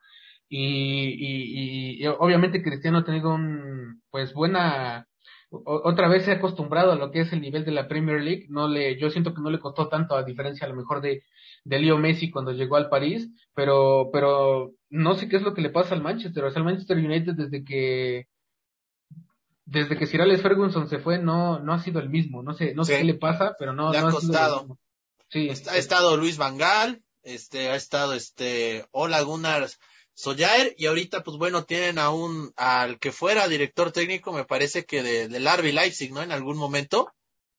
Y, 0.50 0.60
y, 0.60 2.04
y 2.04 2.08
obviamente 2.08 2.62
Cristiano 2.62 2.98
ha 2.98 3.06
tenido 3.06 3.34
un, 3.34 4.02
pues 4.10 4.34
buena, 4.34 5.08
otra 5.52 6.10
vez 6.10 6.26
se 6.26 6.32
ha 6.32 6.36
acostumbrado 6.36 6.92
a 6.92 6.96
lo 6.98 7.12
que 7.12 7.22
es 7.22 7.32
el 7.32 7.40
nivel 7.40 7.64
de 7.64 7.72
la 7.72 7.88
Premier 7.88 8.20
League. 8.20 8.48
No 8.50 8.68
le, 8.68 9.00
yo 9.00 9.10
siento 9.10 9.34
que 9.34 9.42
no 9.42 9.50
le 9.50 9.62
costó 9.62 9.88
tanto 9.88 10.18
a 10.18 10.24
diferencia 10.24 10.68
a 10.68 10.70
lo 10.70 10.76
mejor 10.76 11.00
de, 11.00 11.24
de 11.64 11.80
Leo 11.80 11.98
Messi 11.98 12.30
cuando 12.30 12.52
llegó 12.52 12.76
al 12.76 12.90
París, 12.90 13.30
pero, 13.54 14.10
pero 14.12 14.74
no 14.90 15.16
sé 15.16 15.30
qué 15.30 15.38
es 15.38 15.42
lo 15.42 15.54
que 15.54 15.62
le 15.62 15.70
pasa 15.70 15.96
al 15.96 16.02
Manchester. 16.02 16.44
O 16.44 16.52
sea, 16.52 16.60
el 16.60 16.66
Manchester 16.66 16.98
United 16.98 17.34
desde 17.34 17.64
que, 17.64 18.28
desde 19.66 19.98
que 19.98 20.06
Sir 20.06 20.22
Alex 20.22 20.42
Ferguson 20.42 20.90
se 20.90 21.00
fue, 21.00 21.20
no, 21.20 21.60
no 21.60 21.74
ha 21.74 21.80
sido 21.80 22.00
el 22.00 22.10
mismo. 22.10 22.44
No 22.44 22.54
sé, 22.54 22.74
no 22.74 22.84
sé 22.84 22.98
qué 22.98 23.04
le 23.04 23.16
pasa, 23.16 23.56
pero 23.58 23.74
no, 23.74 23.92
le 23.92 23.98
ha 23.98 24.04
costado. 24.04 24.78
Sí. 25.30 25.50
ha 25.50 25.78
estado 25.78 26.16
Luis 26.18 26.38
Vangal, 26.38 27.02
este, 27.24 27.70
ha 27.70 27.76
estado 27.76 28.14
este, 28.14 28.86
Ola 28.92 29.22
Gunnar 29.22 29.68
Soyaer 30.16 30.76
y 30.78 30.86
ahorita 30.86 31.24
pues 31.24 31.38
bueno 31.38 31.66
tienen 31.66 31.98
a 31.98 32.12
un 32.12 32.54
al 32.56 33.00
que 33.00 33.12
fuera 33.12 33.48
director 33.48 33.92
técnico 33.92 34.32
me 34.32 34.46
parece 34.46 34.86
que 34.86 35.02
de, 35.02 35.28
del 35.28 35.48
RB 35.48 35.74
Leipzig 35.74 36.14
no 36.14 36.22
en 36.22 36.32
algún 36.32 36.56
momento 36.56 37.12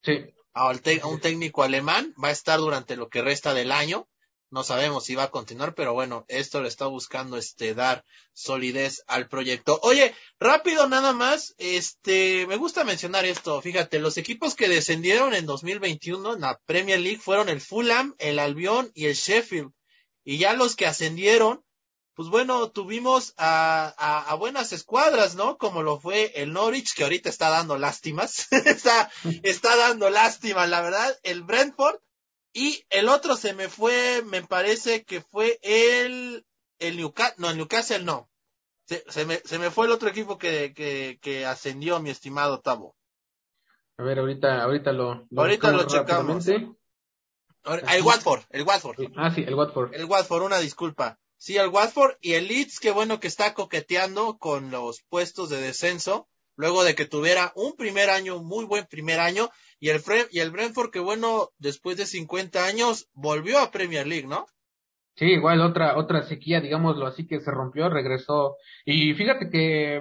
sí 0.02 0.24
a, 0.54 0.72
un 1.06 1.20
técnico 1.20 1.62
alemán 1.62 2.14
va 2.22 2.28
a 2.28 2.32
estar 2.32 2.58
durante 2.58 2.96
lo 2.96 3.08
que 3.08 3.22
resta 3.22 3.54
del 3.54 3.72
año. 3.72 4.08
No 4.50 4.62
sabemos 4.62 5.04
si 5.04 5.16
va 5.16 5.24
a 5.24 5.30
continuar 5.30 5.74
pero 5.74 5.94
bueno 5.94 6.24
esto 6.28 6.62
le 6.62 6.68
está 6.68 6.86
buscando 6.86 7.36
este 7.36 7.74
dar 7.74 8.04
solidez 8.32 9.02
al 9.08 9.28
proyecto. 9.28 9.80
Oye 9.82 10.14
rápido 10.38 10.86
nada 10.86 11.12
más 11.12 11.54
este 11.58 12.46
me 12.46 12.56
gusta 12.56 12.84
mencionar 12.84 13.24
esto. 13.24 13.60
Fíjate 13.60 13.98
los 13.98 14.16
equipos 14.16 14.54
que 14.54 14.68
descendieron 14.68 15.34
en 15.34 15.46
2021 15.46 16.34
en 16.34 16.40
la 16.40 16.60
Premier 16.66 17.00
League 17.00 17.20
fueron 17.20 17.48
el 17.48 17.60
Fulham 17.60 18.14
el 18.18 18.38
Albion 18.38 18.92
y 18.94 19.06
el 19.06 19.14
Sheffield. 19.14 19.72
Y 20.22 20.38
ya 20.38 20.54
los 20.54 20.76
que 20.76 20.86
ascendieron 20.86 21.63
pues 22.14 22.28
bueno, 22.28 22.70
tuvimos 22.70 23.34
a, 23.36 23.94
a, 24.28 24.34
buenas 24.36 24.72
escuadras, 24.72 25.34
¿no? 25.34 25.58
Como 25.58 25.82
lo 25.82 25.98
fue 25.98 26.32
el 26.36 26.52
Norwich, 26.52 26.94
que 26.94 27.02
ahorita 27.02 27.28
está 27.28 27.50
dando 27.50 27.76
lástimas, 27.76 28.46
está, 28.66 29.10
está 29.42 29.76
dando 29.76 30.10
lástima, 30.10 30.66
la 30.66 30.80
verdad, 30.80 31.18
el 31.24 31.42
Brentford, 31.42 31.98
y 32.52 32.84
el 32.90 33.08
otro 33.08 33.36
se 33.36 33.52
me 33.52 33.68
fue, 33.68 34.22
me 34.26 34.42
parece 34.42 35.04
que 35.04 35.20
fue 35.20 35.58
el, 35.62 36.46
el 36.78 36.96
Newcastle, 36.96 37.34
no, 37.38 37.50
el 37.50 37.56
Newcastle 37.56 38.04
no, 38.04 38.30
se, 38.84 39.04
se, 39.08 39.26
me, 39.26 39.36
se 39.38 39.58
me 39.58 39.70
fue 39.70 39.86
el 39.86 39.92
otro 39.92 40.08
equipo 40.08 40.38
que, 40.38 40.72
que, 40.72 41.18
que 41.20 41.46
ascendió, 41.46 41.98
mi 41.98 42.10
estimado 42.10 42.60
Tavo. 42.60 42.94
A 43.96 44.02
ver, 44.04 44.20
ahorita, 44.20 44.62
ahorita 44.62 44.92
lo, 44.92 45.26
ahorita 45.36 45.72
lo 45.72 45.84
checamos. 45.86 46.46
El 46.46 48.02
Watford, 48.02 48.42
el 48.50 48.62
Watford. 48.62 48.96
Ah, 49.16 49.30
sí, 49.30 49.42
el 49.42 49.54
Watford. 49.54 49.94
El 49.94 50.04
Watford, 50.04 50.42
una 50.42 50.58
disculpa. 50.58 51.18
Sí, 51.44 51.58
el 51.58 51.68
Watford 51.68 52.14
y 52.22 52.32
el 52.32 52.48
Leeds, 52.48 52.80
qué 52.80 52.90
bueno 52.90 53.20
que 53.20 53.26
está 53.26 53.52
coqueteando 53.52 54.38
con 54.38 54.70
los 54.70 55.02
puestos 55.10 55.50
de 55.50 55.60
descenso, 55.60 56.26
luego 56.56 56.84
de 56.84 56.94
que 56.94 57.04
tuviera 57.04 57.52
un 57.54 57.76
primer 57.76 58.08
año, 58.08 58.42
muy 58.42 58.64
buen 58.64 58.86
primer 58.86 59.20
año, 59.20 59.50
y 59.78 59.90
el, 59.90 60.00
y 60.30 60.38
el 60.38 60.50
Brentford, 60.50 60.90
que 60.90 61.00
bueno, 61.00 61.50
después 61.58 61.98
de 61.98 62.06
50 62.06 62.64
años, 62.64 63.10
volvió 63.12 63.58
a 63.58 63.70
Premier 63.70 64.06
League, 64.06 64.26
¿no? 64.26 64.46
Sí, 65.16 65.26
igual 65.26 65.60
otra, 65.60 65.98
otra 65.98 66.22
sequía, 66.22 66.62
digámoslo 66.62 67.06
así, 67.06 67.26
que 67.26 67.40
se 67.40 67.50
rompió, 67.50 67.90
regresó, 67.90 68.56
y 68.86 69.12
fíjate 69.12 69.50
que, 69.50 70.00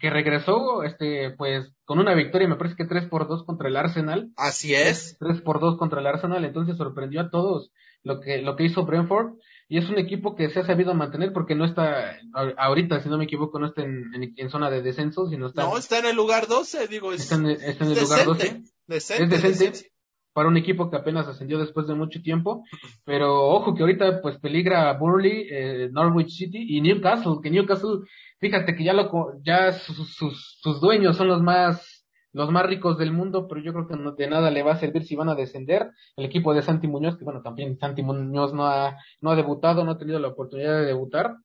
que 0.00 0.10
regresó, 0.10 0.82
este, 0.82 1.30
pues, 1.38 1.72
con 1.84 2.00
una 2.00 2.16
victoria, 2.16 2.48
me 2.48 2.56
parece 2.56 2.74
que 2.74 2.86
3 2.86 3.08
por 3.08 3.28
2 3.28 3.44
contra 3.44 3.68
el 3.68 3.76
Arsenal. 3.76 4.32
Así 4.36 4.74
es. 4.74 5.16
3 5.20 5.40
por 5.42 5.60
2 5.60 5.78
contra 5.78 6.00
el 6.00 6.08
Arsenal, 6.08 6.44
entonces 6.44 6.76
sorprendió 6.76 7.20
a 7.20 7.30
todos 7.30 7.70
lo 8.02 8.18
que, 8.18 8.38
lo 8.38 8.56
que 8.56 8.64
hizo 8.64 8.84
Brentford 8.84 9.34
y 9.70 9.78
es 9.78 9.88
un 9.88 9.98
equipo 9.98 10.34
que 10.34 10.50
se 10.50 10.58
ha 10.58 10.66
sabido 10.66 10.94
mantener 10.94 11.32
porque 11.32 11.54
no 11.54 11.64
está, 11.64 12.18
ahorita, 12.56 13.00
si 13.00 13.08
no 13.08 13.18
me 13.18 13.24
equivoco, 13.24 13.60
no 13.60 13.68
está 13.68 13.82
en, 13.82 14.34
en, 14.36 14.50
zona 14.50 14.68
de 14.68 14.82
descenso, 14.82 15.28
sino 15.28 15.46
está... 15.46 15.62
No, 15.62 15.78
está 15.78 16.00
en 16.00 16.06
el 16.06 16.16
lugar 16.16 16.48
12, 16.48 16.88
digo, 16.88 17.12
es, 17.12 17.22
está 17.22 17.36
en, 17.36 17.46
está 17.46 17.84
en 17.84 17.92
el 17.92 18.00
lugar 18.00 18.24
12. 18.24 18.62
es 18.88 19.08
decente, 19.08 19.92
para 20.32 20.48
un 20.48 20.56
equipo 20.56 20.90
que 20.90 20.96
apenas 20.96 21.28
ascendió 21.28 21.56
después 21.60 21.86
de 21.86 21.94
mucho 21.94 22.20
tiempo, 22.20 22.64
pero 23.04 23.46
ojo 23.46 23.72
que 23.76 23.82
ahorita 23.82 24.20
pues 24.20 24.38
peligra 24.38 24.92
Burley, 24.94 25.46
eh, 25.48 25.88
Norwich 25.92 26.30
City 26.30 26.66
y 26.68 26.80
Newcastle, 26.80 27.36
que 27.40 27.50
Newcastle, 27.50 28.00
fíjate 28.40 28.74
que 28.74 28.82
ya 28.82 28.92
lo, 28.92 29.08
ya 29.44 29.70
sus, 29.70 30.16
sus, 30.16 30.58
sus 30.60 30.80
dueños 30.80 31.16
son 31.16 31.28
los 31.28 31.42
más 31.42 31.89
los 32.32 32.50
más 32.50 32.66
ricos 32.66 32.98
del 32.98 33.12
mundo, 33.12 33.48
pero 33.48 33.60
yo 33.60 33.72
creo 33.72 33.88
que 33.88 33.96
no, 33.96 34.12
de 34.12 34.28
nada 34.28 34.50
le 34.50 34.62
va 34.62 34.72
a 34.72 34.80
servir 34.80 35.04
si 35.04 35.16
van 35.16 35.28
a 35.28 35.34
descender. 35.34 35.90
El 36.16 36.26
equipo 36.26 36.54
de 36.54 36.62
Santi 36.62 36.86
Muñoz, 36.86 37.16
que 37.16 37.24
bueno, 37.24 37.42
también 37.42 37.78
Santi 37.78 38.02
Muñoz 38.02 38.54
no 38.54 38.66
ha, 38.66 38.96
no 39.20 39.30
ha 39.30 39.36
debutado, 39.36 39.84
no 39.84 39.92
ha 39.92 39.98
tenido 39.98 40.18
la 40.18 40.28
oportunidad 40.28 40.78
de 40.78 40.86
debutar, 40.86 41.36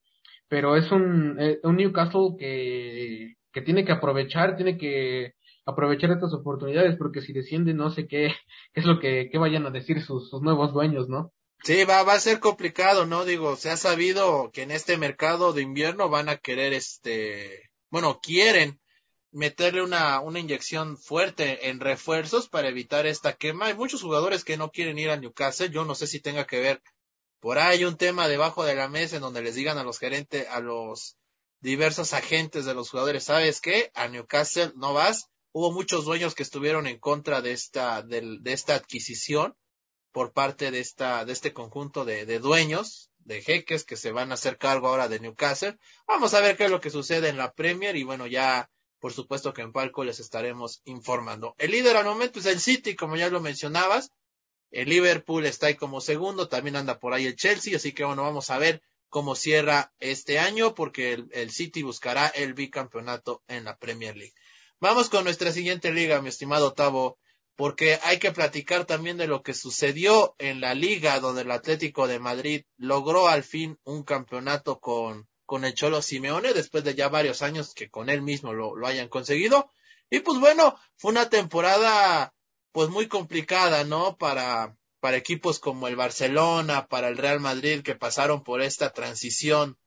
pero 0.47 0.75
es 0.75 0.91
un, 0.91 1.37
eh, 1.39 1.59
un 1.63 1.77
Newcastle 1.77 2.35
que, 2.37 3.35
que 3.51 3.61
tiene 3.61 3.85
que 3.85 3.91
aprovechar, 3.91 4.55
tiene 4.55 4.77
que 4.77 5.33
aprovechar 5.65 6.11
estas 6.11 6.33
oportunidades, 6.33 6.95
porque 6.97 7.21
si 7.21 7.33
desciende 7.33 7.73
no 7.73 7.89
sé 7.89 8.07
qué, 8.07 8.33
es 8.73 8.85
lo 8.85 8.99
que, 8.99 9.29
qué 9.31 9.37
vayan 9.37 9.65
a 9.65 9.71
decir 9.71 10.01
sus, 10.01 10.29
sus 10.29 10.41
nuevos 10.41 10.73
dueños, 10.73 11.09
¿no? 11.09 11.31
Sí, 11.63 11.83
va, 11.83 12.03
va 12.03 12.13
a 12.13 12.19
ser 12.19 12.39
complicado, 12.39 13.07
¿no? 13.07 13.25
Digo, 13.25 13.55
se 13.55 13.71
ha 13.71 13.77
sabido 13.77 14.51
que 14.51 14.61
en 14.63 14.71
este 14.71 14.97
mercado 14.97 15.51
de 15.51 15.63
invierno 15.63 16.09
van 16.09 16.29
a 16.29 16.37
querer, 16.37 16.73
este, 16.73 17.71
bueno, 17.89 18.19
quieren 18.21 18.79
meterle 19.35 19.81
una, 19.83 20.21
una 20.21 20.39
inyección 20.39 20.97
fuerte 20.97 21.67
en 21.67 21.81
refuerzos 21.81 22.47
para 22.47 22.69
evitar 22.69 23.05
esta 23.05 23.33
quema. 23.33 23.65
Hay 23.65 23.73
muchos 23.73 24.01
jugadores 24.01 24.45
que 24.45 24.55
no 24.55 24.71
quieren 24.71 24.97
ir 24.97 25.09
a 25.09 25.17
Newcastle. 25.17 25.69
Yo 25.69 25.83
no 25.83 25.93
sé 25.93 26.07
si 26.07 26.21
tenga 26.21 26.47
que 26.47 26.61
ver 26.61 26.81
por 27.41 27.59
ahí 27.59 27.83
un 27.83 27.97
tema 27.97 28.29
debajo 28.29 28.63
de 28.63 28.75
la 28.75 28.87
mesa 28.87 29.17
en 29.17 29.21
donde 29.21 29.41
les 29.41 29.55
digan 29.55 29.77
a 29.77 29.83
los 29.83 29.99
gerentes, 29.99 30.47
a 30.47 30.61
los 30.61 31.17
diversos 31.59 32.13
agentes 32.13 32.63
de 32.63 32.73
los 32.73 32.89
jugadores, 32.89 33.25
¿sabes 33.25 33.59
qué? 33.59 33.91
A 33.93 34.07
Newcastle 34.07 34.71
no 34.77 34.93
vas. 34.93 35.29
Hubo 35.51 35.69
muchos 35.73 36.05
dueños 36.05 36.33
que 36.33 36.43
estuvieron 36.43 36.87
en 36.87 36.97
contra 36.97 37.41
de 37.41 37.51
esta, 37.51 38.03
de, 38.03 38.37
de 38.39 38.53
esta 38.53 38.75
adquisición 38.75 39.53
por 40.13 40.31
parte 40.31 40.71
de 40.71 40.79
esta, 40.79 41.25
de 41.25 41.33
este 41.33 41.51
conjunto 41.51 42.05
de, 42.05 42.25
de 42.25 42.39
dueños, 42.39 43.11
de 43.17 43.41
jeques 43.41 43.83
que 43.83 43.97
se 43.97 44.13
van 44.13 44.31
a 44.31 44.35
hacer 44.35 44.57
cargo 44.57 44.87
ahora 44.87 45.09
de 45.09 45.19
Newcastle. 45.19 45.77
Vamos 46.07 46.33
a 46.33 46.39
ver 46.39 46.55
qué 46.55 46.65
es 46.65 46.71
lo 46.71 46.79
que 46.79 46.89
sucede 46.89 47.27
en 47.27 47.37
la 47.37 47.53
Premier 47.53 47.97
y 47.97 48.03
bueno, 48.03 48.27
ya 48.27 48.69
por 49.05 49.13
supuesto 49.13 49.53
que 49.53 49.61
en 49.61 49.71
palco 49.71 50.03
les 50.03 50.19
estaremos 50.19 50.81
informando. 50.83 51.53
El 51.59 51.69
líder 51.69 51.95
al 51.95 52.05
momento 52.05 52.39
es 52.39 52.47
el 52.47 52.59
City, 52.59 52.95
como 52.95 53.15
ya 53.15 53.29
lo 53.29 53.39
mencionabas. 53.39 54.09
El 54.71 54.89
Liverpool 54.89 55.45
está 55.45 55.67
ahí 55.67 55.75
como 55.75 56.01
segundo, 56.01 56.47
también 56.47 56.75
anda 56.75 56.97
por 56.97 57.13
ahí 57.13 57.27
el 57.27 57.35
Chelsea, 57.35 57.77
así 57.77 57.91
que 57.91 58.03
bueno, 58.03 58.23
vamos 58.23 58.49
a 58.49 58.57
ver 58.57 58.81
cómo 59.09 59.35
cierra 59.35 59.93
este 59.99 60.39
año, 60.39 60.73
porque 60.73 61.13
el, 61.13 61.27
el 61.33 61.51
City 61.51 61.83
buscará 61.83 62.29
el 62.29 62.55
bicampeonato 62.55 63.43
en 63.47 63.65
la 63.65 63.77
Premier 63.77 64.17
League. 64.17 64.33
Vamos 64.79 65.11
con 65.11 65.23
nuestra 65.23 65.51
siguiente 65.51 65.91
liga, 65.91 66.19
mi 66.19 66.29
estimado 66.29 66.73
Tavo, 66.73 67.19
porque 67.55 67.99
hay 68.01 68.17
que 68.17 68.31
platicar 68.31 68.85
también 68.85 69.17
de 69.17 69.27
lo 69.27 69.43
que 69.43 69.53
sucedió 69.53 70.33
en 70.39 70.61
la 70.61 70.73
liga 70.73 71.19
donde 71.19 71.43
el 71.43 71.51
Atlético 71.51 72.07
de 72.07 72.17
Madrid 72.17 72.63
logró 72.75 73.27
al 73.27 73.43
fin 73.43 73.77
un 73.83 74.01
campeonato 74.01 74.79
con 74.79 75.27
con 75.45 75.65
el 75.65 75.73
Cholo 75.73 76.01
Simeone 76.01 76.53
después 76.53 76.83
de 76.83 76.95
ya 76.95 77.09
varios 77.09 77.41
años 77.41 77.73
que 77.73 77.89
con 77.89 78.09
él 78.09 78.21
mismo 78.21 78.53
lo, 78.53 78.75
lo 78.75 78.87
hayan 78.87 79.09
conseguido. 79.09 79.69
Y 80.09 80.19
pues 80.19 80.39
bueno, 80.39 80.77
fue 80.95 81.11
una 81.11 81.29
temporada 81.29 82.33
pues 82.71 82.89
muy 82.89 83.07
complicada, 83.07 83.83
¿no? 83.83 84.17
Para, 84.17 84.75
para 84.99 85.17
equipos 85.17 85.59
como 85.59 85.87
el 85.87 85.95
Barcelona, 85.95 86.87
para 86.87 87.07
el 87.07 87.17
Real 87.17 87.39
Madrid 87.39 87.81
que 87.81 87.95
pasaron 87.95 88.43
por 88.43 88.61
esta 88.61 88.91
transición 88.91 89.77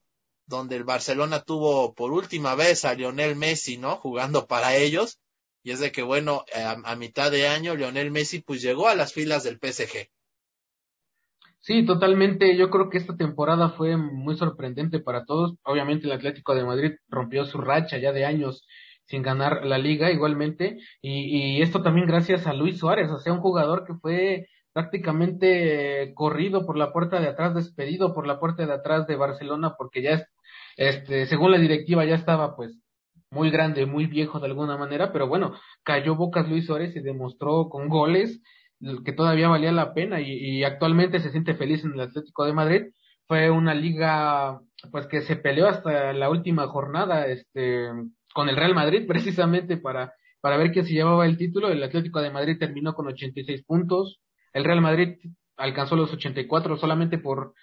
donde 0.47 0.77
el 0.77 0.85
Barcelona 0.85 1.43
tuvo 1.43 1.95
por 1.95 2.13
última 2.13 2.55
vez 2.55 2.85
a 2.85 2.95
Lionel 2.95 3.37
Messi, 3.37 3.77
¿no? 3.77 3.97
Jugando 3.97 4.47
para 4.47 4.77
ellos. 4.77 5.19
Y 5.63 5.73
es 5.73 5.81
de 5.81 5.93
que, 5.93 6.03
bueno, 6.03 6.45
a, 6.55 6.71
a 6.71 6.97
mitad 6.97 7.31
de 7.31 7.47
año 7.47 7.75
Lionel 7.75 8.11
Messi 8.11 8.41
pues 8.41 8.63
llegó 8.63 8.89
a 8.89 8.95
las 8.95 9.13
filas 9.13 9.43
del 9.45 9.59
PSG. 9.59 10.09
Sí, 11.61 11.85
totalmente. 11.85 12.57
Yo 12.57 12.71
creo 12.71 12.89
que 12.89 12.99
esta 12.99 13.17
temporada 13.17 13.71
fue 13.71 13.97
muy 13.97 14.37
sorprendente 14.37 15.01
para 15.01 15.25
todos. 15.25 15.55
Obviamente 15.65 16.07
el 16.07 16.13
Atlético 16.13 16.55
de 16.55 16.65
Madrid 16.65 16.93
rompió 17.09 17.45
su 17.45 17.59
racha 17.61 17.99
ya 17.99 18.13
de 18.13 18.25
años 18.25 18.67
sin 19.05 19.23
ganar 19.23 19.65
la 19.67 19.79
liga 19.79 20.11
igualmente. 20.11 20.79
Y, 21.03 21.59
y 21.59 21.63
esto 21.63 21.83
también 21.83 22.07
gracias 22.07 22.47
a 22.47 22.55
Luis 22.55 22.79
Suárez, 22.79 23.11
o 23.11 23.19
sea, 23.19 23.33
un 23.33 23.41
jugador 23.41 23.85
que 23.87 23.95
fue 23.95 24.47
prácticamente 24.73 26.13
corrido 26.15 26.65
por 26.67 26.77
la 26.77 26.93
puerta 26.93 27.21
de 27.21 27.29
atrás, 27.29 27.55
despedido 27.55 28.15
por 28.15 28.27
la 28.27 28.39
puerta 28.39 28.65
de 28.67 28.73
atrás 28.73 29.07
de 29.07 29.17
Barcelona, 29.17 29.75
porque 29.77 30.03
ya, 30.03 30.25
este, 30.77 31.27
según 31.27 31.51
la 31.53 31.59
directiva 31.59 32.05
ya 32.05 32.15
estaba 32.15 32.55
pues 32.57 32.79
muy 33.31 33.51
grande, 33.51 33.87
muy 33.87 34.07
viejo 34.07 34.41
de 34.41 34.47
alguna 34.47 34.77
manera, 34.77 35.13
pero 35.13 35.29
bueno, 35.29 35.55
cayó 35.83 36.15
bocas 36.17 36.49
Luis 36.49 36.67
Suárez 36.67 36.95
y 36.97 37.01
demostró 37.01 37.69
con 37.69 37.89
goles 37.89 38.41
que 39.05 39.13
todavía 39.13 39.49
valía 39.49 39.73
la 39.73 39.95
pena 39.95 40.21
y, 40.21 40.63
actualmente 40.65 41.21
se 41.21 41.31
siente 41.31 41.55
feliz 41.55 41.85
en 41.85 41.95
el 41.95 42.01
Atlético 42.01 42.45
de 42.45 42.53
Madrid 42.53 42.83
fue 43.27 43.51
una 43.51 43.75
liga 43.75 44.61
pues 44.93 45.07
que 45.07 45.23
se 45.23 45.37
peleó 45.37 45.69
hasta 45.69 46.13
la 46.13 46.31
última 46.31 46.67
jornada 46.69 47.27
este 47.27 47.89
con 48.33 48.49
el 48.49 48.57
Real 48.57 48.75
Madrid 48.75 49.07
precisamente 49.09 49.77
para 49.77 50.13
para 50.41 50.57
ver 50.57 50.73
quién 50.73 50.87
se 50.87 50.93
llevaba 50.93 51.27
el 51.27 51.37
título. 51.37 51.69
El 51.69 51.83
Atlético 51.83 52.21
de 52.21 52.31
Madrid 52.31 52.59
terminó 52.59 52.95
con 52.95 53.09
86 53.09 53.65
puntos. 53.65 54.21
El 54.53 54.65
Real 54.65 54.81
Madrid 54.81 55.17
alcanzó 55.57 55.97
los 55.97 56.13
84 56.13 56.77
solamente 56.77 57.19
por 57.19 57.55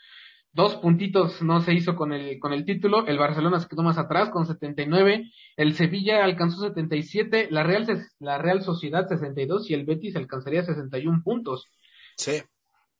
dos 0.55 0.77
puntitos 0.77 1.41
no 1.41 1.61
se 1.61 1.73
hizo 1.73 1.97
con 1.97 2.13
el, 2.13 2.39
con 2.39 2.53
el 2.53 2.63
título. 2.63 3.05
El 3.07 3.19
Barcelona 3.19 3.59
se 3.59 3.67
quedó 3.67 3.83
más 3.83 3.97
atrás 3.97 4.29
con 4.29 4.47
79. 4.47 5.29
El 5.57 5.75
Sevilla 5.75 6.23
alcanzó 6.23 6.61
77. 6.61 7.49
La 7.51 7.63
Real, 7.63 7.85
la 8.19 8.37
Real 8.37 8.63
Sociedad 8.63 9.05
62 9.05 9.69
y 9.69 9.73
el 9.73 9.85
Betis 9.85 10.15
alcanzaría 10.15 10.63
61 10.63 11.21
puntos. 11.23 11.67
Sí. 12.15 12.41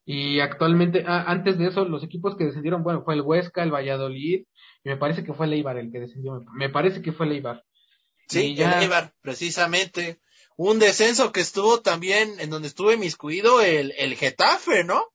Y 0.03 0.41
actualmente, 0.41 1.05
ah, 1.07 1.23
antes 1.27 1.57
de 1.57 1.67
eso, 1.67 1.85
los 1.85 2.03
equipos 2.03 2.35
que 2.35 2.43
descendieron, 2.43 2.83
bueno, 2.83 3.03
fue 3.03 3.13
el 3.13 3.21
Huesca, 3.21 3.63
el 3.63 3.73
Valladolid, 3.73 4.45
y 4.83 4.89
me 4.89 4.97
parece 4.97 5.23
que 5.23 5.33
fue 5.33 5.45
el 5.45 5.53
Eibar 5.53 5.77
el 5.77 5.93
que 5.93 6.01
descendió. 6.01 6.43
Me 6.53 6.69
parece 6.69 7.01
que 7.01 7.13
fue 7.13 7.25
el 7.25 7.31
Eibar. 7.31 7.63
Sí, 8.27 8.53
ya... 8.53 8.81
el 8.81 8.89
precisamente. 9.21 10.19
Un 10.57 10.79
descenso 10.79 11.31
que 11.31 11.39
estuvo 11.39 11.79
también, 11.79 12.39
en 12.39 12.49
donde 12.49 12.67
estuve 12.67 12.97
miscuido, 12.97 13.61
el, 13.61 13.93
el 13.97 14.15
Getafe, 14.15 14.83
¿no? 14.83 15.05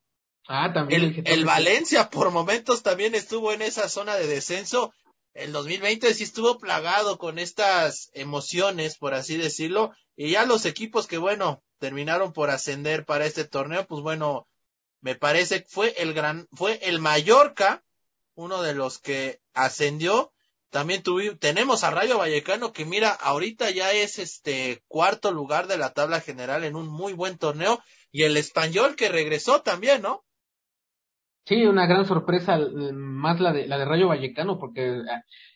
Ah, 0.53 0.73
también 0.73 1.03
el, 1.03 1.23
el, 1.27 1.45
Valencia 1.45 2.11
por 2.11 2.33
momentos 2.33 2.83
también 2.83 3.15
estuvo 3.15 3.53
en 3.53 3.63
esa 3.63 3.89
zona 3.89 4.17
de 4.17 4.27
descenso. 4.27 4.93
El 5.33 5.53
2020 5.53 6.13
sí 6.13 6.25
estuvo 6.25 6.59
plagado 6.59 7.19
con 7.19 7.39
estas 7.39 8.11
emociones, 8.15 8.99
por 8.99 9.15
así 9.15 9.37
decirlo, 9.37 9.93
y 10.17 10.31
ya 10.31 10.45
los 10.47 10.65
equipos 10.65 11.07
que, 11.07 11.19
bueno, 11.19 11.63
terminaron 11.79 12.33
por 12.33 12.51
ascender 12.51 13.05
para 13.05 13.27
este 13.27 13.45
torneo, 13.45 13.87
pues 13.87 14.03
bueno, 14.03 14.49
me 15.01 15.15
parece 15.15 15.63
que 15.63 15.69
fue 15.69 15.95
el 15.99 16.15
gran, 16.15 16.49
fue 16.53 16.81
el 16.83 16.99
Mallorca, 16.99 17.85
uno 18.35 18.61
de 18.61 18.75
los 18.75 18.99
que 18.99 19.41
ascendió, 19.55 20.33
también 20.71 21.05
tuvimos, 21.05 21.39
tenemos 21.39 21.85
a 21.85 21.93
Rayo 21.93 22.19
Vallecano 22.19 22.73
que 22.73 22.85
mira, 22.85 23.11
ahorita 23.11 23.71
ya 23.71 23.93
es 23.93 24.19
este 24.19 24.83
cuarto 24.89 25.31
lugar 25.31 25.69
de 25.69 25.79
la 25.79 25.93
tabla 25.93 26.21
general 26.21 26.65
en 26.65 26.75
un 26.75 26.89
muy 26.89 27.13
buen 27.13 27.39
torneo 27.39 27.81
y 28.11 28.25
el 28.25 28.37
español 28.37 28.97
que 28.97 29.09
regresó 29.09 29.63
también, 29.63 30.03
¿no? 30.03 30.25
Sí, 31.51 31.67
una 31.67 31.87
gran 31.87 32.07
sorpresa, 32.07 32.61
más 32.93 33.41
la 33.41 33.53
de, 33.53 33.67
la 33.67 33.77
de 33.77 33.85
Rayo 33.85 34.07
Vallecano, 34.07 34.61
porque 34.61 34.99
eh, 34.99 35.03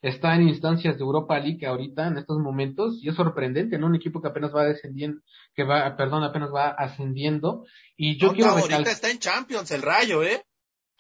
está 0.03 0.35
en 0.35 0.49
instancias 0.49 0.97
de 0.97 1.05
Europa 1.05 1.39
League 1.39 1.65
ahorita, 1.65 2.09
en 2.09 2.19
estos 2.19 2.41
momentos, 2.41 2.99
y 3.01 3.11
es 3.11 3.15
sorprendente, 3.15 3.79
¿no? 3.79 3.87
Un 3.87 3.95
equipo 3.95 4.21
que 4.21 4.27
apenas 4.27 4.53
va 4.53 4.65
descendiendo, 4.65 5.21
que 5.55 5.63
va, 5.63 5.97
perdón, 5.97 6.25
apenas 6.25 6.51
va 6.53 6.71
ascendiendo, 6.71 7.65
y 7.97 8.19
yo 8.19 8.33
quiero 8.33 8.51
ahorita 8.51 8.91
está 8.91 9.09
en 9.09 9.21
Champions 9.21 9.71
el 9.71 9.83
Rayo, 9.83 10.25
¿eh? 10.25 10.43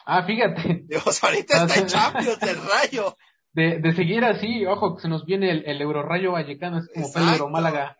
Ah, 0.06 0.22
fíjate. 0.22 0.84
Dios, 0.86 1.24
ahorita 1.24 1.64
está 1.64 1.80
en 1.80 1.86
Champions 1.88 2.42
el 2.44 2.56
Rayo 2.56 3.16
de, 3.52 3.80
de 3.80 3.94
seguir 3.96 4.24
así, 4.24 4.64
ojo, 4.64 4.94
que 4.94 5.02
se 5.02 5.08
nos 5.08 5.24
viene 5.24 5.50
el, 5.50 5.64
el 5.66 5.82
Eurorayo 5.82 6.30
Vallecano, 6.30 6.78
es 6.78 6.88
como 6.94 7.12
Pedro 7.12 7.48
Málaga. 7.48 7.96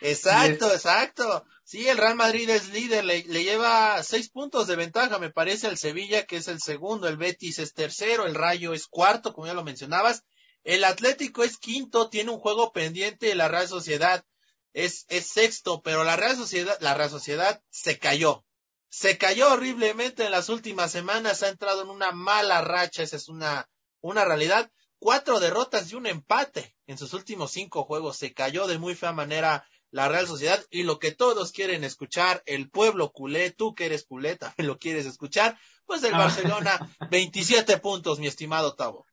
Exacto, 0.00 0.72
exacto. 0.72 1.44
Sí, 1.64 1.88
el 1.88 1.98
Real 1.98 2.14
Madrid 2.14 2.48
es 2.48 2.68
líder, 2.68 3.04
le, 3.04 3.24
le, 3.24 3.42
lleva 3.42 4.02
seis 4.02 4.28
puntos 4.28 4.66
de 4.66 4.76
ventaja, 4.76 5.18
me 5.18 5.30
parece, 5.30 5.66
el 5.66 5.78
Sevilla, 5.78 6.24
que 6.24 6.36
es 6.36 6.48
el 6.48 6.60
segundo, 6.60 7.08
el 7.08 7.16
Betis 7.16 7.58
es 7.58 7.72
tercero, 7.74 8.26
el 8.26 8.34
Rayo 8.34 8.72
es 8.72 8.86
cuarto, 8.86 9.32
como 9.32 9.46
ya 9.46 9.54
lo 9.54 9.64
mencionabas, 9.64 10.22
el 10.62 10.84
Atlético 10.84 11.44
es 11.44 11.58
quinto, 11.58 12.08
tiene 12.08 12.30
un 12.30 12.38
juego 12.38 12.72
pendiente, 12.72 13.34
la 13.34 13.48
Real 13.48 13.68
Sociedad 13.68 14.24
es, 14.72 15.06
es 15.08 15.26
sexto, 15.26 15.80
pero 15.82 16.04
la 16.04 16.16
Real 16.16 16.36
Sociedad, 16.36 16.76
la 16.80 16.94
Real 16.94 17.10
Sociedad 17.10 17.62
se 17.70 17.98
cayó. 17.98 18.44
Se 18.88 19.18
cayó 19.18 19.52
horriblemente 19.52 20.24
en 20.24 20.32
las 20.32 20.48
últimas 20.48 20.92
semanas, 20.92 21.42
ha 21.42 21.48
entrado 21.48 21.82
en 21.82 21.88
una 21.88 22.12
mala 22.12 22.60
racha, 22.60 23.02
esa 23.02 23.16
es 23.16 23.28
una, 23.28 23.68
una 24.00 24.24
realidad. 24.24 24.70
Cuatro 24.98 25.40
derrotas 25.40 25.90
y 25.90 25.94
un 25.94 26.06
empate 26.06 26.74
en 26.86 26.96
sus 26.96 27.12
últimos 27.12 27.52
cinco 27.52 27.84
juegos. 27.84 28.16
Se 28.16 28.32
cayó 28.32 28.66
de 28.66 28.78
muy 28.78 28.94
fea 28.94 29.12
manera 29.12 29.68
la 29.90 30.08
Real 30.08 30.26
Sociedad 30.26 30.58
y 30.70 30.82
lo 30.82 30.98
que 30.98 31.12
todos 31.12 31.52
quieren 31.52 31.84
escuchar, 31.84 32.42
el 32.46 32.68
pueblo 32.68 33.12
culé, 33.12 33.50
tú 33.50 33.74
que 33.74 33.86
eres 33.86 34.04
culé 34.04 34.36
también 34.36 34.66
lo 34.66 34.78
quieres 34.78 35.06
escuchar, 35.06 35.58
pues 35.86 36.02
el 36.04 36.14
ah. 36.14 36.18
Barcelona, 36.18 36.70
27 37.10 37.78
puntos, 37.78 38.18
mi 38.18 38.26
estimado 38.26 38.74
Tavo. 38.74 39.06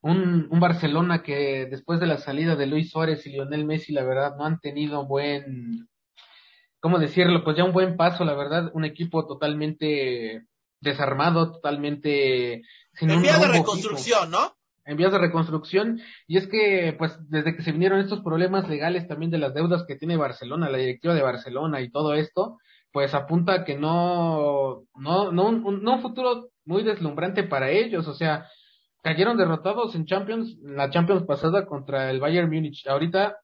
Un, 0.00 0.48
un 0.50 0.60
Barcelona 0.60 1.22
que 1.22 1.66
después 1.70 1.98
de 1.98 2.06
la 2.06 2.18
salida 2.18 2.56
de 2.56 2.66
Luis 2.66 2.90
Suárez 2.90 3.26
y 3.26 3.30
Lionel 3.30 3.64
Messi, 3.64 3.92
la 3.92 4.04
verdad, 4.04 4.36
no 4.36 4.44
han 4.44 4.60
tenido 4.60 5.06
buen, 5.06 5.88
¿cómo 6.80 6.98
decirlo? 6.98 7.42
Pues 7.42 7.56
ya 7.56 7.64
un 7.64 7.72
buen 7.72 7.96
paso, 7.96 8.24
la 8.24 8.34
verdad, 8.34 8.70
un 8.74 8.84
equipo 8.84 9.26
totalmente 9.26 10.46
desarmado, 10.80 11.52
totalmente 11.52 12.62
sin 12.92 13.10
en 13.10 13.22
vías 13.22 13.40
de 13.40 13.48
reconstrucción, 13.48 14.30
¿no? 14.30 14.54
En 14.84 14.96
vías 14.96 15.12
de 15.12 15.18
reconstrucción. 15.18 16.00
Y 16.26 16.36
es 16.36 16.46
que, 16.46 16.94
pues, 16.98 17.18
desde 17.28 17.56
que 17.56 17.62
se 17.62 17.72
vinieron 17.72 18.00
estos 18.00 18.20
problemas 18.20 18.68
legales 18.68 19.08
también 19.08 19.30
de 19.30 19.38
las 19.38 19.54
deudas 19.54 19.84
que 19.86 19.96
tiene 19.96 20.16
Barcelona, 20.16 20.68
la 20.68 20.78
directiva 20.78 21.14
de 21.14 21.22
Barcelona 21.22 21.80
y 21.80 21.90
todo 21.90 22.14
esto, 22.14 22.58
pues 22.92 23.14
apunta 23.14 23.54
a 23.54 23.64
que 23.64 23.76
no, 23.76 24.84
no, 24.94 25.32
no, 25.32 25.48
un, 25.48 25.82
no 25.82 25.94
un 25.94 26.02
futuro 26.02 26.50
muy 26.64 26.82
deslumbrante 26.84 27.42
para 27.42 27.70
ellos. 27.70 28.06
O 28.06 28.14
sea, 28.14 28.46
cayeron 29.02 29.36
derrotados 29.36 29.94
en 29.94 30.06
Champions, 30.06 30.56
la 30.62 30.90
Champions 30.90 31.24
pasada 31.24 31.66
contra 31.66 32.10
el 32.10 32.20
Bayern 32.20 32.50
Múnich. 32.50 32.86
Ahorita, 32.86 33.36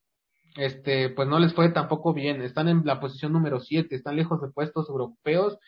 este, 0.56 1.10
pues 1.10 1.28
no 1.28 1.38
les 1.38 1.52
fue 1.54 1.68
tampoco 1.70 2.14
bien. 2.14 2.42
Están 2.42 2.68
en 2.68 2.82
la 2.84 2.98
posición 2.98 3.32
número 3.32 3.60
7, 3.60 3.94
están 3.94 4.16
lejos 4.16 4.40
de 4.40 4.48
puestos 4.48 4.88
europeos. 4.88 5.58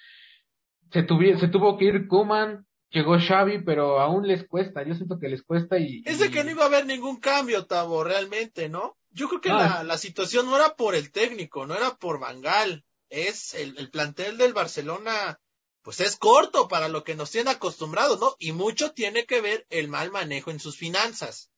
Se, 0.92 1.02
tuvi 1.02 1.38
se 1.38 1.48
tuvo 1.48 1.76
que 1.76 1.86
ir 1.86 2.08
Kuman, 2.08 2.64
llegó 2.92 3.18
Xavi, 3.18 3.62
pero 3.64 4.00
aún 4.00 4.26
les 4.26 4.46
cuesta, 4.46 4.86
yo 4.86 4.94
siento 4.94 5.18
que 5.18 5.28
les 5.28 5.42
cuesta 5.42 5.78
y... 5.78 6.02
Es 6.04 6.18
de 6.18 6.30
que 6.30 6.44
no 6.44 6.50
iba 6.50 6.64
a 6.64 6.66
haber 6.66 6.86
ningún 6.86 7.18
cambio, 7.18 7.66
Tavo, 7.66 8.04
realmente, 8.04 8.68
¿no? 8.68 8.96
Yo 9.10 9.28
creo 9.28 9.40
que 9.40 9.48
la, 9.48 9.82
la, 9.82 9.98
situación 9.98 10.46
no 10.46 10.56
era 10.56 10.74
por 10.74 10.94
el 10.94 11.10
técnico, 11.10 11.66
no 11.66 11.74
era 11.74 11.96
por 11.96 12.18
Bangal, 12.18 12.84
es 13.10 13.54
el, 13.54 13.76
el, 13.76 13.90
plantel 13.90 14.38
del 14.38 14.54
Barcelona, 14.54 15.38
pues 15.82 16.00
es 16.00 16.16
corto 16.16 16.68
para 16.68 16.88
lo 16.88 17.04
que 17.04 17.14
nos 17.14 17.30
tiene 17.30 17.50
acostumbrados, 17.50 18.18
¿no? 18.20 18.36
Y 18.38 18.52
mucho 18.52 18.92
tiene 18.92 19.26
que 19.26 19.42
ver 19.42 19.66
el 19.68 19.88
mal 19.88 20.10
manejo 20.10 20.50
en 20.50 20.60
sus 20.60 20.78
finanzas. 20.78 21.50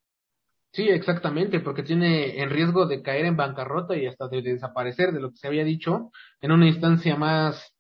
Sí, 0.72 0.89
exactamente, 0.89 1.61
porque 1.61 1.85
tiene 1.85 2.43
en 2.43 2.51
riesgo 2.51 2.87
de 2.87 3.01
caer 3.01 3.26
en 3.26 3.37
bancarrota 3.37 3.97
y 3.97 4.07
hasta 4.07 4.26
de 4.26 4.43
desaparecer 4.43 5.12
de 5.12 5.20
lo 5.20 5.30
que 5.30 5.37
se 5.37 5.47
había 5.47 5.62
dicho 5.62 6.11
en 6.41 6.51
una 6.51 6.66
instancia 6.66 7.14
más 7.14 7.74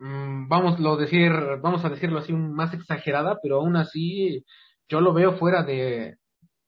Mm, 0.00 0.48
vamos 0.48 0.80
lo 0.80 0.96
decir, 0.96 1.30
vamos 1.60 1.84
a 1.84 1.90
decirlo 1.90 2.20
así, 2.20 2.32
más 2.32 2.72
exagerada, 2.72 3.38
pero 3.42 3.56
aún 3.56 3.76
así 3.76 4.44
yo 4.88 5.02
lo 5.02 5.12
veo 5.12 5.36
fuera 5.36 5.62
de, 5.62 6.16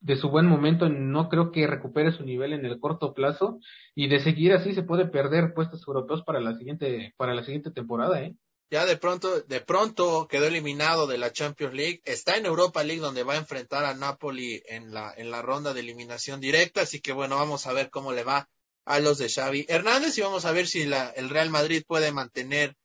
de 0.01 0.17
su 0.17 0.29
buen 0.29 0.47
momento, 0.47 0.91
no 0.91 1.31
creo 1.31 1.51
que 1.51 1.67
recupere 1.67 2.13
su 2.13 2.25
nivel 2.25 2.53
en 2.53 2.67
el 2.67 2.79
corto 2.79 3.15
plazo 3.15 3.59
y 3.95 4.09
de 4.09 4.21
seguir 4.21 4.53
así 4.53 4.75
se 4.75 4.83
puede 4.83 5.07
perder 5.07 5.55
puestos 5.55 5.83
europeos 5.89 6.23
para 6.25 6.41
la 6.41 6.55
siguiente 6.59 7.15
para 7.17 7.35
la 7.35 7.43
siguiente 7.43 7.71
temporada, 7.71 8.21
¿eh? 8.21 8.35
Ya 8.71 8.85
de 8.85 8.99
pronto 8.99 9.41
de 9.41 9.61
pronto 9.63 10.29
quedó 10.29 10.47
eliminado 10.47 11.07
de 11.07 11.17
la 11.17 11.33
Champions 11.33 11.73
League, 11.73 12.03
está 12.05 12.37
en 12.37 12.45
Europa 12.45 12.85
League 12.85 13.01
donde 13.01 13.23
va 13.23 13.33
a 13.33 13.39
enfrentar 13.39 13.87
a 13.87 13.95
Napoli 13.95 14.63
en 14.69 14.93
la 14.93 15.15
en 15.17 15.31
la 15.31 15.41
ronda 15.41 15.73
de 15.73 15.81
eliminación 15.81 16.39
directa, 16.39 16.83
así 16.83 17.01
que 17.01 17.13
bueno, 17.13 17.37
vamos 17.37 17.67
a 17.67 17.73
ver 17.73 17.89
cómo 17.89 18.13
le 18.13 18.25
va 18.25 18.51
a 18.85 19.01
los 19.01 19.17
de 19.17 19.31
Xavi 19.31 19.65
Hernández 19.69 20.19
y 20.19 20.21
vamos 20.21 20.45
a 20.45 20.53
ver 20.53 20.67
si 20.67 20.85
la, 20.85 21.09
el 21.11 21.31
Real 21.31 21.49
Madrid 21.49 21.83
puede 21.87 22.13
mantener 22.13 22.77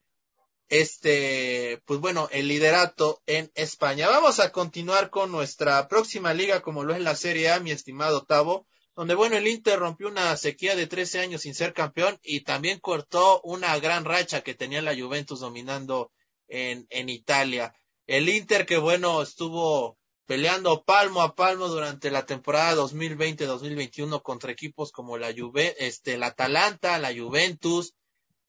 este, 0.69 1.81
pues 1.85 1.99
bueno, 1.99 2.27
el 2.31 2.47
liderato 2.47 3.21
en 3.25 3.51
España. 3.55 4.07
Vamos 4.09 4.39
a 4.39 4.51
continuar 4.51 5.09
con 5.09 5.31
nuestra 5.31 5.87
próxima 5.87 6.33
liga, 6.33 6.61
como 6.61 6.83
lo 6.83 6.93
es 6.93 7.01
la 7.01 7.15
Serie 7.15 7.51
A, 7.51 7.59
mi 7.59 7.71
estimado 7.71 8.23
Tavo, 8.23 8.67
donde 8.95 9.15
bueno, 9.15 9.37
el 9.37 9.47
Inter 9.47 9.79
rompió 9.79 10.07
una 10.07 10.35
sequía 10.37 10.75
de 10.75 10.87
13 10.87 11.19
años 11.19 11.41
sin 11.43 11.53
ser 11.53 11.73
campeón 11.73 12.19
y 12.23 12.41
también 12.41 12.79
cortó 12.79 13.41
una 13.43 13.77
gran 13.79 14.05
racha 14.05 14.41
que 14.41 14.55
tenía 14.55 14.81
la 14.81 14.95
Juventus 14.95 15.39
dominando 15.39 16.11
en, 16.47 16.87
en 16.89 17.09
Italia. 17.09 17.73
El 18.05 18.27
Inter 18.27 18.65
que 18.65 18.77
bueno, 18.77 19.21
estuvo 19.21 19.97
peleando 20.25 20.83
palmo 20.83 21.21
a 21.21 21.35
palmo 21.35 21.69
durante 21.69 22.11
la 22.11 22.25
temporada 22.25 22.75
2020-2021 22.75 24.21
contra 24.21 24.51
equipos 24.51 24.91
como 24.91 25.17
la 25.17 25.33
Juve, 25.33 25.75
este, 25.79 26.17
la 26.17 26.27
Atalanta, 26.27 26.99
la 26.99 27.13
Juventus, 27.15 27.93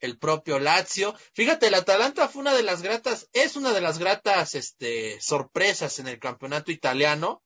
el 0.01 0.19
propio 0.19 0.59
Lazio. 0.59 1.15
Fíjate, 1.33 1.69
el 1.69 1.75
Atalanta 1.75 2.29
fue 2.29 2.41
una 2.41 2.55
de 2.55 2.63
las 2.63 2.83
gratas, 2.83 3.29
es 3.33 3.57
una 3.57 3.73
de 3.73 3.81
las 3.81 3.99
gratas 3.99 4.55
este, 4.55 5.21
sorpresas 5.21 5.99
en 5.99 6.09
el 6.09 6.19
campeonato 6.19 6.73
italiano. 6.73 7.43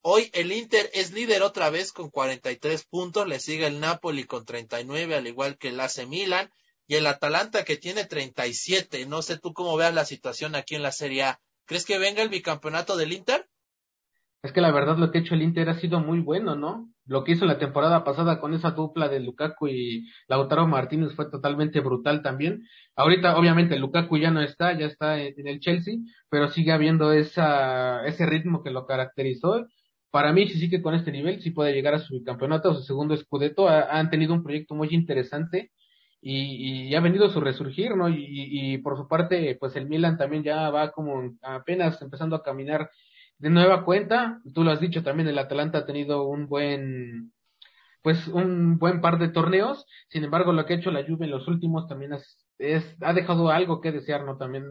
Hoy 0.00 0.30
el 0.34 0.50
Inter 0.52 0.90
es 0.94 1.12
líder 1.12 1.42
otra 1.42 1.70
vez 1.70 1.92
con 1.92 2.10
43 2.10 2.84
puntos, 2.86 3.28
le 3.28 3.38
sigue 3.38 3.66
el 3.66 3.78
Napoli 3.78 4.24
con 4.24 4.44
39, 4.44 5.14
al 5.14 5.26
igual 5.26 5.58
que 5.58 5.68
el 5.68 5.78
AC 5.78 6.06
Milan, 6.08 6.52
y 6.88 6.96
el 6.96 7.06
Atalanta 7.06 7.64
que 7.64 7.76
tiene 7.76 8.04
37. 8.04 9.06
No 9.06 9.22
sé 9.22 9.38
tú 9.38 9.52
cómo 9.52 9.76
veas 9.76 9.94
la 9.94 10.04
situación 10.04 10.56
aquí 10.56 10.74
en 10.74 10.82
la 10.82 10.92
Serie 10.92 11.22
A. 11.22 11.40
¿Crees 11.66 11.84
que 11.84 11.98
venga 11.98 12.22
el 12.22 12.28
bicampeonato 12.28 12.96
del 12.96 13.12
Inter? 13.12 13.48
Es 14.42 14.50
que 14.52 14.60
la 14.60 14.72
verdad 14.72 14.98
lo 14.98 15.10
que 15.12 15.18
ha 15.18 15.20
hecho 15.20 15.34
el 15.34 15.42
Inter 15.42 15.68
ha 15.68 15.74
sido 15.78 16.00
muy 16.00 16.18
bueno, 16.18 16.56
¿no? 16.56 16.88
Lo 17.06 17.22
que 17.22 17.32
hizo 17.32 17.46
la 17.46 17.58
temporada 17.58 18.02
pasada 18.02 18.40
con 18.40 18.54
esa 18.54 18.72
dupla 18.72 19.08
de 19.08 19.20
Lukaku 19.20 19.68
y 19.68 20.08
Lautaro 20.26 20.66
Martínez 20.66 21.14
fue 21.14 21.30
totalmente 21.30 21.78
brutal 21.80 22.22
también. 22.22 22.62
Ahorita, 22.96 23.36
obviamente, 23.36 23.78
Lukaku 23.78 24.18
ya 24.18 24.32
no 24.32 24.40
está, 24.42 24.76
ya 24.76 24.86
está 24.86 25.20
en 25.22 25.46
el 25.46 25.60
Chelsea, 25.60 25.94
pero 26.28 26.48
sigue 26.48 26.72
habiendo 26.72 27.12
esa, 27.12 28.04
ese 28.04 28.26
ritmo 28.26 28.64
que 28.64 28.70
lo 28.70 28.84
caracterizó. 28.84 29.66
Para 30.10 30.32
mí, 30.32 30.48
si 30.48 30.58
sigue 30.58 30.82
con 30.82 30.94
este 30.94 31.12
nivel, 31.12 31.40
sí 31.40 31.52
puede 31.52 31.72
llegar 31.72 31.94
a 31.94 32.00
su 32.00 32.22
campeonato, 32.24 32.70
a 32.70 32.74
su 32.74 32.82
segundo 32.82 33.14
escudeto. 33.14 33.68
han 33.68 34.10
tenido 34.10 34.34
un 34.34 34.42
proyecto 34.42 34.74
muy 34.74 34.88
interesante 34.90 35.70
y, 36.20 36.88
y 36.88 36.94
ha 36.96 37.00
venido 37.00 37.30
su 37.30 37.40
resurgir, 37.40 37.96
¿no? 37.96 38.08
Y, 38.08 38.24
y, 38.28 38.78
por 38.78 38.96
su 38.96 39.08
parte, 39.08 39.56
pues 39.60 39.76
el 39.76 39.88
Milan 39.88 40.18
también 40.18 40.42
ya 40.42 40.70
va 40.70 40.92
como 40.92 41.36
apenas 41.42 42.00
empezando 42.02 42.36
a 42.36 42.42
caminar 42.42 42.90
de 43.42 43.50
nueva 43.50 43.84
cuenta. 43.84 44.40
Tú 44.54 44.62
lo 44.62 44.70
has 44.70 44.80
dicho 44.80 45.02
también, 45.02 45.28
el 45.28 45.38
Atalanta 45.38 45.78
ha 45.78 45.84
tenido 45.84 46.22
un 46.22 46.46
buen, 46.46 47.32
pues 48.00 48.28
un 48.28 48.78
buen 48.78 49.00
par 49.00 49.18
de 49.18 49.28
torneos. 49.28 49.84
Sin 50.08 50.22
embargo, 50.22 50.52
lo 50.52 50.64
que 50.64 50.74
ha 50.74 50.76
hecho 50.76 50.92
la 50.92 51.04
Juve 51.04 51.24
en 51.24 51.32
los 51.32 51.48
últimos 51.48 51.88
también 51.88 52.12
es, 52.58 52.96
ha 53.00 53.12
dejado 53.12 53.50
algo 53.50 53.80
que 53.80 53.90
desear, 53.90 54.24
¿no? 54.24 54.36
También 54.36 54.64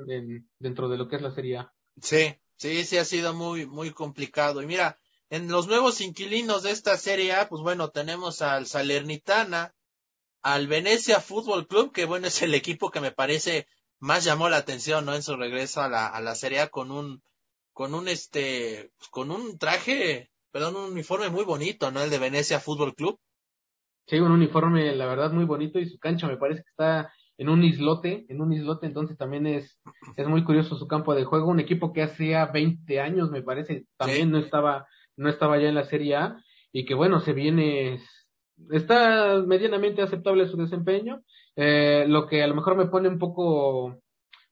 dentro 0.57 0.87
de 0.87 0.97
lo 0.97 1.09
que 1.09 1.17
es 1.17 1.21
la 1.21 1.31
Serie 1.31 1.57
A. 1.57 1.73
Sí, 2.01 2.33
sí, 2.55 2.85
sí 2.85 2.97
ha 2.97 3.03
sido 3.03 3.33
muy, 3.33 3.65
muy 3.65 3.91
complicado. 3.91 4.61
Y 4.61 4.67
mira, 4.67 4.97
en 5.29 5.49
los 5.49 5.67
nuevos 5.67 5.99
inquilinos 5.99 6.63
de 6.63 6.71
esta 6.71 6.95
Serie 6.95 7.33
A, 7.33 7.49
pues 7.49 7.61
bueno, 7.61 7.89
tenemos 7.89 8.41
al 8.41 8.67
Salernitana, 8.67 9.75
al 10.41 10.67
Venecia 10.67 11.19
Fútbol 11.19 11.67
Club, 11.67 11.91
que 11.91 12.05
bueno, 12.05 12.27
es 12.27 12.41
el 12.41 12.53
equipo 12.53 12.89
que 12.89 13.01
me 13.01 13.11
parece 13.11 13.67
más 13.99 14.23
llamó 14.23 14.47
la 14.47 14.57
atención, 14.57 15.05
¿no? 15.05 15.13
En 15.13 15.23
su 15.23 15.35
regreso 15.35 15.81
a 15.81 15.89
la, 15.89 16.07
a 16.07 16.21
la 16.21 16.35
Serie 16.35 16.61
A 16.61 16.69
con 16.69 16.89
un, 16.89 17.21
con 17.81 17.95
un 17.95 18.07
este, 18.07 18.91
con 19.09 19.31
un 19.31 19.57
traje, 19.57 20.29
perdón, 20.51 20.75
un 20.75 20.91
uniforme 20.91 21.29
muy 21.29 21.43
bonito, 21.45 21.89
¿no? 21.89 22.03
El 22.03 22.11
de 22.11 22.19
Venecia 22.19 22.59
Fútbol 22.59 22.93
Club. 22.93 23.17
Sí, 24.05 24.19
un 24.19 24.31
uniforme, 24.31 24.95
la 24.95 25.07
verdad, 25.07 25.31
muy 25.31 25.45
bonito 25.45 25.79
y 25.79 25.87
su 25.87 25.97
cancha 25.97 26.27
me 26.27 26.37
parece 26.37 26.61
que 26.61 26.69
está 26.69 27.11
en 27.39 27.49
un 27.49 27.63
islote, 27.63 28.27
en 28.29 28.39
un 28.39 28.53
islote, 28.53 28.85
entonces 28.85 29.17
también 29.17 29.47
es, 29.47 29.79
es 30.15 30.27
muy 30.27 30.43
curioso 30.43 30.75
su 30.75 30.87
campo 30.87 31.15
de 31.15 31.23
juego, 31.23 31.49
un 31.49 31.59
equipo 31.59 31.91
que 31.91 32.03
hacía 32.03 32.45
20 32.45 32.99
años, 32.99 33.31
me 33.31 33.41
parece, 33.41 33.87
también 33.97 34.29
no 34.29 34.37
estaba, 34.37 34.85
no 35.17 35.27
estaba 35.27 35.59
ya 35.59 35.69
en 35.69 35.73
la 35.73 35.85
Serie 35.85 36.17
A 36.17 36.37
y 36.71 36.85
que 36.85 36.93
bueno, 36.93 37.19
se 37.19 37.33
viene, 37.33 37.99
está 38.69 39.41
medianamente 39.47 40.03
aceptable 40.03 40.47
su 40.47 40.57
desempeño. 40.57 41.23
Eh, 41.55 42.05
lo 42.07 42.27
que 42.27 42.43
a 42.43 42.47
lo 42.47 42.53
mejor 42.53 42.77
me 42.77 42.85
pone 42.85 43.09
un 43.09 43.17
poco, 43.17 43.97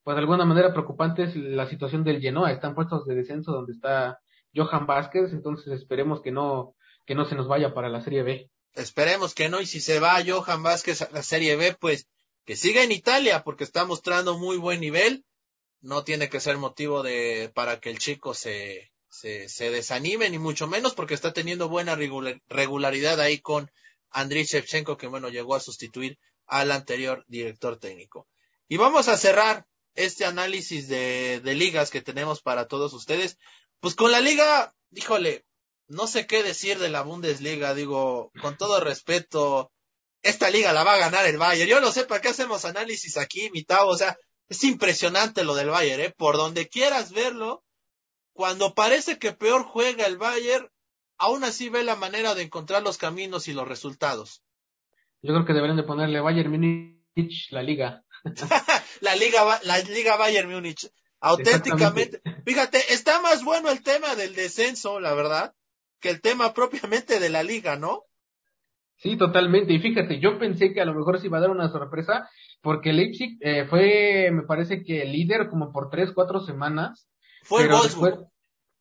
pues 0.10 0.16
de 0.16 0.22
alguna 0.22 0.44
manera 0.44 0.74
preocupante 0.74 1.26
es 1.26 1.36
la 1.36 1.70
situación 1.70 2.04
del 2.04 2.20
Genoa. 2.20 2.52
Están 2.52 2.74
puestos 2.74 3.06
de 3.06 3.14
descenso 3.14 3.52
donde 3.52 3.74
está 3.74 4.20
Johan 4.56 4.88
Vázquez, 4.88 5.32
entonces 5.34 5.72
esperemos 5.72 6.24
que 6.24 6.32
no, 6.32 6.74
que 7.06 7.14
no 7.14 7.26
se 7.26 7.36
nos 7.36 7.48
vaya 7.48 7.76
para 7.76 7.90
la 7.90 8.02
Serie 8.02 8.24
B. 8.24 8.50
Esperemos 8.74 9.36
que 9.36 9.50
no, 9.50 9.62
y 9.62 9.68
si 9.68 9.80
se 9.80 10.00
va 10.00 10.18
Johan 10.26 10.64
Vázquez 10.64 11.04
a 11.04 11.12
la 11.12 11.22
Serie 11.22 11.56
B, 11.58 11.78
pues 11.80 12.08
que 12.44 12.56
siga 12.56 12.82
en 12.82 12.92
Italia, 12.92 13.44
porque 13.44 13.64
está 13.64 13.86
mostrando 13.86 14.40
muy 14.40 14.58
buen 14.58 14.82
nivel. 14.82 15.26
No 15.80 16.04
tiene 16.04 16.28
que 16.28 16.40
ser 16.40 16.58
motivo 16.58 17.04
de, 17.04 17.52
para 17.54 17.80
que 17.80 17.92
el 17.92 18.00
chico 18.00 18.34
se, 18.34 18.92
se, 19.10 19.48
se 19.48 19.70
desanime, 19.70 20.28
ni 20.32 20.40
mucho 20.40 20.66
menos, 20.66 20.96
porque 20.96 21.14
está 21.14 21.34
teniendo 21.34 21.70
buena 21.70 21.96
regularidad 22.48 23.20
ahí 23.20 23.38
con 23.42 23.70
Andriy 24.10 24.46
Shevchenko, 24.46 24.98
que 24.98 25.06
bueno, 25.06 25.30
llegó 25.30 25.54
a 25.54 25.60
sustituir 25.60 26.18
al 26.48 26.72
anterior 26.72 27.24
director 27.28 27.78
técnico. 27.78 28.28
Y 28.68 28.78
vamos 28.78 29.08
a 29.08 29.16
cerrar 29.16 29.68
este 30.00 30.26
análisis 30.26 30.88
de, 30.88 31.42
ligas 31.44 31.92
que 31.92 32.02
tenemos 32.02 32.42
para 32.42 32.68
todos 32.68 32.94
ustedes. 32.94 33.38
Pues 33.80 33.96
con 33.96 34.12
la 34.12 34.22
liga, 34.22 34.74
híjole, 34.92 35.46
no 35.88 36.08
sé 36.08 36.26
qué 36.26 36.42
decir 36.42 36.80
de 36.80 36.90
la 36.90 37.02
Bundesliga, 37.02 37.74
digo, 37.74 38.32
con 38.42 38.58
todo 38.58 38.80
respeto, 38.80 39.72
esta 40.22 40.50
liga 40.50 40.72
la 40.72 40.84
va 40.84 40.94
a 40.94 41.00
ganar 41.00 41.26
el 41.26 41.38
Bayern. 41.38 41.70
Yo 41.70 41.82
no 41.82 41.92
sé 41.92 42.06
para 42.06 42.22
qué 42.22 42.30
hacemos 42.30 42.64
análisis 42.64 43.18
aquí, 43.18 43.50
mitad, 43.52 43.88
o 43.88 43.98
sea, 43.98 44.18
es 44.48 44.64
impresionante 44.64 45.44
lo 45.44 45.54
del 45.54 45.70
Bayern, 45.70 46.02
¿eh? 46.02 46.14
Por 46.16 46.38
donde 46.38 46.70
quieras 46.70 47.12
verlo, 47.12 47.64
cuando 48.32 48.74
parece 48.74 49.20
que 49.20 49.34
peor 49.34 49.64
juega 49.64 50.06
el 50.06 50.18
Bayern, 50.18 50.70
aún 51.18 51.44
así 51.44 51.68
ve 51.68 51.84
la 51.84 51.98
manera 51.98 52.36
de 52.36 52.44
encontrar 52.44 52.84
los 52.84 52.98
caminos 52.98 53.50
y 53.50 53.54
los 53.54 53.68
resultados. 53.68 54.44
Yo 55.22 55.34
creo 55.34 55.46
que 55.46 55.54
deberían 55.54 55.78
de 55.78 55.84
ponerle 55.84 56.22
Bayern 56.22 56.52
Múnich 56.52 57.52
la 57.52 57.64
liga. 57.64 58.06
la 59.02 59.16
liga 59.16 59.60
la 59.64 59.80
liga 59.80 60.18
Bayern 60.18 60.52
Múnich. 60.52 60.90
Auténticamente. 61.22 62.22
Fíjate, 62.46 62.94
está 62.94 63.22
más 63.22 63.44
bueno 63.44 63.70
el 63.70 63.84
tema 63.84 64.16
del 64.16 64.36
descenso, 64.36 65.00
la 65.00 65.14
verdad, 65.14 65.54
que 66.00 66.10
el 66.10 66.22
tema 66.22 66.54
propiamente 66.54 67.20
de 67.20 67.30
la 67.30 67.44
liga, 67.44 67.76
¿no? 67.76 68.04
Sí, 68.98 69.18
totalmente. 69.18 69.74
Y 69.74 69.80
fíjate, 69.80 70.20
yo 70.20 70.38
pensé 70.40 70.74
que 70.74 70.82
a 70.82 70.86
lo 70.86 70.94
mejor 70.94 71.20
se 71.20 71.28
iba 71.28 71.38
a 71.38 71.42
dar 71.42 71.52
una 71.52 71.70
sorpresa, 71.70 72.30
porque 72.62 72.92
Leipzig 72.92 73.38
eh, 73.42 73.66
fue, 73.70 74.30
me 74.32 74.44
parece 74.44 74.84
que 74.84 75.06
líder 75.06 75.50
como 75.50 75.72
por 75.72 75.90
tres, 75.90 76.12
cuatro 76.14 76.42
semanas. 76.42 77.10
Fue 77.44 77.64
el 77.64 77.70
Wolfsburg. 77.70 78.28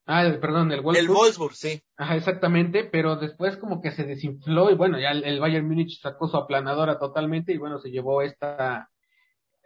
Ah, 0.06 0.24
perdón, 0.40 0.72
el 0.72 0.80
Wolfsburg. 0.80 0.98
El 0.98 1.08
Wolfsburg, 1.08 1.54
sí. 1.54 1.82
Ajá, 1.96 2.16
exactamente, 2.16 2.84
pero 2.84 3.16
después 3.16 3.56
como 3.58 3.80
que 3.80 3.92
se 3.92 4.04
desinfló 4.04 4.70
y 4.70 4.74
bueno, 4.74 4.98
ya 4.98 5.10
el, 5.10 5.38
Bayern 5.38 5.68
Múnich 5.68 6.00
sacó 6.00 6.26
su 6.28 6.36
aplanadora 6.36 6.98
totalmente 6.98 7.52
y 7.52 7.58
bueno, 7.58 7.78
se 7.78 7.90
llevó 7.90 8.22
esta, 8.22 8.88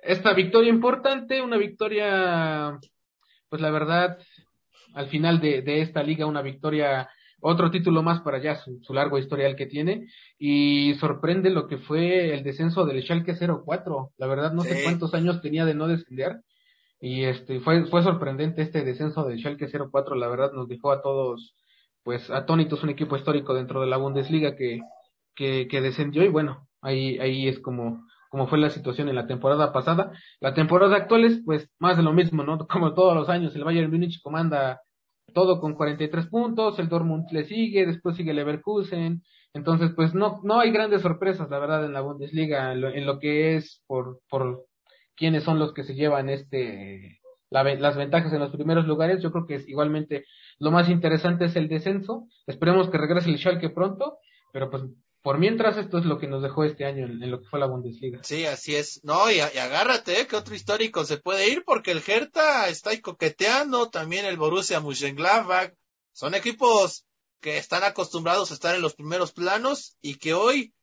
esta 0.02 0.34
victoria 0.34 0.70
importante, 0.70 1.40
una 1.40 1.56
victoria, 1.56 2.78
pues 3.48 3.62
la 3.62 3.70
verdad, 3.70 4.18
al 4.94 5.08
final 5.08 5.40
de, 5.40 5.62
de 5.62 5.80
esta 5.80 6.02
liga, 6.02 6.26
una 6.26 6.42
victoria, 6.42 7.08
otro 7.40 7.70
título 7.70 8.02
más 8.02 8.20
para 8.20 8.38
allá, 8.38 8.56
su, 8.56 8.80
su, 8.82 8.92
largo 8.92 9.18
historial 9.18 9.56
que 9.56 9.66
tiene, 9.66 10.08
y 10.38 10.94
sorprende 10.94 11.50
lo 11.50 11.66
que 11.68 11.78
fue 11.78 12.34
el 12.34 12.42
descenso 12.42 12.84
del 12.84 13.02
Schalke 13.02 13.36
04, 13.64 14.12
la 14.18 14.26
verdad 14.26 14.52
no 14.52 14.62
sé 14.62 14.82
cuántos 14.84 15.14
años 15.14 15.40
tenía 15.40 15.64
de 15.64 15.74
no 15.74 15.88
descender, 15.88 16.42
y 17.00 17.24
este 17.24 17.60
fue 17.60 17.86
fue 17.86 18.02
sorprendente 18.02 18.62
este 18.62 18.82
descenso 18.84 19.24
de 19.24 19.38
Schalke 19.38 19.68
04, 19.68 20.14
la 20.16 20.28
verdad 20.28 20.52
nos 20.52 20.68
dejó 20.68 20.92
a 20.92 21.02
todos 21.02 21.54
pues 22.04 22.30
atónitos 22.30 22.82
un 22.82 22.90
equipo 22.90 23.16
histórico 23.16 23.54
dentro 23.54 23.80
de 23.80 23.86
la 23.86 23.96
Bundesliga 23.96 24.56
que 24.56 24.80
que, 25.34 25.68
que 25.68 25.80
descendió. 25.80 26.22
Y 26.22 26.28
bueno, 26.28 26.68
ahí 26.80 27.18
ahí 27.18 27.48
es 27.48 27.58
como 27.60 28.04
como 28.32 28.46
fue 28.46 28.56
la 28.56 28.70
situación 28.70 29.10
en 29.10 29.14
la 29.14 29.26
temporada 29.26 29.74
pasada. 29.74 30.10
La 30.40 30.54
temporada 30.54 30.96
actual 30.96 31.24
es 31.24 31.42
pues 31.44 31.68
más 31.78 31.98
de 31.98 32.02
lo 32.02 32.14
mismo, 32.14 32.42
¿no? 32.42 32.56
Como 32.66 32.94
todos 32.94 33.14
los 33.14 33.28
años, 33.28 33.54
el 33.54 33.62
Bayern 33.62 33.90
Múnich 33.90 34.22
comanda 34.22 34.80
todo 35.34 35.60
con 35.60 35.74
43 35.74 36.28
puntos, 36.28 36.78
el 36.78 36.88
Dortmund 36.88 37.26
le 37.30 37.44
sigue, 37.44 37.84
después 37.84 38.16
sigue 38.16 38.32
Leverkusen, 38.32 39.22
entonces 39.52 39.90
pues 39.94 40.14
no 40.14 40.40
no 40.44 40.60
hay 40.60 40.70
grandes 40.70 41.02
sorpresas, 41.02 41.50
la 41.50 41.58
verdad, 41.58 41.84
en 41.84 41.92
la 41.92 42.00
Bundesliga, 42.00 42.72
en 42.72 42.80
lo, 42.80 42.88
en 42.88 43.04
lo 43.04 43.18
que 43.18 43.56
es 43.56 43.82
por 43.86 44.20
por 44.30 44.64
quiénes 45.14 45.44
son 45.44 45.58
los 45.58 45.74
que 45.74 45.84
se 45.84 45.94
llevan 45.94 46.30
este 46.30 47.20
las 47.50 47.96
ventajas 47.98 48.32
en 48.32 48.40
los 48.40 48.50
primeros 48.50 48.86
lugares. 48.86 49.22
Yo 49.22 49.30
creo 49.30 49.46
que 49.46 49.56
es 49.56 49.68
igualmente 49.68 50.24
lo 50.58 50.70
más 50.70 50.88
interesante 50.88 51.44
es 51.44 51.56
el 51.56 51.68
descenso. 51.68 52.28
Esperemos 52.46 52.88
que 52.88 52.96
regrese 52.96 53.28
el 53.28 53.36
Schalke 53.36 53.68
pronto, 53.68 54.16
pero 54.54 54.70
pues 54.70 54.84
por 55.22 55.38
mientras 55.38 55.76
esto 55.76 55.98
es 55.98 56.04
lo 56.04 56.18
que 56.18 56.26
nos 56.26 56.42
dejó 56.42 56.64
este 56.64 56.84
año 56.84 57.06
en, 57.06 57.30
lo 57.30 57.40
que 57.40 57.48
fue 57.48 57.60
la 57.60 57.66
Bundesliga. 57.66 58.20
Sí, 58.22 58.44
así 58.44 58.74
es. 58.74 59.02
No, 59.04 59.30
y, 59.30 59.40
agárrate, 59.40 60.20
¿eh? 60.20 60.26
que 60.26 60.36
otro 60.36 60.54
histórico 60.54 61.04
se 61.04 61.16
puede 61.16 61.48
ir 61.48 61.64
porque 61.64 61.92
el 61.92 62.02
Hertha 62.06 62.68
está 62.68 62.90
ahí 62.90 63.00
coqueteando, 63.00 63.88
también 63.88 64.26
el 64.26 64.36
Borussia 64.36 64.80
Mönchengladbach. 64.80 65.72
Son 66.12 66.34
equipos 66.34 67.06
que 67.40 67.56
están 67.58 67.84
acostumbrados 67.84 68.50
a 68.50 68.54
estar 68.54 68.74
en 68.74 68.82
los 68.82 68.94
primeros 68.94 69.32
planos 69.32 69.96
y 70.02 70.16
que 70.16 70.34
hoy 70.34 70.74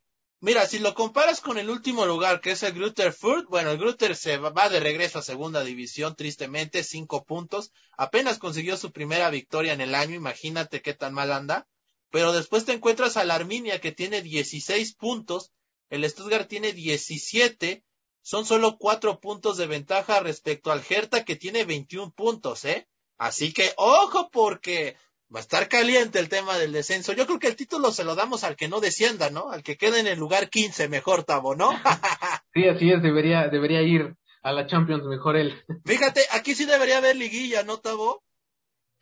Mira, 0.41 0.65
si 0.65 0.79
lo 0.79 0.93
comparas 0.93 1.41
con 1.41 1.57
el 1.57 1.69
último 1.69 2.05
lugar, 2.05 2.39
que 2.39 2.51
es 2.51 2.63
el 2.63 2.71
Grutter 2.71 3.11
Furt, 3.11 3.49
bueno, 3.49 3.71
el 3.71 3.77
Grutter 3.77 4.15
se 4.15 4.37
va 4.37 4.69
de 4.69 4.79
regreso 4.79 5.19
a 5.19 5.21
segunda 5.21 5.65
división, 5.65 6.15
tristemente, 6.15 6.83
cinco 6.83 7.25
puntos. 7.25 7.73
Apenas 7.97 8.39
consiguió 8.39 8.77
su 8.77 8.93
primera 8.93 9.29
victoria 9.31 9.73
en 9.73 9.81
el 9.81 9.93
año, 9.93 10.15
imagínate 10.15 10.81
qué 10.81 10.93
tan 10.93 11.13
mal 11.13 11.33
anda. 11.33 11.67
Pero 12.11 12.33
después 12.33 12.65
te 12.65 12.73
encuentras 12.73 13.17
a 13.17 13.23
la 13.23 13.35
Arminia, 13.35 13.79
que 13.79 13.91
tiene 13.91 14.21
16 14.21 14.95
puntos, 14.95 15.51
el 15.89 16.07
Stuttgart 16.09 16.47
tiene 16.47 16.73
17, 16.73 17.83
son 18.21 18.45
solo 18.45 18.77
cuatro 18.77 19.19
puntos 19.19 19.57
de 19.57 19.67
ventaja 19.67 20.19
respecto 20.19 20.71
al 20.71 20.83
Hertha, 20.87 21.23
que 21.23 21.35
tiene 21.35 21.65
21 21.65 22.11
puntos, 22.11 22.65
¿eh? 22.65 22.87
Así 23.17 23.53
que, 23.53 23.73
ojo, 23.77 24.29
porque 24.31 24.95
va 25.33 25.39
a 25.39 25.41
estar 25.41 25.67
caliente 25.67 26.19
el 26.19 26.29
tema 26.29 26.57
del 26.57 26.71
descenso. 26.71 27.13
Yo 27.13 27.25
creo 27.25 27.39
que 27.39 27.47
el 27.47 27.55
título 27.55 27.91
se 27.91 28.03
lo 28.03 28.15
damos 28.15 28.43
al 28.43 28.55
que 28.55 28.67
no 28.67 28.79
descienda, 28.79 29.29
¿no? 29.29 29.51
Al 29.51 29.63
que 29.63 29.77
quede 29.77 29.99
en 29.99 30.07
el 30.07 30.19
lugar 30.19 30.49
15 30.49 30.89
mejor, 30.89 31.23
Tabo, 31.23 31.55
¿no? 31.55 31.71
sí, 32.53 32.67
así 32.67 32.91
es, 32.91 33.01
debería, 33.03 33.47
debería 33.47 33.81
ir 33.81 34.15
a 34.41 34.51
la 34.51 34.67
Champions 34.67 35.03
mejor 35.05 35.37
él. 35.37 35.53
Fíjate, 35.85 36.21
aquí 36.31 36.55
sí 36.55 36.65
debería 36.65 36.97
haber 36.97 37.15
liguilla, 37.15 37.63
¿no, 37.63 37.77
Tabo? 37.77 38.23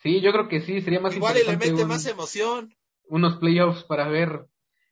Sí, 0.04 0.22
yo 0.22 0.32
creo 0.32 0.48
que 0.48 0.62
sí, 0.62 0.82
sería 0.82 1.00
más 1.00 1.16
Igual 1.16 1.36
le 1.46 1.58
mete 1.58 1.86
más 1.86 2.06
emoción. 2.06 2.76
Unos 3.10 3.38
playoffs 3.38 3.84
para 3.84 4.08
ver, 4.08 4.46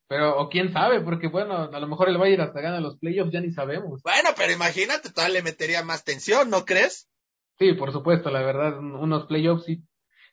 pero, 0.07 0.39
o 0.39 0.49
quién 0.49 0.71
sabe, 0.71 1.01
porque 1.01 1.27
bueno, 1.27 1.69
a 1.71 1.79
lo 1.79 1.87
mejor 1.87 2.09
el 2.09 2.17
Bayern 2.17 2.43
hasta 2.43 2.61
gana 2.61 2.79
los 2.79 2.97
playoffs, 2.97 3.31
ya 3.31 3.41
ni 3.41 3.51
sabemos. 3.51 4.01
Bueno, 4.03 4.29
pero 4.37 4.51
imagínate, 4.51 5.11
todavía 5.11 5.35
le 5.35 5.43
metería 5.43 5.83
más 5.83 6.03
tensión, 6.03 6.49
¿no 6.49 6.65
crees? 6.65 7.09
Sí, 7.57 7.73
por 7.73 7.91
supuesto, 7.91 8.29
la 8.29 8.41
verdad, 8.41 8.77
unos 8.79 9.25
playoffs 9.27 9.65
sí 9.65 9.83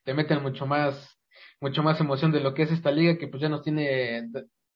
te 0.04 0.14
meten 0.14 0.42
mucho 0.42 0.66
más, 0.66 1.18
mucho 1.60 1.82
más 1.82 2.00
emoción 2.00 2.32
de 2.32 2.40
lo 2.40 2.54
que 2.54 2.62
es 2.62 2.72
esta 2.72 2.90
liga 2.90 3.18
que 3.18 3.28
pues 3.28 3.40
ya 3.40 3.48
nos 3.48 3.62
tiene 3.62 4.28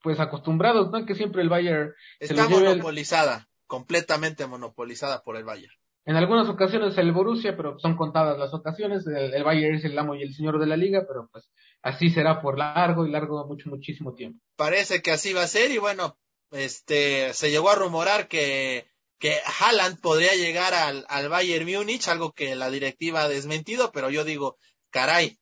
pues 0.03 0.21
acostumbrados, 0.21 0.91
¿no? 0.91 1.05
Que 1.05 1.15
siempre 1.15 1.43
el 1.43 1.49
Bayern 1.49 1.93
está 2.21 2.49
monopolizada, 2.49 3.49
completamente 3.67 4.47
monopolizada 4.47 5.23
por 5.23 5.37
el 5.37 5.45
Bayern. 5.45 5.73
En 6.05 6.15
algunas 6.15 6.49
ocasiones 6.49 6.97
el 6.99 7.11
Borussia, 7.11 7.57
pero 7.57 7.81
son 7.81 7.97
contadas 7.97 8.39
las 8.39 8.55
ocasiones. 8.55 9.05
El, 9.09 9.43
Bayern 9.43 9.75
es 9.75 9.85
el 9.85 9.99
amo 9.99 10.15
y 10.15 10.23
el 10.23 10.35
señor 10.35 10.61
de 10.61 10.67
la 10.67 10.77
liga, 10.77 11.05
pero 11.09 11.29
pues 11.33 11.51
así 11.87 12.11
será 12.11 12.41
por 12.43 12.59
largo 12.59 13.07
y 13.07 13.11
largo, 13.11 13.47
mucho, 13.47 13.71
muchísimo 13.71 14.13
tiempo. 14.15 14.41
Parece 14.57 15.03
que 15.03 15.13
así 15.13 15.33
va 15.33 15.43
a 15.43 15.49
ser 15.49 15.71
y 15.71 15.79
bueno, 15.79 16.19
este, 16.51 17.33
se 17.33 17.51
llegó 17.51 17.71
a 17.71 17.77
rumorar 17.77 18.27
que, 18.27 18.87
que 19.19 19.39
Haaland 19.61 20.01
podría 20.01 20.35
llegar 20.35 20.75
al, 20.75 21.07
al 21.09 21.29
Bayern 21.29 21.65
Múnich, 21.65 22.09
algo 22.09 22.33
que 22.33 22.57
la 22.57 22.71
directiva 22.71 23.23
ha 23.23 23.29
desmentido, 23.29 23.93
pero 23.93 24.11
yo 24.11 24.25
digo, 24.25 24.57
caray, 24.91 25.39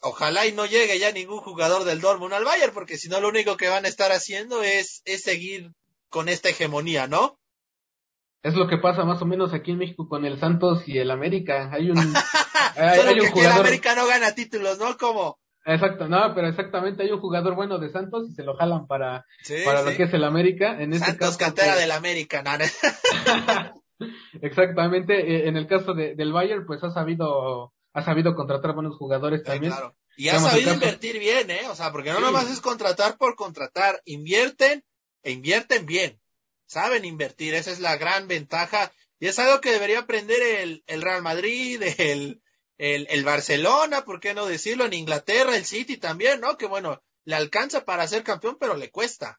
ojalá 0.00 0.46
y 0.46 0.52
no 0.52 0.64
llegue 0.64 0.98
ya 0.98 1.12
ningún 1.12 1.40
jugador 1.40 1.84
del 1.84 2.00
Dortmund 2.00 2.32
al 2.32 2.44
Bayern, 2.44 2.72
porque 2.72 2.96
si 2.96 3.10
no 3.10 3.20
lo 3.20 3.28
único 3.28 3.58
que 3.58 3.68
van 3.68 3.84
a 3.84 3.88
estar 3.88 4.10
haciendo 4.10 4.62
es, 4.62 5.02
es 5.04 5.22
seguir 5.22 5.72
con 6.08 6.30
esta 6.30 6.48
hegemonía, 6.48 7.08
¿no? 7.08 7.38
Es 8.42 8.54
lo 8.54 8.68
que 8.68 8.78
pasa 8.78 9.04
más 9.04 9.20
o 9.20 9.26
menos 9.26 9.52
aquí 9.52 9.72
en 9.72 9.78
México 9.78 10.08
con 10.08 10.24
el 10.24 10.38
Santos 10.38 10.86
y 10.86 10.98
el 10.98 11.10
América. 11.10 11.70
Hay 11.72 11.90
un, 11.90 11.96
hay, 12.76 13.20
un 13.20 13.28
jugador. 13.28 13.52
El 13.52 13.66
América 13.66 13.94
no 13.94 14.06
gana 14.06 14.34
títulos, 14.34 14.78
¿no? 14.78 14.96
Como. 14.98 15.38
Exacto, 15.64 16.08
no, 16.08 16.34
pero 16.34 16.48
exactamente 16.48 17.02
hay 17.02 17.10
un 17.10 17.20
jugador 17.20 17.54
bueno 17.54 17.78
de 17.78 17.90
Santos 17.90 18.28
y 18.30 18.34
se 18.34 18.42
lo 18.42 18.56
jalan 18.56 18.86
para, 18.86 19.24
para 19.64 19.82
lo 19.82 19.96
que 19.96 20.04
es 20.04 20.14
el 20.14 20.24
América. 20.24 20.80
En 20.80 20.92
este 20.92 21.06
Santos, 21.06 21.36
cantera 21.36 21.76
del 21.76 21.90
América, 21.90 22.42
¿no? 22.42 22.50
exactamente, 24.42 25.14
eh, 25.14 25.48
en 25.48 25.56
el 25.56 25.66
caso 25.66 25.94
de, 25.94 26.14
del 26.14 26.32
Bayern, 26.32 26.66
pues 26.66 26.84
ha 26.84 26.90
sabido, 26.92 27.72
ha 27.92 28.04
sabido 28.04 28.34
contratar 28.34 28.74
buenos 28.74 28.96
jugadores 28.96 29.42
también. 29.42 29.72
Claro. 29.72 29.96
Y 30.16 30.28
ha 30.28 30.38
sabido 30.38 30.74
invertir 30.74 31.18
bien, 31.18 31.50
¿eh? 31.50 31.62
O 31.70 31.74
sea, 31.74 31.90
porque 31.90 32.12
no 32.12 32.20
nomás 32.20 32.50
es 32.50 32.60
contratar 32.60 33.16
por 33.16 33.34
contratar, 33.34 34.00
invierten 34.04 34.84
e 35.22 35.32
invierten 35.32 35.86
bien 35.86 36.20
saben 36.66 37.04
invertir, 37.04 37.54
esa 37.54 37.70
es 37.70 37.80
la 37.80 37.96
gran 37.96 38.28
ventaja 38.28 38.92
y 39.20 39.28
es 39.28 39.38
algo 39.38 39.60
que 39.60 39.70
debería 39.70 40.00
aprender 40.00 40.40
el, 40.42 40.82
el 40.86 41.02
Real 41.02 41.22
Madrid, 41.22 41.80
el, 41.98 42.42
el, 42.78 43.06
el, 43.10 43.24
Barcelona, 43.24 44.02
¿por 44.04 44.20
qué 44.20 44.34
no 44.34 44.46
decirlo? 44.46 44.84
En 44.84 44.94
Inglaterra, 44.94 45.56
el 45.56 45.64
City 45.64 45.96
también, 45.96 46.40
¿no? 46.40 46.56
Que 46.56 46.66
bueno, 46.66 47.02
le 47.24 47.34
alcanza 47.34 47.84
para 47.84 48.06
ser 48.06 48.22
campeón, 48.22 48.56
pero 48.58 48.76
le 48.76 48.90
cuesta. 48.90 49.38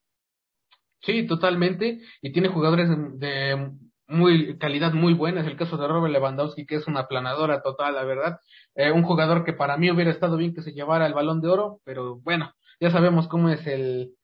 Sí, 1.02 1.28
totalmente, 1.28 2.02
y 2.22 2.32
tiene 2.32 2.50
jugadores 2.50 2.90
de, 2.90 3.72
muy 4.08 4.58
calidad 4.58 4.94
muy 4.94 5.14
buena, 5.14 5.42
es 5.42 5.48
el 5.48 5.58
caso 5.58 5.78
de 5.78 5.88
Robert 5.88 6.14
Lewandowski, 6.14 6.66
que 6.66 6.76
es 6.76 6.88
una 6.88 7.08
planadora 7.08 7.62
total, 7.62 7.96
la 7.96 8.04
verdad. 8.04 8.40
Eh, 8.76 8.92
un 8.92 9.04
jugador 9.04 9.44
que 9.44 9.54
para 9.54 9.78
mí 9.78 9.90
hubiera 9.92 10.12
estado 10.12 10.38
bien 10.38 10.54
que 10.54 10.62
se 10.62 10.74
llevara 10.74 11.06
el 11.06 11.14
balón 11.14 11.42
de 11.42 11.50
oro, 11.50 11.80
pero 11.84 12.18
bueno, 12.18 12.54
ya 12.80 12.92
sabemos 12.92 13.28
cómo 13.28 13.50
es 13.50 13.66
el, 13.68 14.16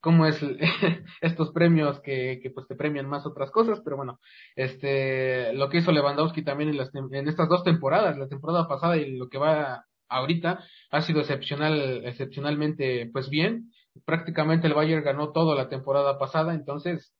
cómo 0.00 0.26
es 0.26 0.40
estos 1.20 1.50
premios 1.52 2.00
que, 2.00 2.40
que 2.42 2.50
pues 2.50 2.66
te 2.66 2.74
premian 2.74 3.08
más 3.08 3.26
otras 3.26 3.50
cosas, 3.50 3.80
pero 3.84 3.96
bueno, 3.96 4.18
este, 4.56 5.52
lo 5.54 5.68
que 5.68 5.78
hizo 5.78 5.92
Lewandowski 5.92 6.42
también 6.42 6.70
en, 6.70 6.78
las, 6.78 6.90
en 6.94 7.28
estas 7.28 7.48
dos 7.48 7.64
temporadas, 7.64 8.18
la 8.18 8.28
temporada 8.28 8.66
pasada 8.68 8.96
y 8.96 9.16
lo 9.16 9.28
que 9.28 9.38
va 9.38 9.84
ahorita, 10.08 10.64
ha 10.90 11.02
sido 11.02 11.20
excepcional, 11.20 12.02
excepcionalmente 12.04 13.08
pues 13.12 13.30
bien. 13.30 13.70
Prácticamente 14.04 14.66
el 14.66 14.74
Bayern 14.74 15.02
ganó 15.04 15.32
todo 15.32 15.54
la 15.54 15.68
temporada 15.68 16.18
pasada, 16.18 16.54
entonces 16.54 17.12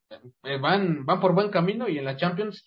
eh, 0.43 0.57
van, 0.57 1.05
van 1.05 1.19
por 1.19 1.33
buen 1.33 1.49
camino 1.49 1.89
y 1.89 1.97
en 1.97 2.05
la 2.05 2.17
Champions, 2.17 2.65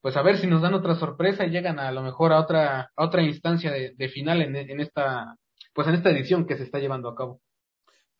pues 0.00 0.16
a 0.16 0.22
ver 0.22 0.38
si 0.38 0.46
nos 0.46 0.62
dan 0.62 0.74
otra 0.74 0.96
sorpresa 0.96 1.46
y 1.46 1.50
llegan 1.50 1.78
a 1.78 1.92
lo 1.92 2.02
mejor 2.02 2.32
a 2.32 2.40
otra, 2.40 2.90
a 2.96 3.04
otra 3.04 3.22
instancia 3.22 3.70
de, 3.70 3.94
de 3.96 4.08
final 4.08 4.42
en, 4.42 4.56
en 4.56 4.80
esta, 4.80 5.36
pues 5.72 5.88
en 5.88 5.94
esta 5.94 6.10
edición 6.10 6.46
que 6.46 6.56
se 6.56 6.64
está 6.64 6.78
llevando 6.78 7.08
a 7.08 7.14
cabo. 7.14 7.40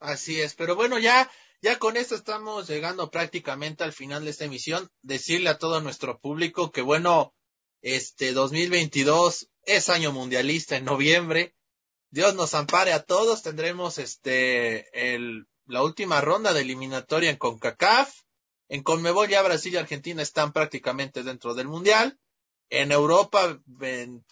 Así 0.04 0.38
es, 0.38 0.54
pero 0.54 0.76
bueno, 0.76 0.98
ya, 0.98 1.30
ya 1.62 1.78
con 1.78 1.96
esto 1.96 2.14
estamos 2.14 2.68
llegando 2.68 3.10
prácticamente 3.10 3.84
al 3.84 3.94
final 3.94 4.24
de 4.24 4.30
esta 4.30 4.44
emisión. 4.44 4.90
Decirle 5.00 5.48
a 5.48 5.56
todo 5.56 5.80
nuestro 5.80 6.20
público 6.20 6.70
que 6.70 6.82
bueno, 6.82 7.34
este 7.80 8.34
2022 8.34 9.48
es 9.62 9.88
año 9.88 10.12
mundialista 10.12 10.76
en 10.76 10.84
noviembre. 10.84 11.54
Dios 12.10 12.34
nos 12.34 12.52
ampare 12.52 12.92
a 12.92 13.02
todos. 13.02 13.42
Tendremos 13.42 13.96
este 13.96 15.14
el, 15.14 15.46
la 15.64 15.82
última 15.82 16.20
ronda 16.20 16.52
de 16.52 16.60
eliminatoria 16.60 17.30
en 17.30 17.36
CONCACAF. 17.36 18.14
En 18.68 18.82
CONMEBOL 18.82 19.28
ya 19.28 19.40
Brasil 19.40 19.72
y 19.72 19.78
Argentina 19.78 20.20
están 20.20 20.52
prácticamente 20.52 21.22
dentro 21.22 21.54
del 21.54 21.68
mundial. 21.68 22.18
En 22.68 22.92
Europa 22.92 23.58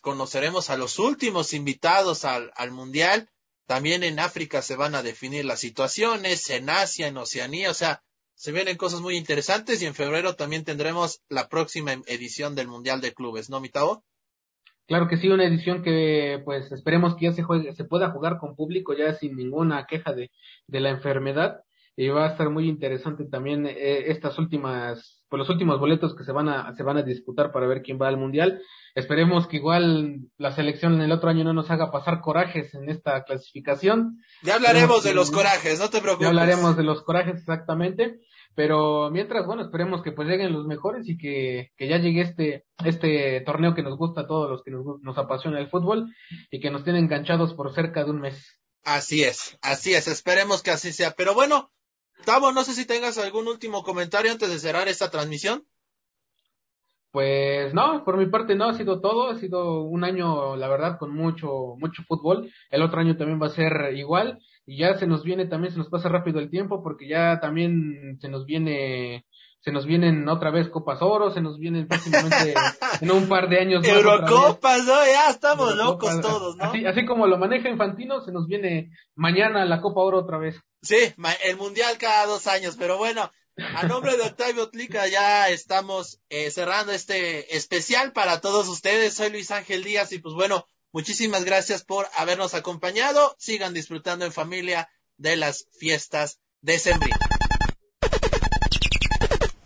conoceremos 0.03 0.68
a 0.68 0.77
los 0.77 0.99
últimos 0.99 1.55
invitados 1.55 2.27
al, 2.27 2.53
al 2.57 2.73
mundial 2.73 3.32
también 3.67 4.03
en 4.03 4.19
África 4.19 4.63
se 4.63 4.77
van 4.77 4.95
a 4.95 5.03
definir 5.03 5.45
las 5.45 5.61
situaciones, 5.61 6.51
en 6.51 6.71
Asia, 6.71 7.07
en 7.09 7.17
Oceanía, 7.17 7.71
o 7.71 7.75
sea, 7.75 8.03
se 8.35 8.53
vienen 8.53 8.77
cosas 8.77 9.01
muy 9.01 9.17
interesantes 9.17 9.83
y 9.83 9.87
en 9.87 9.95
febrero 9.95 10.35
también 10.35 10.65
tendremos 10.65 11.23
la 11.29 11.49
próxima 11.49 11.93
edición 12.07 12.55
del 12.55 12.69
Mundial 12.69 13.01
de 13.01 13.15
Clubes, 13.15 13.51
¿no, 13.51 13.61
Mitao? 13.61 14.05
Claro 14.87 15.09
que 15.09 15.17
sí, 15.17 15.29
una 15.29 15.47
edición 15.47 15.83
que 15.83 16.43
pues 16.45 16.71
esperemos 16.73 17.15
que 17.17 17.27
ya 17.27 17.33
se 17.33 17.43
juegue, 17.43 17.73
se 17.75 17.85
pueda 17.85 18.11
jugar 18.11 18.39
con 18.39 18.57
público 18.57 18.95
ya 18.95 19.15
sin 19.15 19.37
ninguna 19.37 19.87
queja 19.87 20.13
de, 20.13 20.31
de 20.67 20.81
la 20.81 20.91
enfermedad 20.91 21.63
y 21.97 22.09
va 22.09 22.26
a 22.26 22.30
estar 22.32 22.51
muy 22.51 22.68
interesante 22.68 23.24
también 23.24 23.66
eh, 23.66 24.11
estas 24.11 24.38
últimas, 24.38 25.24
pues 25.28 25.38
los 25.38 25.51
últimos 25.51 25.78
boletos 25.78 26.14
que 26.14 26.24
se 26.24 26.32
van 26.32 26.49
a, 26.49 26.74
se 26.74 26.82
van 26.82 26.97
a 26.97 27.03
disputar 27.03 27.53
para 27.53 27.66
ver 27.66 27.82
quién 27.82 27.99
va 28.01 28.09
al 28.09 28.16
mundial 28.16 28.61
Esperemos 28.95 29.47
que 29.47 29.57
igual 29.57 30.20
la 30.36 30.53
selección 30.53 30.95
en 30.95 31.01
el 31.01 31.12
otro 31.12 31.30
año 31.30 31.45
no 31.45 31.55
nos 31.55 31.70
haga 31.70 31.90
pasar 31.90 32.20
corajes 32.20 32.74
en 32.74 32.90
esta 32.90 33.24
clasificación. 33.24 34.18
Ya 34.43 34.57
hablaremos 34.57 35.03
de 35.03 35.14
los 35.14 35.30
corajes, 35.30 35.78
no 35.78 35.88
te 35.88 36.03
preocupes. 36.03 36.26
Ya 36.26 36.28
hablaremos 36.28 36.76
de 36.76 36.82
los 36.82 37.03
corajes 37.03 37.36
exactamente. 37.36 38.20
Pero 38.55 39.11
mientras, 39.11 39.47
bueno, 39.47 39.62
esperemos 39.62 40.03
que 40.03 40.12
pues 40.12 40.28
lleguen 40.28 40.53
los 40.53 40.66
mejores 40.66 41.09
y 41.09 41.16
que, 41.16 41.70
que 41.78 41.88
ya 41.88 41.97
llegue 41.97 42.20
este, 42.20 42.66
este 42.84 43.40
torneo 43.47 43.74
que 43.74 43.82
nos 43.82 43.97
gusta 43.97 44.22
a 44.22 44.26
todos 44.26 44.51
los 44.51 44.62
que 44.62 44.70
nos, 44.70 44.84
nos 45.01 45.16
apasiona 45.16 45.59
el 45.59 45.70
fútbol 45.70 46.14
y 46.51 46.61
que 46.61 46.70
nos 46.70 46.84
tiene 46.84 46.99
enganchados 46.99 47.55
por 47.55 47.74
cerca 47.74 48.05
de 48.05 48.11
un 48.11 48.20
mes. 48.20 48.61
Así 48.84 49.22
es, 49.22 49.57
así 49.62 49.95
es, 49.95 50.07
esperemos 50.07 50.62
que 50.62 50.70
así 50.70 50.93
sea. 50.93 51.12
Pero 51.12 51.32
bueno, 51.32 51.72
Tavo, 52.25 52.53
no 52.53 52.64
sé 52.64 52.73
si 52.75 52.87
tengas 52.87 53.18
algún 53.18 53.49
último 53.49 53.83
comentario 53.83 54.33
antes 54.33 54.51
de 54.51 54.59
cerrar 54.59 54.89
esta 54.89 55.11
transmisión. 55.11 55.64
Pues 57.12 57.75
no, 57.75 58.05
por 58.07 58.16
mi 58.16 58.27
parte 58.27 58.55
no, 58.55 58.70
ha 58.70 58.75
sido 58.75 59.01
todo, 59.03 59.29
ha 59.29 59.39
sido 59.39 59.83
un 59.83 60.03
año, 60.03 60.57
la 60.57 60.66
verdad, 60.68 60.99
con 60.99 61.14
mucho, 61.14 61.77
mucho 61.77 62.03
fútbol. 62.05 62.51
El 62.70 62.83
otro 62.83 63.01
año 63.01 63.18
también 63.18 63.41
va 63.41 63.49
a 63.49 63.51
ser 63.51 63.95
igual 63.95 64.39
y 64.64 64.79
ya 64.79 64.95
se 64.99 65.07
nos 65.07 65.23
viene, 65.23 65.45
también 65.47 65.73
se 65.73 65.79
nos 65.79 65.91
pasa 65.91 66.09
rápido 66.09 66.41
el 66.41 66.49
tiempo 66.49 66.83
porque 66.83 67.07
ya 67.07 67.39
también 67.39 68.18
se 68.18 68.31
nos 68.31 68.47
viene, 68.47 69.27
se 69.63 69.71
nos 69.71 69.87
vienen 69.87 70.29
otra 70.29 70.51
vez 70.51 70.69
Copas 70.69 70.99
Oro, 71.03 71.33
se 71.33 71.41
nos 71.41 71.59
vienen 71.59 71.87
próximamente 71.87 72.55
en 73.01 73.11
un 73.11 73.29
par 73.29 73.49
de 73.49 73.61
años. 73.61 73.87
Eurocopas, 73.87 74.85
¿no? 74.85 75.07
Ya 75.07 75.31
estamos 75.31 75.77
locos 75.77 76.21
todos, 76.21 76.57
¿no? 76.57 76.65
Así, 76.65 76.85
así 76.85 77.07
como 77.07 77.29
lo 77.29 77.39
maneja 77.39 77.69
Infantino, 77.69 78.21
se 78.25 78.33
nos 78.33 78.49
viene 78.49 78.91
mañana 79.15 79.65
la 79.65 79.81
Copa 79.81 80.01
Oro 80.01 80.19
otra 80.19 80.39
vez. 80.39 80.57
Sí, 80.83 81.15
el 81.45 81.57
Mundial 81.57 81.97
cada 81.99 82.27
dos 82.27 82.49
años, 82.49 82.77
pero 82.77 82.99
bueno, 82.99 83.31
a 83.57 83.87
nombre 83.87 84.17
de 84.17 84.25
Octavio 84.25 84.69
Tlica 84.69 85.07
ya 85.07 85.49
estamos 85.49 86.21
eh, 86.29 86.51
cerrando 86.51 86.91
este 86.91 87.57
especial 87.57 88.13
para 88.13 88.41
todos 88.41 88.67
ustedes. 88.69 89.15
Soy 89.15 89.31
Luis 89.31 89.53
Ángel 89.53 89.85
Díaz 89.85 90.11
y 90.13 90.19
pues 90.19 90.35
bueno, 90.35 90.67
muchísimas 90.91 91.45
gracias 91.45 91.85
por 91.85 92.07
habernos 92.17 92.55
acompañado. 92.55 93.37
Sigan 93.39 93.75
disfrutando 93.75 94.25
en 94.25 94.33
familia 94.33 94.89
de 95.19 95.37
las 95.37 95.69
fiestas 95.79 96.41
de 96.63 96.81
Sembrina. 96.81 97.41